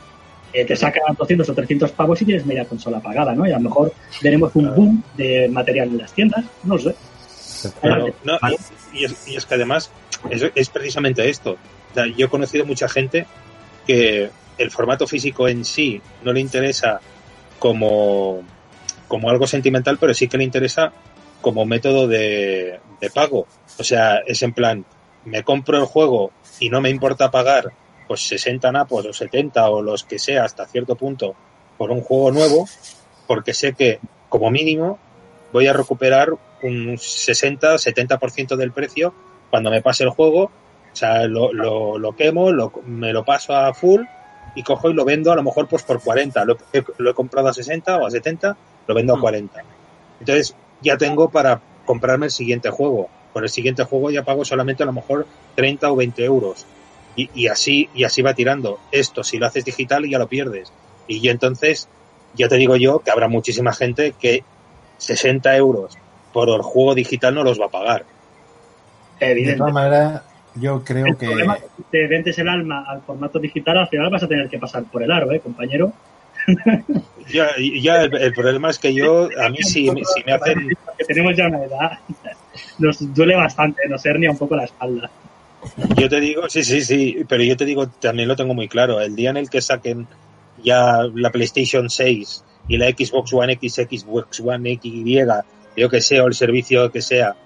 eh, 0.52 0.64
te 0.64 0.76
sacan 0.76 1.16
200 1.18 1.48
o 1.48 1.54
300 1.54 1.90
pavos 1.90 2.22
y 2.22 2.24
tienes 2.24 2.46
media 2.46 2.64
consola 2.66 3.00
pagada, 3.00 3.34
¿no? 3.34 3.44
Y 3.44 3.50
a 3.50 3.56
lo 3.56 3.62
mejor 3.62 3.92
veremos 4.22 4.54
un 4.54 4.72
boom 4.72 5.02
de 5.16 5.48
material 5.48 5.88
en 5.88 5.98
las 5.98 6.12
tiendas, 6.12 6.44
no 6.62 6.76
lo 6.76 6.82
sé. 6.82 6.94
Claro, 7.80 8.14
no, 8.22 8.38
y, 8.92 9.00
y 9.00 9.04
es, 9.06 9.26
y 9.26 9.34
es 9.34 9.44
que 9.44 9.54
además 9.56 9.90
es, 10.30 10.52
es 10.54 10.68
precisamente 10.68 11.28
esto. 11.28 11.58
O 11.90 11.94
sea, 11.94 12.06
yo 12.06 12.26
he 12.26 12.28
conocido 12.28 12.64
mucha 12.64 12.88
gente 12.88 13.26
que 13.88 14.30
el 14.56 14.70
formato 14.70 15.08
físico 15.08 15.48
en 15.48 15.64
sí 15.64 16.00
no 16.22 16.32
le 16.32 16.38
interesa 16.38 17.00
como, 17.58 18.44
como 19.08 19.30
algo 19.30 19.48
sentimental, 19.48 19.98
pero 19.98 20.14
sí 20.14 20.28
que 20.28 20.38
le 20.38 20.44
interesa 20.44 20.92
como 21.40 21.66
método 21.66 22.06
de, 22.06 22.78
de 23.00 23.10
pago. 23.10 23.48
O 23.80 23.82
sea, 23.82 24.18
es 24.24 24.40
en 24.44 24.52
plan, 24.52 24.84
me 25.24 25.42
compro 25.42 25.78
el 25.78 25.84
juego 25.84 26.32
y 26.60 26.70
no 26.70 26.80
me 26.80 26.90
importa 26.90 27.30
pagar 27.30 27.72
pues 28.06 28.26
60 28.28 28.70
napos 28.72 29.06
o 29.06 29.12
70 29.12 29.68
o 29.70 29.82
los 29.82 30.04
que 30.04 30.18
sea 30.18 30.44
hasta 30.44 30.66
cierto 30.66 30.94
punto 30.94 31.34
por 31.78 31.90
un 31.90 32.02
juego 32.02 32.30
nuevo, 32.30 32.68
porque 33.26 33.54
sé 33.54 33.72
que 33.72 33.98
como 34.28 34.50
mínimo 34.50 34.98
voy 35.52 35.66
a 35.66 35.72
recuperar 35.72 36.30
un 36.62 36.96
60-70% 36.96 38.56
del 38.56 38.72
precio 38.72 39.14
cuando 39.50 39.70
me 39.70 39.82
pase 39.82 40.04
el 40.04 40.10
juego. 40.10 40.50
O 40.92 40.96
sea, 40.96 41.26
lo, 41.26 41.52
lo, 41.52 41.98
lo 41.98 42.14
quemo, 42.14 42.52
lo, 42.52 42.72
me 42.86 43.12
lo 43.12 43.24
paso 43.24 43.54
a 43.54 43.74
full 43.74 44.02
y 44.54 44.62
cojo 44.62 44.90
y 44.90 44.94
lo 44.94 45.04
vendo 45.04 45.32
a 45.32 45.36
lo 45.36 45.42
mejor 45.42 45.66
pues 45.68 45.82
por 45.82 46.02
40. 46.02 46.44
Lo, 46.44 46.56
he, 46.72 46.84
lo 46.98 47.10
he 47.10 47.14
comprado 47.14 47.48
a 47.48 47.54
60 47.54 47.96
o 47.96 48.06
a 48.06 48.10
70, 48.10 48.56
lo 48.86 48.94
vendo 48.94 49.14
a 49.14 49.20
40. 49.20 49.62
Entonces 50.20 50.54
ya 50.80 50.96
tengo 50.96 51.30
para 51.30 51.60
comprarme 51.84 52.26
el 52.26 52.32
siguiente 52.32 52.70
juego. 52.70 53.08
Por 53.34 53.42
el 53.42 53.50
siguiente 53.50 53.84
juego 53.84 54.10
ya 54.10 54.22
pago 54.24 54.46
solamente 54.46 54.82
a 54.82 54.86
lo 54.86 54.92
mejor 54.94 55.26
30 55.56 55.92
o 55.92 55.96
20 55.96 56.24
euros. 56.24 56.64
Y, 57.16 57.28
y 57.34 57.48
así, 57.48 57.90
y 57.94 58.04
así 58.04 58.22
va 58.22 58.32
tirando. 58.32 58.78
Esto, 58.90 59.22
si 59.22 59.36
lo 59.36 59.46
haces 59.46 59.66
digital, 59.66 60.08
ya 60.08 60.18
lo 60.18 60.28
pierdes. 60.28 60.72
Y 61.06 61.20
yo 61.20 61.30
entonces, 61.30 61.88
ya 62.34 62.48
te 62.48 62.56
digo 62.56 62.76
yo 62.76 63.00
que 63.00 63.10
habrá 63.10 63.28
muchísima 63.28 63.74
gente 63.74 64.14
que 64.18 64.42
60 64.98 65.54
euros 65.56 65.98
por 66.32 66.48
el 66.48 66.62
juego 66.62 66.94
digital 66.94 67.34
no 67.34 67.44
los 67.44 67.60
va 67.60 67.66
a 67.66 67.70
pagar. 67.70 68.04
De 69.20 69.54
todas 69.56 69.72
maneras, 69.72 70.22
yo 70.54 70.82
creo 70.84 71.06
El 71.06 71.16
que. 71.16 71.26
problema 71.26 71.58
si 71.76 71.82
te 71.90 72.06
vendes 72.06 72.38
el 72.38 72.48
alma 72.48 72.84
al 72.86 73.02
formato 73.02 73.38
digital, 73.38 73.78
al 73.78 73.88
final 73.88 74.10
vas 74.10 74.22
a 74.22 74.28
tener 74.28 74.48
que 74.48 74.58
pasar 74.58 74.84
por 74.84 75.02
el 75.02 75.10
aro, 75.10 75.30
¿eh, 75.32 75.40
compañero? 75.40 75.92
Ya, 77.32 77.50
ya 77.56 78.02
el, 78.02 78.14
el 78.16 78.32
problema 78.34 78.68
es 78.70 78.78
que 78.78 78.92
yo, 78.92 79.28
a 79.40 79.48
mí 79.48 79.58
si, 79.62 79.86
si 79.88 80.24
me 80.26 80.32
hacen, 80.32 80.68
Que 80.98 81.04
tenemos 81.04 81.34
ya 81.36 81.46
una 81.46 81.64
edad, 81.64 81.98
nos 82.78 83.14
duele 83.14 83.36
bastante, 83.36 83.88
nos 83.88 84.04
hernia 84.04 84.30
un 84.30 84.38
poco 84.38 84.56
la 84.56 84.64
espalda. 84.64 85.10
yo 85.96 86.08
te 86.08 86.20
digo, 86.20 86.48
sí, 86.48 86.62
sí, 86.62 86.82
sí, 86.82 87.24
pero 87.28 87.42
yo 87.42 87.56
te 87.56 87.64
digo, 87.64 87.88
también 87.88 88.28
lo 88.28 88.36
tengo 88.36 88.54
muy 88.54 88.68
claro, 88.68 89.00
el 89.00 89.16
día 89.16 89.30
en 89.30 89.36
el 89.36 89.50
que 89.50 89.60
saquen 89.60 90.06
ya 90.62 91.02
la 91.14 91.30
PlayStation 91.30 91.90
6 91.90 92.44
y 92.68 92.76
la 92.76 92.88
Xbox 92.88 93.32
One 93.32 93.54
X, 93.54 93.74
Xbox 93.74 94.40
One 94.40 94.72
X, 94.72 94.92
yo 95.76 95.88
que 95.88 96.00
sea, 96.00 96.22
o 96.22 96.26
el 96.26 96.34
servicio 96.34 96.90
que 96.90 97.02
sea, 97.02 97.36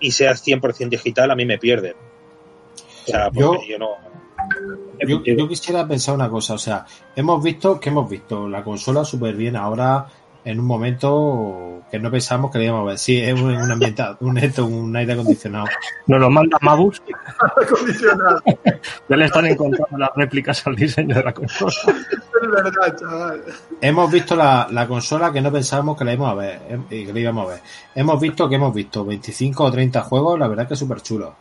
y 0.00 0.10
sea 0.12 0.32
100% 0.32 0.88
digital, 0.88 1.30
a 1.30 1.34
mí 1.34 1.44
me 1.44 1.58
pierden. 1.58 1.94
O 3.04 3.06
sea, 3.06 3.30
porque 3.30 3.68
yo, 3.68 3.78
no... 3.78 3.88
Yo, 5.06 5.22
yo 5.24 5.48
quisiera 5.48 5.86
pensar 5.86 6.14
una 6.14 6.28
cosa, 6.28 6.54
o 6.54 6.58
sea, 6.58 6.86
hemos 7.16 7.42
visto, 7.42 7.80
que 7.80 7.88
hemos 7.88 8.08
visto? 8.08 8.48
La 8.48 8.62
consola 8.62 9.04
súper 9.04 9.34
bien 9.34 9.56
ahora 9.56 10.06
en 10.44 10.60
un 10.60 10.66
momento 10.66 11.82
que 11.90 11.98
no 11.98 12.10
pensamos 12.10 12.50
que 12.50 12.58
le 12.58 12.64
íbamos 12.64 12.82
a 12.82 12.86
ver. 12.90 12.98
Sí, 12.98 13.18
es 13.20 13.40
un, 13.40 13.54
un 13.54 13.70
ambiente, 13.70 14.04
un, 14.20 14.36
esto, 14.38 14.66
un 14.66 14.94
aire 14.96 15.14
acondicionado. 15.14 15.66
Nos 16.06 16.20
lo 16.20 16.30
manda 16.30 16.58
Mabus. 16.60 17.02
Acondicionado. 17.62 18.42
Ya 19.08 19.16
le 19.16 19.24
están 19.24 19.46
encontrando 19.46 19.96
las 19.96 20.10
réplicas 20.14 20.66
al 20.66 20.76
diseño 20.76 21.14
de 21.14 21.22
la 21.22 21.32
consola. 21.32 21.72
Es 21.86 22.50
verdad, 22.50 22.96
chaval. 22.98 23.42
Hemos 23.80 24.10
visto 24.10 24.36
la, 24.36 24.68
la 24.70 24.86
consola 24.86 25.32
que 25.32 25.40
no 25.40 25.52
pensábamos 25.52 25.96
que 25.96 26.04
la 26.04 26.12
íbamos 26.12 26.32
a 26.32 26.34
ver, 26.34 26.60
eh, 26.68 26.78
y 26.90 27.06
que 27.06 27.12
la 27.12 27.20
íbamos 27.20 27.46
a 27.46 27.50
ver. 27.52 27.60
Hemos 27.94 28.20
visto 28.20 28.48
que 28.48 28.56
hemos 28.56 28.74
visto 28.74 29.04
25 29.04 29.64
o 29.64 29.70
30 29.70 30.02
juegos, 30.02 30.38
la 30.38 30.48
verdad 30.48 30.68
que 30.68 30.76
súper 30.76 31.00
chulos. 31.00 31.32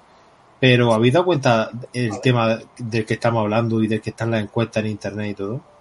Pero 0.60 0.94
¿habéis 0.94 1.14
dado 1.14 1.26
cuenta 1.26 1.72
el 1.92 2.22
tema 2.22 2.58
del 2.78 3.06
que 3.06 3.16
estamos 3.16 3.42
hablando 3.42 3.84
y 3.84 3.88
del 3.88 4.00
que 4.00 4.12
están 4.12 4.32
las 4.32 4.42
encuestas 4.42 4.84
en 4.84 4.92
internet 4.92 5.32
y 5.32 5.34
todo? 5.34 5.73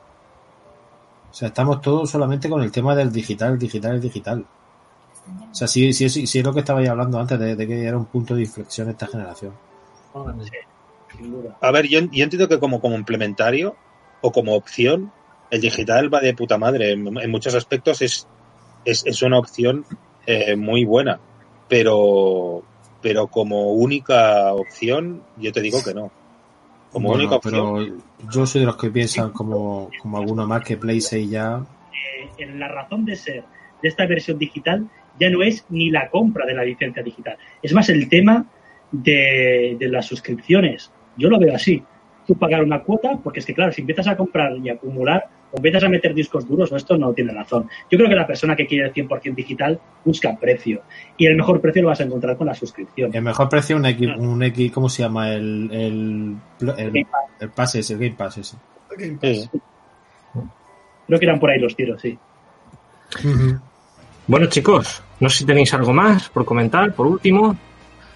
O 1.33 1.35
sea, 1.35 1.49
estamos 1.49 1.80
todos 1.80 2.11
solamente 2.11 2.47
con 2.51 2.62
el 2.62 2.70
tema 2.70 2.95
del 2.95 3.11
digital, 3.11 3.59
digital, 3.59 3.95
el 3.95 4.03
digital. 4.03 4.45
O 5.51 5.55
sea, 5.55 5.66
sí, 5.66 5.95
sí, 5.95 6.11
sí, 6.11 6.26
sí 6.26 6.39
es 6.41 6.45
lo 6.45 6.53
que 6.53 6.61
estabais 6.61 6.91
hablando 6.91 7.18
antes 7.18 7.39
de, 7.39 7.57
de 7.57 7.66
que 7.66 7.87
era 7.87 7.97
un 7.97 8.05
punto 8.05 8.35
de 8.35 8.43
inflexión 8.43 8.91
esta 8.91 9.07
generación. 9.07 9.53
A 11.62 11.70
ver, 11.70 11.89
yo, 11.89 12.01
yo 12.01 12.22
entiendo 12.22 12.49
que 12.49 12.59
como 12.59 12.83
complementario 12.83 13.74
o 14.20 14.30
como 14.30 14.55
opción, 14.55 15.11
el 15.51 15.62
digital 15.62 16.12
va 16.12 16.20
de 16.20 16.35
puta 16.35 16.59
madre. 16.59 16.93
En, 16.93 17.16
en 17.16 17.30
muchos 17.30 17.55
aspectos 17.55 18.03
es, 18.03 18.26
es, 18.85 19.07
es 19.07 19.22
una 19.22 19.39
opción 19.39 19.87
eh, 20.26 20.55
muy 20.55 20.85
buena, 20.85 21.18
pero, 21.66 22.62
pero 23.01 23.28
como 23.28 23.72
única 23.72 24.53
opción, 24.53 25.22
yo 25.39 25.51
te 25.51 25.62
digo 25.62 25.83
que 25.83 25.95
no. 25.95 26.12
Como 26.93 27.09
Bueno, 27.09 27.22
única 27.24 27.36
opción. 27.36 27.55
pero 28.20 28.30
yo 28.30 28.47
soy 28.47 28.61
de 28.61 28.66
los 28.66 28.76
que 28.76 28.90
piensan 28.90 29.30
como, 29.30 29.90
como 30.01 30.18
alguno 30.18 30.47
más 30.47 30.62
que 30.62 30.76
Play 30.76 31.01
6 31.01 31.30
ya. 31.30 31.57
Eh, 31.59 32.28
en 32.38 32.59
la 32.61 32.68
razón 32.68 33.05
de 33.05 33.16
ser 33.16 33.45
de 33.82 33.88
esta 33.88 34.07
versión 34.07 34.38
digital 34.38 34.86
ya 35.18 35.28
no 35.30 35.43
es 35.43 35.64
ni 35.70 35.90
la 35.90 36.09
compra 36.09 36.47
de 36.47 36.55
la 36.55 36.64
licencia 36.64 37.03
digital. 37.03 37.36
Es 37.62 37.72
más 37.72 37.88
el 37.88 38.09
tema 38.09 38.45
de, 38.90 39.76
de 39.78 39.88
las 39.88 40.07
suscripciones. 40.07 40.90
Yo 41.16 41.28
lo 41.28 41.38
veo 41.38 41.55
así. 41.55 41.82
Tú 42.26 42.34
pagar 42.36 42.62
una 42.62 42.82
cuota, 42.82 43.18
porque 43.22 43.40
es 43.40 43.47
que 43.47 43.55
claro, 43.55 43.72
si 43.72 43.80
empiezas 43.80 44.07
a 44.07 44.16
comprar 44.16 44.57
y 44.59 44.68
acumular, 44.70 45.28
o 45.53 45.57
empiezas 45.57 45.84
a 45.84 45.88
meter 45.88 46.14
discos 46.14 46.48
duros, 46.48 46.72
o 46.72 46.76
esto 46.76 46.96
no 46.96 47.12
tiene 47.12 47.32
razón. 47.32 47.68
Yo 47.90 47.98
creo 47.98 48.09
que 48.09 48.16
la 48.16 48.26
persona 48.26 48.57
que 48.57 48.66
quiere 48.66 48.88
el 48.88 48.92
100% 48.92 49.34
digital 49.34 49.78
busca 50.05 50.36
precio. 50.36 50.82
Y 51.16 51.26
el 51.26 51.36
mejor 51.36 51.61
precio 51.61 51.82
lo 51.82 51.88
vas 51.88 52.00
a 52.00 52.05
encontrar 52.05 52.36
con 52.36 52.46
la 52.46 52.55
suscripción. 52.55 53.14
El 53.14 53.22
mejor 53.22 53.48
precio 53.48 53.76
un 53.76 53.86
X, 53.86 54.09
un 54.16 54.42
X 54.42 54.72
¿cómo 54.72 54.88
se 54.88 55.03
llama? 55.03 55.32
El, 55.32 55.68
el, 55.70 56.36
el, 56.61 56.90
Game 56.90 57.07
Pass. 57.11 57.30
el 57.40 57.50
pase 57.50 57.80
ese, 57.80 57.94
el 57.94 57.98
Game 58.00 58.16
Pass 58.16 58.38
ese. 58.38 58.57
Game 58.96 59.18
Pass. 59.18 59.50
Sí. 59.53 59.61
Creo 61.07 61.18
que 61.18 61.26
irán 61.26 61.40
por 61.40 61.50
ahí 61.50 61.61
los 61.61 61.76
tiros, 61.76 62.00
sí. 62.00 62.18
Bueno, 64.26 64.46
chicos, 64.46 65.03
no 65.20 65.28
sé 65.28 65.38
si 65.38 65.44
tenéis 65.44 65.74
algo 65.74 65.92
más 65.92 66.28
por 66.28 66.44
comentar, 66.44 66.94
por 66.94 67.07
último. 67.07 67.57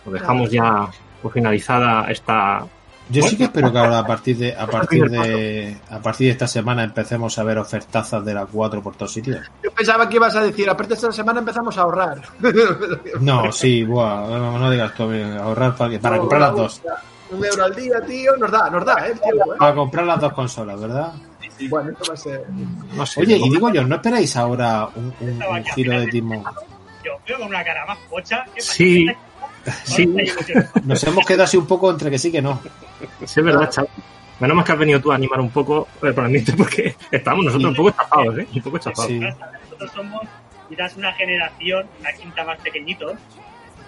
Lo 0.06 0.12
dejamos 0.12 0.50
ya 0.50 0.88
por 1.20 1.32
finalizada 1.32 2.10
esta. 2.10 2.66
Yo 3.08 3.22
sí 3.22 3.36
que 3.36 3.44
espero 3.44 3.70
que 3.72 3.78
ahora 3.78 4.00
a 4.00 4.06
partir 4.06 4.36
de 4.36 4.54
a 4.56 4.66
partir 4.66 5.08
de 5.08 5.76
a 5.90 5.98
partir 6.00 6.26
de 6.26 6.32
esta 6.32 6.48
semana 6.48 6.82
empecemos 6.82 7.38
a 7.38 7.44
ver 7.44 7.56
ofertazas 7.58 8.24
de 8.24 8.34
la 8.34 8.46
4 8.46 8.82
por 8.82 8.96
todos 8.96 9.12
sitios. 9.12 9.46
Yo 9.62 9.70
pensaba 9.70 10.08
que 10.08 10.16
ibas 10.16 10.34
a 10.34 10.40
decir, 10.42 10.68
aparte 10.68 10.94
esta 10.94 11.12
semana 11.12 11.38
empezamos 11.40 11.78
a 11.78 11.82
ahorrar. 11.82 12.20
No, 13.20 13.52
sí, 13.52 13.84
buah, 13.84 14.26
no, 14.28 14.58
no 14.58 14.70
digas 14.70 14.92
tú 14.94 15.04
ahorrar 15.40 15.76
para, 15.76 15.98
para 16.00 16.18
comprar 16.18 16.40
las 16.40 16.54
dos. 16.54 16.82
Un 17.30 17.44
euro 17.44 17.64
al 17.64 17.74
día, 17.74 18.00
tío, 18.06 18.36
nos 18.36 18.50
da, 18.50 18.70
nos 18.70 18.84
da, 18.84 18.94
¿eh? 19.06 19.12
el 19.12 19.20
tiempo, 19.20 19.52
¿eh? 19.54 19.56
Para 19.58 19.74
comprar 19.74 20.06
las 20.06 20.20
dos 20.20 20.32
consolas, 20.32 20.80
¿verdad? 20.80 21.12
Bueno, 21.70 21.90
esto 21.90 22.04
va 22.08 22.14
a 22.14 22.16
ser... 22.16 22.44
No 22.94 23.06
sé. 23.06 23.20
Oye, 23.20 23.36
y 23.38 23.50
digo 23.50 23.68
yo, 23.70 23.82
¿no 23.84 23.96
esperáis 23.96 24.36
ahora 24.36 24.88
un, 24.94 25.12
un- 25.20 25.42
un 25.42 25.64
giro 25.64 25.98
de 26.00 26.06
timón? 26.08 26.44
Yo 27.04 27.12
veo 27.26 27.38
con 27.38 27.48
una 27.48 27.64
cara 27.64 27.84
más 27.86 27.98
pocha. 28.10 28.44
¿qué 28.54 28.60
pasa? 28.60 28.72
Sí, 29.84 30.06
Nos 30.84 31.02
hemos 31.04 31.24
quedado 31.26 31.44
así 31.44 31.56
un 31.56 31.66
poco 31.66 31.90
entre 31.90 32.10
que 32.10 32.18
sí 32.18 32.30
que 32.32 32.42
no. 32.42 32.60
sí, 33.24 33.40
es 33.40 33.44
verdad, 33.44 33.70
chaval. 33.70 33.90
Menos 34.40 34.56
mal 34.56 34.64
que 34.66 34.72
has 34.72 34.78
venido 34.78 35.00
tú 35.00 35.12
a 35.12 35.14
animar 35.14 35.40
un 35.40 35.50
poco 35.50 35.88
el 36.02 36.18
ambiente 36.18 36.52
porque 36.56 36.94
estamos 37.10 37.44
nosotros 37.44 37.70
un 37.70 37.76
poco 37.76 37.90
chafados, 37.90 38.38
¿eh? 38.38 38.46
Un 38.54 38.62
poco 38.62 38.78
chafados. 38.78 39.10
Sí. 39.10 39.18
Nosotros 39.20 39.90
somos 39.94 40.22
quizás 40.68 40.96
una 40.96 41.12
generación, 41.14 41.86
una 42.00 42.12
quinta 42.12 42.44
más 42.44 42.58
pequeñitos, 42.60 43.14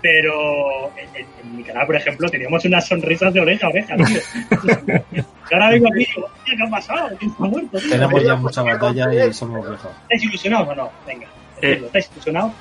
Pero 0.00 0.92
en, 0.96 1.08
en- 1.16 1.26
en 1.42 1.56
mi 1.56 1.64
canal, 1.64 1.84
por 1.86 1.96
ejemplo, 1.96 2.28
teníamos 2.30 2.64
unas 2.64 2.86
sonrisas 2.86 3.34
de 3.34 3.40
oreja 3.40 3.66
a 3.66 3.70
oreja, 3.70 3.96
tío. 3.96 4.06
Y 5.50 5.54
ahora 5.54 5.70
vengo 5.70 5.88
aquí 5.92 6.02
y 6.02 6.06
digo, 6.14 6.26
hostia, 6.26 6.54
¿qué 6.56 6.62
ha 6.62 6.70
pasado? 6.70 7.08
¿Quién 7.18 7.32
ha 7.38 7.42
muerto? 7.46 7.78
tío? 7.78 7.90
Tenemos 7.90 8.22
ya 8.22 8.36
mucha 8.36 8.62
batalla 8.62 9.24
y 9.26 9.32
somos 9.32 9.66
viejos. 9.66 9.90
¿Estáis 10.02 10.22
ilusionados 10.24 10.68
o 10.68 10.74
no? 10.76 10.90
Venga, 11.06 11.26
Eh. 11.62 11.82
¿estáis 11.84 12.10
ilusionados? 12.12 12.52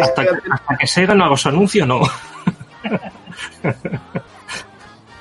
Hasta, 0.00 0.22
que- 0.24 0.30
hasta 0.50 0.76
que 0.78 0.86
Sega 0.86 1.14
no 1.14 1.24
haga 1.26 1.36
su 1.36 1.48
anuncio, 1.50 1.84
no. 1.84 2.00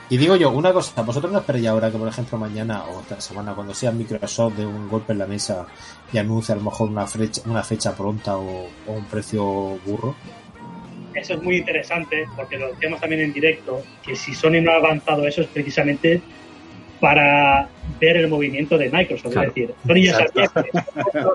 Y 0.10 0.18
digo 0.18 0.36
yo, 0.36 0.52
una 0.52 0.74
cosa, 0.74 1.04
vosotros 1.04 1.32
no 1.32 1.40
esperéis 1.40 1.68
ahora 1.68 1.90
que, 1.90 1.98
por 1.98 2.08
ejemplo, 2.10 2.38
mañana 2.38 2.84
o 2.84 3.00
esta 3.00 3.22
semana, 3.22 3.54
cuando 3.54 3.74
sea 3.74 3.94
Microsoft 3.94 4.58
de 4.58 4.66
un 4.66 4.90
golpe 4.90 5.14
en 5.14 5.20
la 5.20 5.26
mesa 5.26 5.66
y 6.12 6.18
anuncie 6.18 6.52
a 6.52 6.58
lo 6.58 6.64
mejor 6.64 6.90
una 6.90 7.08
fecha, 7.08 7.42
una 7.46 7.64
fecha 7.64 7.96
pronta 7.96 8.36
o, 8.36 8.66
o 8.88 8.92
un 8.92 9.06
precio 9.06 9.42
burro. 9.86 10.14
Eso 11.14 11.36
es 11.36 11.42
muy 11.42 11.58
interesante 11.58 12.28
porque 12.36 12.58
lo 12.58 12.68
decíamos 12.74 13.00
también 13.00 13.22
en 13.22 13.32
directo, 13.32 13.82
que 14.04 14.14
si 14.18 14.34
Sony 14.34 14.62
no 14.62 14.72
ha 14.72 14.76
avanzado 14.76 15.26
eso 15.26 15.42
es 15.42 15.48
precisamente 15.48 16.22
para 17.00 17.70
ver 17.98 18.18
el 18.18 18.28
movimiento 18.28 18.78
de 18.78 18.90
Microsoft. 18.90 19.32
Claro. 19.32 19.48
Es 19.48 19.56
decir, 19.56 19.76
Sony 19.88 20.02
ya 20.04 20.28
sabía 20.28 20.52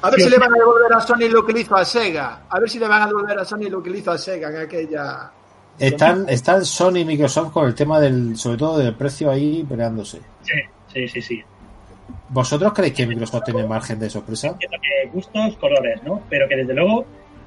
A 0.00 0.10
ver 0.10 0.20
si 0.20 0.30
le 0.30 0.38
van 0.38 0.52
a 0.52 0.58
devolver 0.58 0.92
a 0.92 1.00
Sony 1.00 1.28
lo 1.28 1.44
que 1.44 1.52
le 1.52 1.60
hizo 1.60 1.74
a 1.74 1.84
Sega. 1.84 2.42
A 2.48 2.60
ver 2.60 2.70
si 2.70 2.78
le 2.78 2.86
van 2.86 3.02
a 3.02 3.06
devolver 3.06 3.38
a 3.38 3.44
Sony 3.44 3.68
lo 3.68 3.82
que 3.82 3.90
le 3.90 3.98
hizo 3.98 4.12
a 4.12 4.18
Sega 4.18 4.48
en 4.50 4.56
aquella. 4.56 5.32
Están, 5.78 6.26
están 6.28 6.64
Sony 6.64 6.98
y 6.98 7.04
Microsoft 7.04 7.52
con 7.52 7.66
el 7.66 7.74
tema 7.74 8.00
del, 8.00 8.36
sobre 8.36 8.56
todo 8.58 8.78
del 8.78 8.94
precio 8.94 9.30
ahí 9.30 9.64
peleándose. 9.68 10.18
Sí, 10.42 10.52
sí, 10.92 11.08
sí, 11.08 11.22
sí. 11.22 11.42
¿Vosotros 12.30 12.72
creéis 12.74 12.94
que 12.94 13.06
Microsoft 13.06 13.44
tiene 13.44 13.64
margen 13.66 13.98
de 13.98 14.10
sorpresa? 14.10 14.48
Entiendo 14.48 14.76
que 14.82 15.08
gustos, 15.10 15.56
colores, 15.56 16.02
¿no? 16.02 16.20
Pero 16.28 16.48
que 16.48 16.56
desde 16.56 16.74
luego 16.74 17.04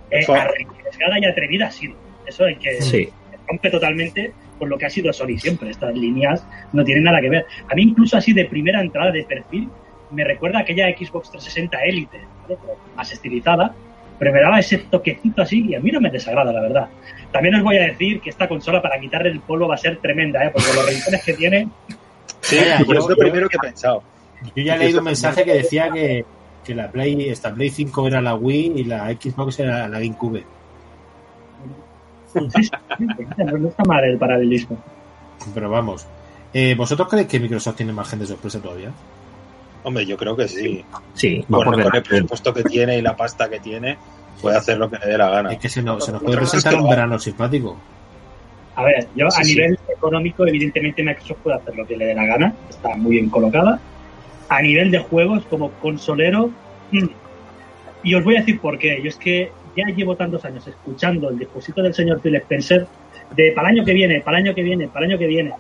eh, 0.09 0.25
arriesgada 0.27 1.19
y 1.19 1.25
atrevida 1.25 1.67
ha 1.67 1.71
sido. 1.71 1.95
Eso 2.25 2.45
hay 2.45 2.55
que 2.55 2.82
Sí. 2.82 3.09
rompe 3.47 3.69
totalmente 3.69 4.34
con 4.57 4.69
lo 4.69 4.77
que 4.77 4.86
ha 4.86 4.89
sido 4.89 5.11
Sony 5.11 5.38
siempre. 5.38 5.69
Estas 5.69 5.93
líneas 5.95 6.45
no 6.73 6.84
tienen 6.84 7.03
nada 7.03 7.19
que 7.21 7.29
ver. 7.29 7.45
A 7.69 7.75
mí 7.75 7.84
incluso 7.84 8.17
así 8.17 8.34
de 8.34 8.45
primera 8.45 8.82
entrada 8.82 9.11
de 9.11 9.23
perfil 9.23 9.69
me 10.11 10.23
recuerda 10.23 10.59
a 10.59 10.61
aquella 10.61 10.88
Xbox 10.89 11.32
360 11.32 11.77
Elite, 11.86 12.19
¿vale? 12.43 12.57
Más 12.95 13.11
estilizada, 13.11 13.73
pero 14.19 14.34
me 14.34 14.41
daba 14.41 14.59
ese 14.59 14.77
toquecito 14.79 15.41
así 15.41 15.65
y 15.69 15.75
a 15.75 15.79
mí 15.79 15.89
no 15.91 16.01
me 16.01 16.09
desagrada, 16.09 16.51
la 16.51 16.61
verdad. 16.61 16.88
También 17.32 17.55
os 17.55 17.63
voy 17.63 17.77
a 17.77 17.82
decir 17.88 18.19
que 18.21 18.29
esta 18.29 18.47
consola 18.47 18.82
para 18.82 18.99
quitarle 18.99 19.29
el 19.29 19.39
polvo 19.39 19.67
va 19.67 19.75
a 19.75 19.77
ser 19.77 19.97
tremenda, 19.97 20.43
¿eh? 20.45 20.49
Porque 20.51 20.67
los 20.75 20.88
rincones 20.89 21.23
que 21.23 21.34
tiene 21.34 21.67
Sí, 22.41 22.57
yo- 22.88 22.93
es 22.99 23.07
lo 23.07 23.15
primero 23.15 23.47
que 23.47 23.55
he 23.57 23.59
pensado. 23.59 24.03
Yo 24.55 24.63
ya 24.63 24.75
he 24.75 24.79
leído 24.79 24.99
un 24.99 25.05
mensaje 25.05 25.43
que 25.45 25.53
decía 25.53 25.89
que, 25.91 26.25
que 26.65 26.73
la 26.75 26.89
Play, 26.91 27.29
esta 27.29 27.53
Play 27.53 27.69
5 27.69 28.07
era 28.07 28.21
la 28.21 28.34
Wii 28.36 28.73
y 28.75 28.84
la 28.86 29.07
Xbox 29.11 29.59
era 29.59 29.88
la 29.88 29.99
GameCube. 29.99 30.43
Sí, 32.34 32.39
no 33.38 33.67
está 33.67 33.84
mal 33.86 34.03
el 34.03 34.17
paralelismo. 34.17 34.77
Pero 35.53 35.69
vamos, 35.69 36.07
eh, 36.53 36.75
¿vosotros 36.75 37.07
creéis 37.09 37.27
que 37.27 37.39
Microsoft 37.39 37.75
tiene 37.77 37.93
margen 37.93 38.19
de 38.19 38.25
sorpresa 38.27 38.59
todavía? 38.61 38.91
Hombre, 39.84 40.05
yo 40.05 40.15
creo 40.17 40.36
que 40.36 40.47
sí. 40.47 40.84
Sí, 41.13 41.39
va 41.41 41.57
Bueno, 41.57 41.71
por 41.73 41.84
con 41.84 41.95
el 41.95 42.03
presupuesto 42.03 42.53
que 42.53 42.63
tiene 42.63 42.97
y 42.97 43.01
la 43.01 43.15
pasta 43.15 43.49
que 43.49 43.59
tiene, 43.59 43.97
puede 44.41 44.57
hacer 44.57 44.77
lo 44.77 44.89
que 44.89 44.97
le 44.97 45.07
dé 45.07 45.17
la 45.17 45.29
gana. 45.29 45.53
Es 45.53 45.59
que 45.59 45.69
se 45.69 45.82
nos, 45.82 46.05
se 46.05 46.11
nos 46.11 46.21
puede 46.21 46.38
presentar 46.38 46.75
un 46.75 46.89
verano 46.89 47.17
simpático. 47.19 47.77
A 48.75 48.84
ver, 48.84 49.07
yo 49.15 49.27
a 49.27 49.32
sí. 49.32 49.55
nivel 49.55 49.77
económico, 49.89 50.47
evidentemente 50.47 51.03
Microsoft 51.03 51.39
puede 51.43 51.57
hacer 51.57 51.75
lo 51.75 51.86
que 51.86 51.97
le 51.97 52.05
dé 52.05 52.15
la 52.15 52.25
gana, 52.25 52.53
está 52.69 52.95
muy 52.95 53.11
bien 53.13 53.29
colocada. 53.29 53.79
A 54.49 54.61
nivel 54.61 54.91
de 54.91 54.99
juegos, 54.99 55.45
como 55.49 55.71
consolero, 55.71 56.51
mm. 56.91 57.07
y 58.03 58.13
os 58.15 58.23
voy 58.23 58.38
a 58.38 58.39
decir 58.39 58.59
por 58.59 58.77
qué. 58.77 59.01
Yo 59.01 59.09
es 59.09 59.17
que 59.17 59.51
ya 59.75 59.86
llevo 59.88 60.15
tantos 60.15 60.43
años 60.45 60.67
escuchando 60.67 61.29
el 61.29 61.39
discurso 61.39 61.73
del 61.82 61.93
señor 61.93 62.21
Phil 62.21 62.36
Spencer 62.36 62.88
de 63.36 63.51
para 63.53 63.69
el 63.69 63.77
año 63.77 63.86
que 63.86 63.93
viene, 63.93 64.21
para 64.21 64.39
el 64.39 64.45
año 64.45 64.55
que 64.55 64.63
viene, 64.63 64.88
para 64.88 65.05
el 65.05 65.11
año 65.11 65.19
que 65.19 65.27
viene. 65.27 65.53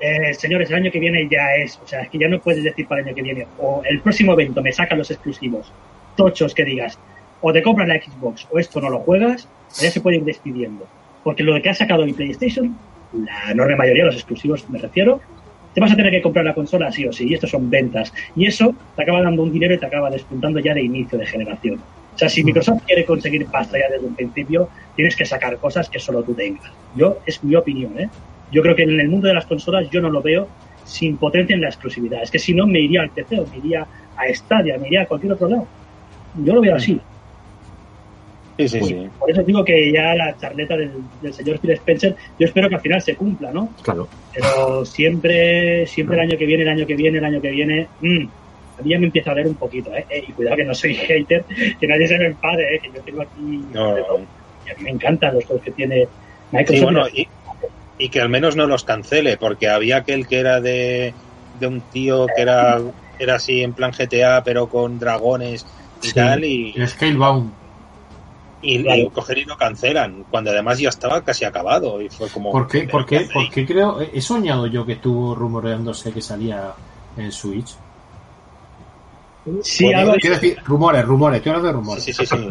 Eh, 0.00 0.32
señores, 0.34 0.70
el 0.70 0.76
año 0.76 0.90
que 0.92 1.00
viene 1.00 1.28
ya 1.28 1.54
es, 1.56 1.78
o 1.82 1.86
sea, 1.86 2.02
es 2.02 2.08
que 2.08 2.18
ya 2.18 2.28
no 2.28 2.38
puedes 2.40 2.62
decir 2.62 2.86
para 2.86 3.00
el 3.00 3.08
año 3.08 3.16
que 3.16 3.22
viene. 3.22 3.46
O 3.58 3.82
el 3.84 4.00
próximo 4.00 4.32
evento 4.32 4.62
me 4.62 4.72
sacan 4.72 4.98
los 4.98 5.10
exclusivos, 5.10 5.72
tochos 6.16 6.54
que 6.54 6.64
digas, 6.64 6.98
o 7.40 7.52
te 7.52 7.62
compras 7.62 7.88
la 7.88 8.00
Xbox 8.00 8.46
o 8.50 8.58
esto 8.58 8.80
no 8.80 8.90
lo 8.90 9.00
juegas, 9.00 9.48
ya 9.80 9.90
se 9.90 10.00
puede 10.00 10.16
ir 10.16 10.24
despidiendo. 10.24 10.86
Porque 11.22 11.42
lo 11.42 11.60
que 11.60 11.68
ha 11.68 11.74
sacado 11.74 12.02
hoy 12.02 12.12
PlayStation, 12.12 12.76
la 13.12 13.52
enorme 13.52 13.76
mayoría, 13.76 14.04
los 14.04 14.14
exclusivos 14.14 14.68
me 14.70 14.78
refiero, 14.78 15.20
te 15.74 15.80
vas 15.80 15.92
a 15.92 15.96
tener 15.96 16.12
que 16.12 16.22
comprar 16.22 16.44
la 16.44 16.54
consola 16.54 16.90
sí 16.90 17.06
o 17.06 17.12
sí, 17.12 17.28
y 17.28 17.34
esto 17.34 17.46
son 17.46 17.70
ventas. 17.70 18.12
Y 18.34 18.46
eso 18.46 18.74
te 18.96 19.02
acaba 19.02 19.22
dando 19.22 19.42
un 19.42 19.52
dinero 19.52 19.74
y 19.74 19.78
te 19.78 19.86
acaba 19.86 20.10
despuntando 20.10 20.58
ya 20.60 20.74
de 20.74 20.82
inicio 20.82 21.18
de 21.18 21.26
generación. 21.26 21.80
O 22.14 22.18
sea, 22.18 22.28
si 22.28 22.42
Microsoft 22.42 22.82
quiere 22.84 23.04
conseguir 23.04 23.46
pasta 23.46 23.78
ya 23.78 23.88
desde 23.88 24.06
un 24.06 24.14
principio, 24.14 24.68
tienes 24.96 25.14
que 25.14 25.24
sacar 25.24 25.56
cosas 25.58 25.88
que 25.88 26.00
solo 26.00 26.22
tú 26.24 26.34
tengas. 26.34 26.72
Yo, 26.96 27.18
es 27.26 27.44
mi 27.44 27.54
opinión, 27.54 27.96
¿eh? 27.96 28.08
Yo 28.50 28.62
creo 28.62 28.74
que 28.74 28.82
en 28.82 28.98
el 28.98 29.08
mundo 29.08 29.28
de 29.28 29.34
las 29.34 29.46
consolas 29.46 29.88
yo 29.90 30.00
no 30.00 30.10
lo 30.10 30.20
veo 30.20 30.48
sin 30.84 31.16
potencia 31.16 31.54
en 31.54 31.60
la 31.60 31.68
exclusividad. 31.68 32.22
Es 32.22 32.30
que 32.30 32.38
si 32.38 32.54
no, 32.54 32.66
me 32.66 32.80
iría 32.80 33.02
al 33.02 33.10
PC 33.10 33.38
o 33.38 33.46
me 33.46 33.58
iría 33.58 33.86
a 34.16 34.34
Stadia, 34.34 34.78
me 34.78 34.88
iría 34.88 35.02
a 35.02 35.06
cualquier 35.06 35.34
otro 35.34 35.48
lado. 35.48 35.66
Yo 36.42 36.54
lo 36.54 36.60
veo 36.60 36.74
así. 36.74 37.00
Sí, 38.58 38.68
sí, 38.68 38.80
sí. 38.82 39.08
Por 39.18 39.30
eso 39.30 39.42
digo 39.44 39.64
que 39.64 39.92
ya 39.92 40.14
la 40.14 40.36
charleta 40.36 40.76
del, 40.76 40.90
del 41.22 41.32
señor 41.32 41.58
Phil 41.60 41.70
Spencer, 41.72 42.14
yo 42.38 42.46
espero 42.46 42.68
que 42.68 42.74
al 42.74 42.80
final 42.80 43.00
se 43.00 43.14
cumpla, 43.14 43.52
¿no? 43.52 43.68
Claro. 43.82 44.08
Pero 44.34 44.84
siempre, 44.84 45.86
siempre 45.86 46.16
el 46.16 46.22
año 46.22 46.36
que 46.38 46.44
viene, 46.46 46.62
el 46.64 46.68
año 46.70 46.86
que 46.86 46.94
viene, 46.96 47.18
el 47.18 47.24
año 47.24 47.40
que 47.40 47.50
viene, 47.50 47.86
mm, 48.00 48.26
a 48.78 48.82
mí 48.82 48.90
ya 48.90 48.98
me 48.98 49.06
empieza 49.06 49.30
a 49.30 49.34
doler 49.34 49.46
un 49.48 49.54
poquito, 49.54 49.94
¿eh? 49.94 50.04
Eh, 50.10 50.24
Y 50.28 50.32
cuidado 50.32 50.56
que 50.56 50.64
no 50.64 50.74
soy 50.74 50.94
hater, 50.94 51.44
que 51.80 51.86
nadie 51.86 52.06
se 52.08 52.18
me 52.18 52.26
enfade, 52.26 52.74
¿eh? 52.74 52.80
Que 52.82 52.88
yo 52.94 53.00
tengo 53.02 53.22
aquí... 53.22 53.64
No. 53.72 53.96
Y 54.66 54.70
a 54.70 54.74
mí 54.76 54.82
me 54.84 54.90
encantan 54.90 55.34
los 55.34 55.44
juegos 55.44 55.64
que 55.64 55.70
tiene 55.70 56.06
Microsoft. 56.52 56.76
Sí, 56.78 56.82
bueno, 56.84 57.08
y, 57.08 57.28
y 57.98 58.08
que 58.08 58.20
al 58.20 58.28
menos 58.28 58.56
no 58.56 58.66
los 58.66 58.82
cancele, 58.84 59.36
porque 59.36 59.68
había 59.68 59.98
aquel 59.98 60.26
que 60.26 60.38
era 60.40 60.60
de, 60.60 61.14
de 61.60 61.66
un 61.66 61.80
tío 61.80 62.26
que 62.34 62.42
era, 62.42 62.78
era 63.18 63.36
así 63.36 63.62
en 63.62 63.72
plan 63.72 63.92
GTA, 63.96 64.42
pero 64.44 64.68
con 64.68 64.98
dragones 64.98 65.64
y 66.02 66.08
Sí. 66.08 66.14
tal, 66.14 66.44
y, 66.44 66.74
El 66.76 66.86
Scalebound. 66.88 67.52
Y, 68.60 68.82
Claro. 68.82 69.00
y 69.02 69.10
coger 69.10 69.38
y 69.38 69.44
lo 69.44 69.56
cancelan, 69.56 70.24
cuando 70.30 70.50
además 70.50 70.78
ya 70.78 70.88
estaba 70.88 71.22
casi 71.22 71.44
acabado. 71.44 72.00
Y 72.02 72.08
fue 72.08 72.28
como. 72.28 72.50
¿Por 72.52 72.66
qué? 72.66 72.80
¿pero 72.80 72.90
¿Por 72.92 73.06
qué? 73.06 73.16
hacéis? 73.16 73.32
Porque 73.32 73.66
creo, 73.66 74.00
he 74.00 74.20
soñado 74.20 74.66
yo 74.66 74.84
que 74.84 74.92
estuvo 74.94 75.34
rumoreándose 75.34 76.12
que 76.12 76.20
salía 76.22 76.72
en 77.16 77.30
Switch. 77.32 77.74
Sí, 79.62 79.84
Bueno, 79.84 80.12
quiero 80.20 80.36
decir, 80.36 80.58
rumores, 80.64 81.04
rumores, 81.04 81.38
estoy 81.38 81.50
hablando 81.50 81.68
de 81.68 81.72
rumores. 81.74 82.04
Sí, 82.04 82.12
sí, 82.12 82.26
sí, 82.26 82.36
sí. 82.36 82.48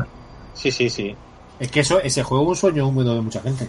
Sí, 0.53 0.71
sí, 0.71 0.89
sí. 0.89 1.15
Es 1.59 1.69
que 1.69 1.81
eso, 1.81 1.99
ese 2.01 2.23
juego 2.23 2.43
es 2.45 2.49
un 2.49 2.55
sueño 2.55 2.87
húmedo 2.87 3.13
de 3.13 3.21
mucha 3.21 3.41
gente. 3.41 3.67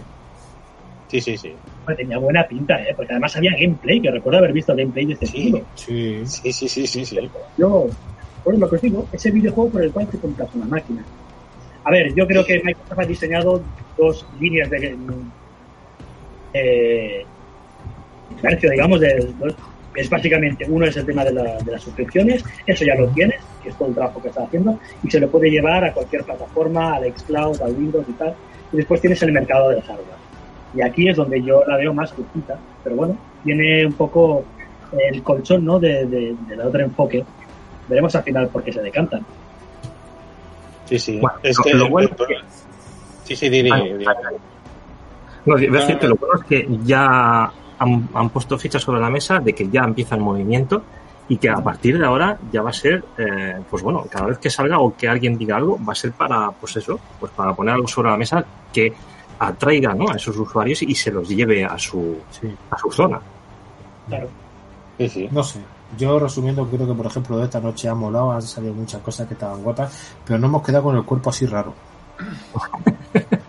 Sí, 1.09 1.21
sí, 1.21 1.37
sí. 1.37 1.53
pues, 1.85 1.97
tenía 1.97 2.17
buena 2.19 2.43
pinta, 2.47 2.79
¿eh? 2.83 2.93
Porque 2.95 3.13
además 3.13 3.35
había 3.35 3.51
gameplay, 3.59 3.99
que 4.01 4.11
recuerdo 4.11 4.39
haber 4.39 4.53
visto 4.53 4.75
gameplay 4.75 5.05
de 5.07 5.13
este 5.13 5.25
Sí. 5.27 5.37
estilo. 5.37 5.61
Sí. 5.75 6.21
Sí, 6.25 6.53
sí, 6.53 6.67
sí, 6.69 6.87
sí, 6.87 7.05
sí. 7.05 7.29
Yo, 7.57 7.87
por 8.43 8.57
lo 8.57 8.69
que 8.69 8.75
os 8.75 8.81
digo, 8.81 9.07
ese 9.11 9.31
videojuego 9.31 9.71
por 9.71 9.83
el 9.83 9.91
cual 9.91 10.07
te 10.07 10.17
compras 10.19 10.49
una 10.55 10.65
máquina. 10.65 11.03
A 11.83 11.91
ver, 11.91 12.13
yo 12.13 12.27
creo 12.27 12.45
que 12.45 12.61
Microsoft 12.63 12.99
ha 12.99 13.05
diseñado 13.05 13.61
dos 13.97 14.25
líneas 14.39 14.69
de 14.69 14.95
eh, 16.53 17.25
comercio, 18.41 18.69
digamos, 18.71 18.99
de, 18.99 19.31
es 19.95 20.09
básicamente, 20.09 20.65
uno 20.69 20.85
es 20.85 20.95
el 20.97 21.05
tema 21.05 21.23
de, 21.25 21.33
la- 21.33 21.57
de 21.57 21.71
las 21.71 21.81
suscripciones, 21.81 22.43
eso 22.65 22.85
ya 22.85 22.95
lo 22.95 23.07
tienes, 23.09 23.39
que 23.63 23.69
es 23.69 23.75
todo 23.77 23.89
el 23.89 23.95
trabajo 23.95 24.21
que 24.21 24.29
está 24.29 24.43
haciendo, 24.43 24.79
y 25.03 25.09
se 25.09 25.19
lo 25.19 25.29
puede 25.29 25.49
llevar 25.49 25.83
a 25.83 25.93
cualquier 25.93 26.23
plataforma, 26.23 26.95
al 26.95 27.11
Xcloud, 27.13 27.61
al 27.61 27.71
Windows 27.73 28.05
y 28.07 28.13
tal, 28.13 28.35
y 28.71 28.77
después 28.77 29.01
tienes 29.01 29.21
el 29.23 29.31
mercado 29.31 29.69
del 29.69 29.81
hardware. 29.81 30.19
Y 30.75 30.81
aquí 30.81 31.09
es 31.09 31.17
donde 31.17 31.41
yo 31.41 31.63
la 31.65 31.77
veo 31.77 31.93
más 31.93 32.11
justita, 32.11 32.57
pero 32.83 32.95
bueno, 32.95 33.17
tiene 33.43 33.85
un 33.85 33.93
poco 33.93 34.43
el 35.11 35.21
colchón, 35.23 35.65
¿no?, 35.65 35.79
de, 35.79 36.05
de, 36.05 36.35
del 36.47 36.61
otro 36.61 36.81
enfoque. 36.81 37.23
Veremos 37.87 38.15
al 38.15 38.23
final 38.23 38.47
por 38.49 38.63
qué 38.63 38.71
se 38.71 38.81
decantan. 38.81 39.25
Sí, 40.89 40.99
sí. 40.99 41.19
Bueno, 41.19 41.37
es 41.43 41.57
lo- 41.57 41.63
que. 41.63 41.73
lo 41.75 41.89
bueno 41.89 42.09
el 42.09 42.15
pro- 42.15 42.27
Sí, 43.23 43.35
sí, 43.35 43.47
di, 43.49 43.61
di, 43.61 43.69
Vale, 43.69 43.97
di. 43.97 44.03
vale. 44.05 44.19
No, 45.45 45.55
voy 45.55 45.67
a 45.67 45.71
decir 45.71 45.97
que 45.99 46.07
lo 46.07 46.15
bueno 46.15 46.35
es 46.41 46.45
que 46.45 46.67
ya 46.83 47.51
han, 47.77 48.09
han 48.13 48.29
puesto 48.29 48.57
fichas 48.57 48.81
sobre 48.81 48.99
la 48.99 49.09
mesa 49.09 49.39
de 49.39 49.53
que 49.53 49.69
ya 49.69 49.81
empieza 49.83 50.15
el 50.15 50.21
movimiento 50.21 50.81
y 51.29 51.37
que 51.37 51.47
a 51.49 51.57
partir 51.57 51.97
de 51.99 52.05
ahora 52.05 52.37
ya 52.51 52.61
va 52.63 52.71
a 52.71 52.73
ser, 52.73 53.03
eh, 53.17 53.59
pues 53.69 53.83
bueno, 53.83 54.03
cada 54.09 54.25
vez 54.25 54.39
que 54.39 54.49
salga 54.49 54.79
o 54.79 54.95
que 54.97 55.07
alguien 55.07 55.37
diga 55.37 55.57
algo, 55.57 55.77
va 55.87 55.93
a 55.93 55.95
ser 55.95 56.11
para, 56.11 56.49
pues 56.51 56.75
eso, 56.77 56.99
pues 57.19 57.31
para 57.33 57.53
poner 57.53 57.75
algo 57.75 57.87
sobre 57.87 58.09
la 58.09 58.17
mesa 58.17 58.43
que 58.73 58.91
atraiga 59.37 59.93
¿no? 59.93 60.09
a 60.09 60.15
esos 60.15 60.35
usuarios 60.35 60.81
y 60.81 60.93
se 60.95 61.11
los 61.11 61.29
lleve 61.29 61.63
a 61.63 61.77
su, 61.77 62.17
Sí. 62.31 62.47
a 62.71 62.77
su 62.77 62.91
zona. 62.91 63.19
Claro. 64.07 64.27
Sí, 64.97 65.07
sí. 65.07 65.29
No 65.31 65.43
sé. 65.43 65.59
Yo 65.97 66.19
resumiendo, 66.19 66.65
creo 66.67 66.87
que 66.87 66.93
por 66.93 67.05
ejemplo 67.07 67.37
de 67.37 67.45
esta 67.45 67.59
noche 67.59 67.89
ha 67.89 67.95
molado, 67.95 68.31
han 68.31 68.41
salido 68.41 68.73
muchas 68.73 69.01
cosas 69.01 69.27
que 69.27 69.33
estaban 69.33 69.61
guapas, 69.63 70.13
pero 70.25 70.37
no 70.39 70.47
hemos 70.47 70.63
quedado 70.63 70.83
con 70.85 70.95
el 70.97 71.03
cuerpo 71.03 71.29
así 71.29 71.45
raro. 71.45 71.73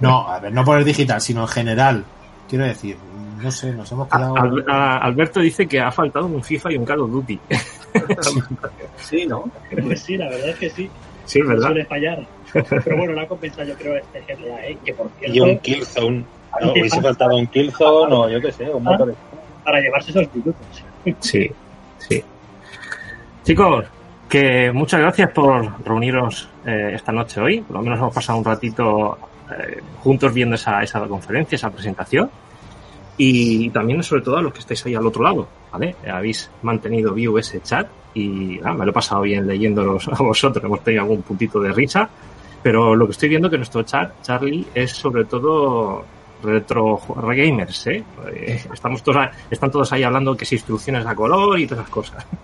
No, 0.00 0.28
a 0.28 0.38
ver, 0.38 0.52
no 0.52 0.64
por 0.64 0.78
el 0.78 0.84
digital, 0.84 1.20
sino 1.20 1.42
en 1.42 1.48
general. 1.48 2.04
Quiero 2.48 2.64
decir, 2.64 2.96
no 3.40 3.50
sé, 3.50 3.72
nos 3.72 3.90
hemos 3.92 4.08
quedado. 4.08 4.34
A- 4.68 4.98
Alberto 4.98 5.40
dice 5.40 5.66
que 5.66 5.80
ha 5.80 5.90
faltado 5.90 6.26
un 6.26 6.42
FIFA 6.42 6.72
y 6.72 6.76
un 6.76 6.84
Call 6.84 7.00
of 7.00 7.10
Duty. 7.10 7.38
Sí, 8.96 9.26
¿no? 9.26 9.44
Pues 9.82 10.00
sí, 10.02 10.16
la 10.16 10.28
verdad 10.28 10.48
es 10.50 10.56
que 10.56 10.70
sí. 10.70 10.88
Sí, 11.26 11.40
es 11.40 11.46
verdad. 11.46 11.66
Suele 11.68 11.84
fallar. 11.84 12.26
Pero 12.52 12.96
bueno, 12.96 13.12
la 13.12 13.22
ha 13.22 13.28
compensado 13.28 13.64
yo 13.68 13.74
creo 13.76 13.96
este 13.96 14.20
GTA, 14.20 14.66
¿eh? 14.66 14.78
que 14.84 14.94
por 14.94 15.10
cierto, 15.18 15.36
Y 15.36 15.40
un 15.40 15.58
Killzone. 15.58 16.24
Ahí 16.52 16.66
No, 16.66 16.72
hubiese 16.72 17.00
faltado 17.00 17.36
un 17.36 17.46
Killzone 17.48 18.14
o 18.14 18.28
yo 18.30 18.40
qué 18.40 18.52
sé, 18.52 18.70
un 18.70 18.86
Ah. 18.86 18.90
motor. 18.92 19.14
para 19.64 19.80
llevarse 19.80 20.10
esos 20.10 20.26
minutos. 20.34 20.54
Sí, 21.20 21.50
sí. 21.98 22.22
Chicos, 23.44 23.86
que 24.28 24.70
muchas 24.72 25.00
gracias 25.00 25.30
por 25.30 25.84
reuniros 25.84 26.48
eh, 26.64 26.92
esta 26.94 27.12
noche 27.12 27.40
hoy. 27.40 27.60
Por 27.60 27.76
lo 27.76 27.82
menos 27.82 27.98
hemos 27.98 28.14
pasado 28.14 28.38
un 28.38 28.44
ratito 28.44 29.18
eh, 29.50 29.80
juntos 30.02 30.32
viendo 30.32 30.54
esa, 30.54 30.82
esa 30.82 31.00
conferencia, 31.06 31.56
esa 31.56 31.70
presentación. 31.70 32.30
Y 33.16 33.68
también, 33.70 34.02
sobre 34.02 34.22
todo, 34.22 34.38
a 34.38 34.42
los 34.42 34.52
que 34.52 34.60
estáis 34.60 34.86
ahí 34.86 34.94
al 34.94 35.06
otro 35.06 35.22
lado, 35.22 35.46
¿vale? 35.70 35.96
Habéis 36.10 36.50
mantenido 36.62 37.12
vivo 37.12 37.38
ese 37.38 37.60
chat 37.60 37.86
y 38.14 38.58
nada, 38.62 38.74
me 38.74 38.84
lo 38.84 38.90
he 38.90 38.94
pasado 38.94 39.22
bien 39.22 39.46
leyéndolos 39.46 40.08
a 40.08 40.22
vosotros. 40.22 40.64
Hemos 40.64 40.82
tenido 40.82 41.02
algún 41.02 41.22
puntito 41.22 41.60
de 41.60 41.72
risa. 41.72 42.08
Pero 42.62 42.94
lo 42.94 43.06
que 43.06 43.12
estoy 43.12 43.28
viendo 43.28 43.50
que 43.50 43.56
nuestro 43.56 43.82
chat, 43.82 44.12
Charlie, 44.22 44.66
es 44.72 44.92
sobre 44.92 45.24
todo 45.24 46.04
retro 46.42 46.98
gamers, 47.16 47.86
¿eh? 47.86 48.02
Eh, 48.34 48.60
Estamos 48.72 49.02
todos, 49.02 49.18
a- 49.18 49.30
están 49.50 49.70
todos 49.70 49.92
ahí 49.92 50.02
hablando 50.02 50.36
que 50.36 50.44
si 50.44 50.56
instrucciones 50.56 51.06
a 51.06 51.14
color 51.14 51.58
y 51.58 51.66
todas 51.66 51.82
esas 51.84 51.90
cosas. 51.92 52.26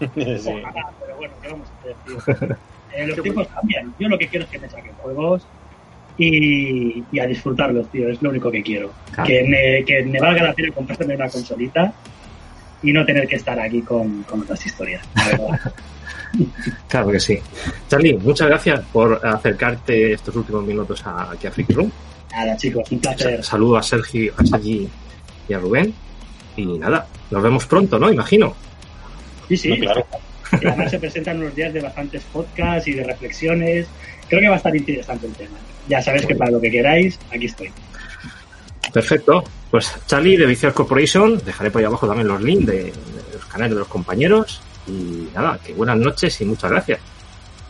Sí. 0.00 0.08
Ojalá, 0.48 0.90
pero 0.98 1.16
bueno, 1.16 1.34
¿qué 1.42 1.48
vamos 1.50 1.68
a 1.68 1.86
decir? 1.86 2.56
Eh, 2.94 3.06
los 3.06 3.22
tiempos 3.22 3.46
cambian. 3.48 3.94
Yo 3.98 4.08
lo 4.08 4.16
que 4.18 4.28
quiero 4.28 4.44
es 4.46 4.50
que 4.50 4.58
me 4.58 4.68
saquen 4.68 4.92
juegos 4.94 5.46
y, 6.16 7.04
y 7.12 7.18
a 7.20 7.26
disfrutarlos, 7.26 7.86
tío. 7.90 8.08
Es 8.08 8.22
lo 8.22 8.30
único 8.30 8.50
que 8.50 8.62
quiero. 8.62 8.90
Claro. 9.12 9.28
Que, 9.28 9.42
me, 9.44 9.84
que 9.84 10.02
me 10.04 10.18
valga 10.18 10.42
la 10.44 10.52
pena 10.54 10.72
comprarme 10.74 11.14
una 11.16 11.28
consolita 11.28 11.92
y 12.82 12.92
no 12.94 13.04
tener 13.04 13.28
que 13.28 13.36
estar 13.36 13.60
aquí 13.60 13.82
con, 13.82 14.22
con 14.22 14.40
otras 14.40 14.64
historias. 14.64 15.06
la 15.14 15.24
verdad. 15.26 15.72
Claro 16.88 17.10
que 17.10 17.18
sí. 17.18 17.36
Charlie, 17.88 18.16
muchas 18.16 18.46
gracias 18.46 18.80
por 18.92 19.20
acercarte 19.26 20.12
estos 20.12 20.34
últimos 20.36 20.64
minutos 20.64 21.02
aquí 21.04 21.48
a 21.48 21.50
Freaky 21.50 21.72
Room. 21.74 21.90
Nada, 22.32 22.56
chicos, 22.56 22.90
un 22.90 23.00
placer. 23.00 23.42
Saludo 23.44 23.76
a 23.76 23.82
Sergio, 23.82 24.32
a 24.36 24.44
Sergi 24.44 24.88
y 25.48 25.52
a 25.52 25.58
Rubén. 25.58 25.94
Y 26.56 26.66
nada, 26.78 27.06
nos 27.30 27.42
vemos 27.42 27.66
pronto, 27.66 27.98
¿no? 27.98 28.12
Imagino. 28.12 28.54
Sí, 29.48 29.56
sí. 29.56 29.68
No, 29.70 29.76
claro. 29.76 30.06
Y 30.60 30.66
además 30.66 30.90
se 30.90 30.98
presentan 30.98 31.40
unos 31.40 31.54
días 31.54 31.72
de 31.72 31.80
bastantes 31.80 32.22
podcasts 32.32 32.88
y 32.88 32.92
de 32.92 33.04
reflexiones. 33.04 33.86
Creo 34.28 34.40
que 34.40 34.48
va 34.48 34.54
a 34.54 34.58
estar 34.58 34.74
interesante 34.74 35.26
el 35.26 35.32
tema. 35.32 35.56
Ya 35.88 36.02
sabéis 36.02 36.26
que 36.26 36.34
para 36.34 36.50
lo 36.50 36.60
que 36.60 36.70
queráis, 36.70 37.18
aquí 37.32 37.46
estoy. 37.46 37.70
Perfecto. 38.92 39.44
Pues 39.70 39.94
Charlie 40.06 40.36
de 40.36 40.46
Vicious 40.46 40.74
Corporation, 40.74 41.40
dejaré 41.44 41.70
por 41.70 41.80
ahí 41.80 41.86
abajo 41.86 42.06
también 42.06 42.28
los 42.28 42.42
links 42.42 42.66
de, 42.66 42.84
de 42.84 42.92
los 43.34 43.44
canales 43.46 43.74
de 43.74 43.78
los 43.80 43.88
compañeros. 43.88 44.60
Y 44.86 45.28
nada, 45.34 45.58
que 45.64 45.72
buenas 45.74 45.96
noches 45.96 46.40
y 46.40 46.44
muchas 46.44 46.70
gracias. 46.70 47.00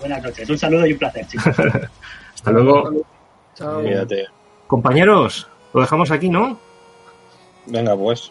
Buenas 0.00 0.22
noches. 0.22 0.48
Un 0.48 0.58
saludo 0.58 0.86
y 0.86 0.92
un 0.92 0.98
placer, 0.98 1.26
chicos. 1.26 1.54
Hasta 2.34 2.50
luego. 2.50 3.04
Chao. 3.54 3.82
Cuídate. 3.82 4.39
Compañeros, 4.70 5.48
lo 5.74 5.80
dejamos 5.80 6.12
aquí, 6.12 6.28
¿no? 6.28 6.56
Venga, 7.66 7.96
pues. 7.96 8.30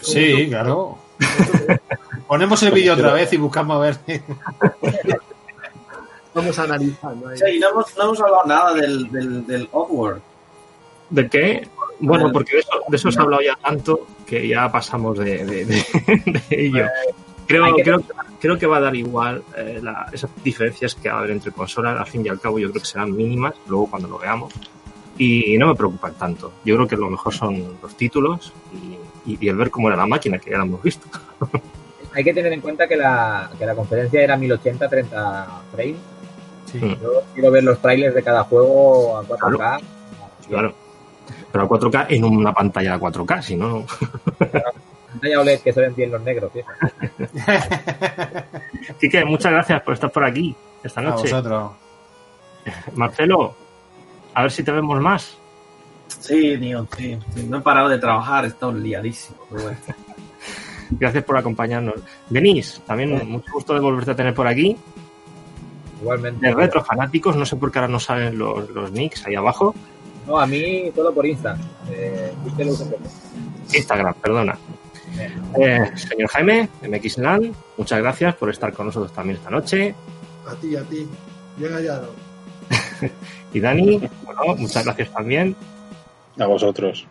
Sí, 0.00 0.48
claro. 0.48 0.98
Ponemos 2.26 2.60
el 2.64 2.72
vídeo 2.72 2.94
otra 2.94 3.12
vez 3.12 3.32
y 3.32 3.36
buscamos 3.36 3.76
a 3.76 3.80
ver. 3.80 3.96
Vamos 6.34 6.58
analizando 6.58 7.28
ahí. 7.28 7.38
Sí, 7.38 7.58
no 7.60 7.70
hemos, 7.70 7.96
no 7.96 8.02
hemos 8.04 8.20
hablado 8.20 8.44
nada 8.46 8.74
del, 8.74 9.10
del, 9.12 9.46
del. 9.46 9.68
¿De 11.10 11.28
qué? 11.30 11.68
Bueno, 12.00 12.30
porque 12.32 12.54
de 12.56 12.58
eso, 12.60 12.72
de 12.88 12.96
eso 12.96 13.10
se 13.12 13.18
ha 13.20 13.22
hablado 13.22 13.42
ya 13.42 13.54
tanto 13.62 14.06
que 14.26 14.46
ya 14.48 14.70
pasamos 14.70 15.16
de, 15.18 15.44
de- 15.46 15.64
de- 15.64 16.42
de 16.48 16.66
ello. 16.66 16.86
Creo, 17.46 17.76
que- 17.76 17.82
creo, 17.84 18.02
creo 18.40 18.58
que 18.58 18.66
va 18.66 18.78
a 18.78 18.80
dar 18.80 18.96
igual 18.96 19.44
eh, 19.56 19.78
la- 19.80 20.08
esas 20.12 20.30
diferencias 20.42 20.96
que 20.96 21.08
va 21.08 21.14
a 21.14 21.18
haber 21.20 21.30
entre 21.30 21.52
consolas. 21.52 21.96
Al 21.98 22.06
fin 22.06 22.26
y 22.26 22.28
al 22.28 22.40
cabo, 22.40 22.58
yo 22.58 22.70
creo 22.70 22.82
que 22.82 22.88
serán 22.88 23.14
mínimas, 23.14 23.54
luego 23.68 23.88
cuando 23.88 24.08
lo 24.08 24.18
veamos. 24.18 24.52
Y 25.18 25.56
no 25.58 25.68
me 25.68 25.74
preocupan 25.74 26.14
tanto. 26.14 26.52
Yo 26.64 26.74
creo 26.76 26.86
que 26.88 26.96
lo 26.96 27.08
mejor 27.10 27.32
son 27.34 27.78
los 27.82 27.96
títulos 27.96 28.52
y, 28.74 29.30
y- 29.32 29.38
y 29.40 29.48
el 29.48 29.56
ver 29.56 29.70
cómo 29.70 29.88
era 29.88 29.96
la 29.96 30.06
máquina, 30.06 30.38
que 30.38 30.50
ya 30.50 30.58
la 30.58 30.64
hemos 30.64 30.82
visto. 30.82 31.06
Hay 32.14 32.24
que 32.24 32.32
tener 32.34 32.52
en 32.52 32.60
cuenta 32.60 32.86
que 32.88 32.96
la, 32.96 33.50
que 33.58 33.66
la 33.66 33.74
conferencia 33.74 34.22
era 34.22 34.36
1080 34.36 34.88
30 34.88 35.60
frames. 35.74 35.96
Sí. 36.70 36.78
Mm. 36.78 37.00
Yo 37.02 37.22
quiero 37.34 37.50
ver 37.50 37.64
los 37.64 37.78
trailers 37.80 38.14
de 38.14 38.22
cada 38.22 38.44
juego 38.44 39.18
a 39.18 39.22
4K. 39.24 39.80
Claro. 40.48 40.74
Pero 41.52 41.64
a 41.64 41.68
4K 41.68 42.06
en 42.10 42.24
una 42.24 42.52
pantalla 42.52 42.94
a 42.94 42.98
4K, 43.00 43.42
si 43.42 43.56
no. 43.56 43.84
Pantalla 45.10 45.40
OLED 45.40 45.60
que 45.60 45.72
se 45.72 45.80
ven 45.80 45.94
bien 45.94 46.10
los 46.12 46.22
negros. 46.22 46.50
Quique, 49.00 49.24
muchas 49.24 49.52
gracias 49.52 49.82
por 49.82 49.94
estar 49.94 50.10
por 50.10 50.24
aquí 50.24 50.54
esta 50.82 51.00
A 51.00 51.04
noche. 51.04 51.22
vosotros. 51.22 51.72
Marcelo, 52.94 53.54
a 54.36 54.42
ver 54.42 54.52
si 54.52 54.62
te 54.62 54.70
vemos 54.70 55.00
más. 55.00 55.34
Sí, 56.20 56.58
tío, 56.58 56.86
sí, 56.94 57.18
sí. 57.34 57.42
No 57.44 57.56
he 57.56 57.60
parado 57.62 57.88
de 57.88 57.96
trabajar, 57.98 58.44
he 58.44 58.48
estado 58.48 58.70
liadísimo. 58.70 59.38
pero 59.48 59.62
bueno. 59.62 59.78
Gracias 60.90 61.24
por 61.24 61.38
acompañarnos. 61.38 61.94
Denis, 62.28 62.82
también 62.86 63.26
mucho 63.26 63.50
gusto 63.54 63.72
de 63.72 63.80
volverte 63.80 64.10
a 64.10 64.16
tener 64.16 64.34
por 64.34 64.46
aquí. 64.46 64.76
Igualmente. 66.02 66.46
De 66.46 66.54
Retro 66.54 66.84
Fanáticos, 66.84 67.34
no 67.34 67.46
sé 67.46 67.56
por 67.56 67.72
qué 67.72 67.78
ahora 67.78 67.90
no 67.90 67.98
salen 67.98 68.36
los, 68.36 68.68
los 68.68 68.92
nicks 68.92 69.26
ahí 69.26 69.36
abajo. 69.36 69.74
No, 70.26 70.38
a 70.38 70.46
mí 70.46 70.92
todo 70.94 71.14
por 71.14 71.24
Insta. 71.24 71.56
Eh. 71.90 72.30
Instagram, 73.72 74.14
perdona. 74.16 74.58
Eh, 75.58 75.92
señor 75.94 76.28
Jaime, 76.28 76.68
MXLAN, 76.82 77.54
muchas 77.78 78.00
gracias 78.00 78.34
por 78.34 78.50
estar 78.50 78.70
con 78.74 78.84
nosotros 78.84 79.14
también 79.14 79.38
esta 79.38 79.48
noche. 79.48 79.94
A 80.46 80.54
ti, 80.56 80.76
a 80.76 80.82
ti. 80.82 81.08
Bien 81.56 81.72
hallado. 81.72 82.25
Y 83.52 83.60
Dani, 83.60 84.00
bueno, 84.24 84.56
muchas 84.56 84.84
gracias 84.84 85.10
también. 85.12 85.56
A 86.38 86.46
vosotros. 86.46 87.06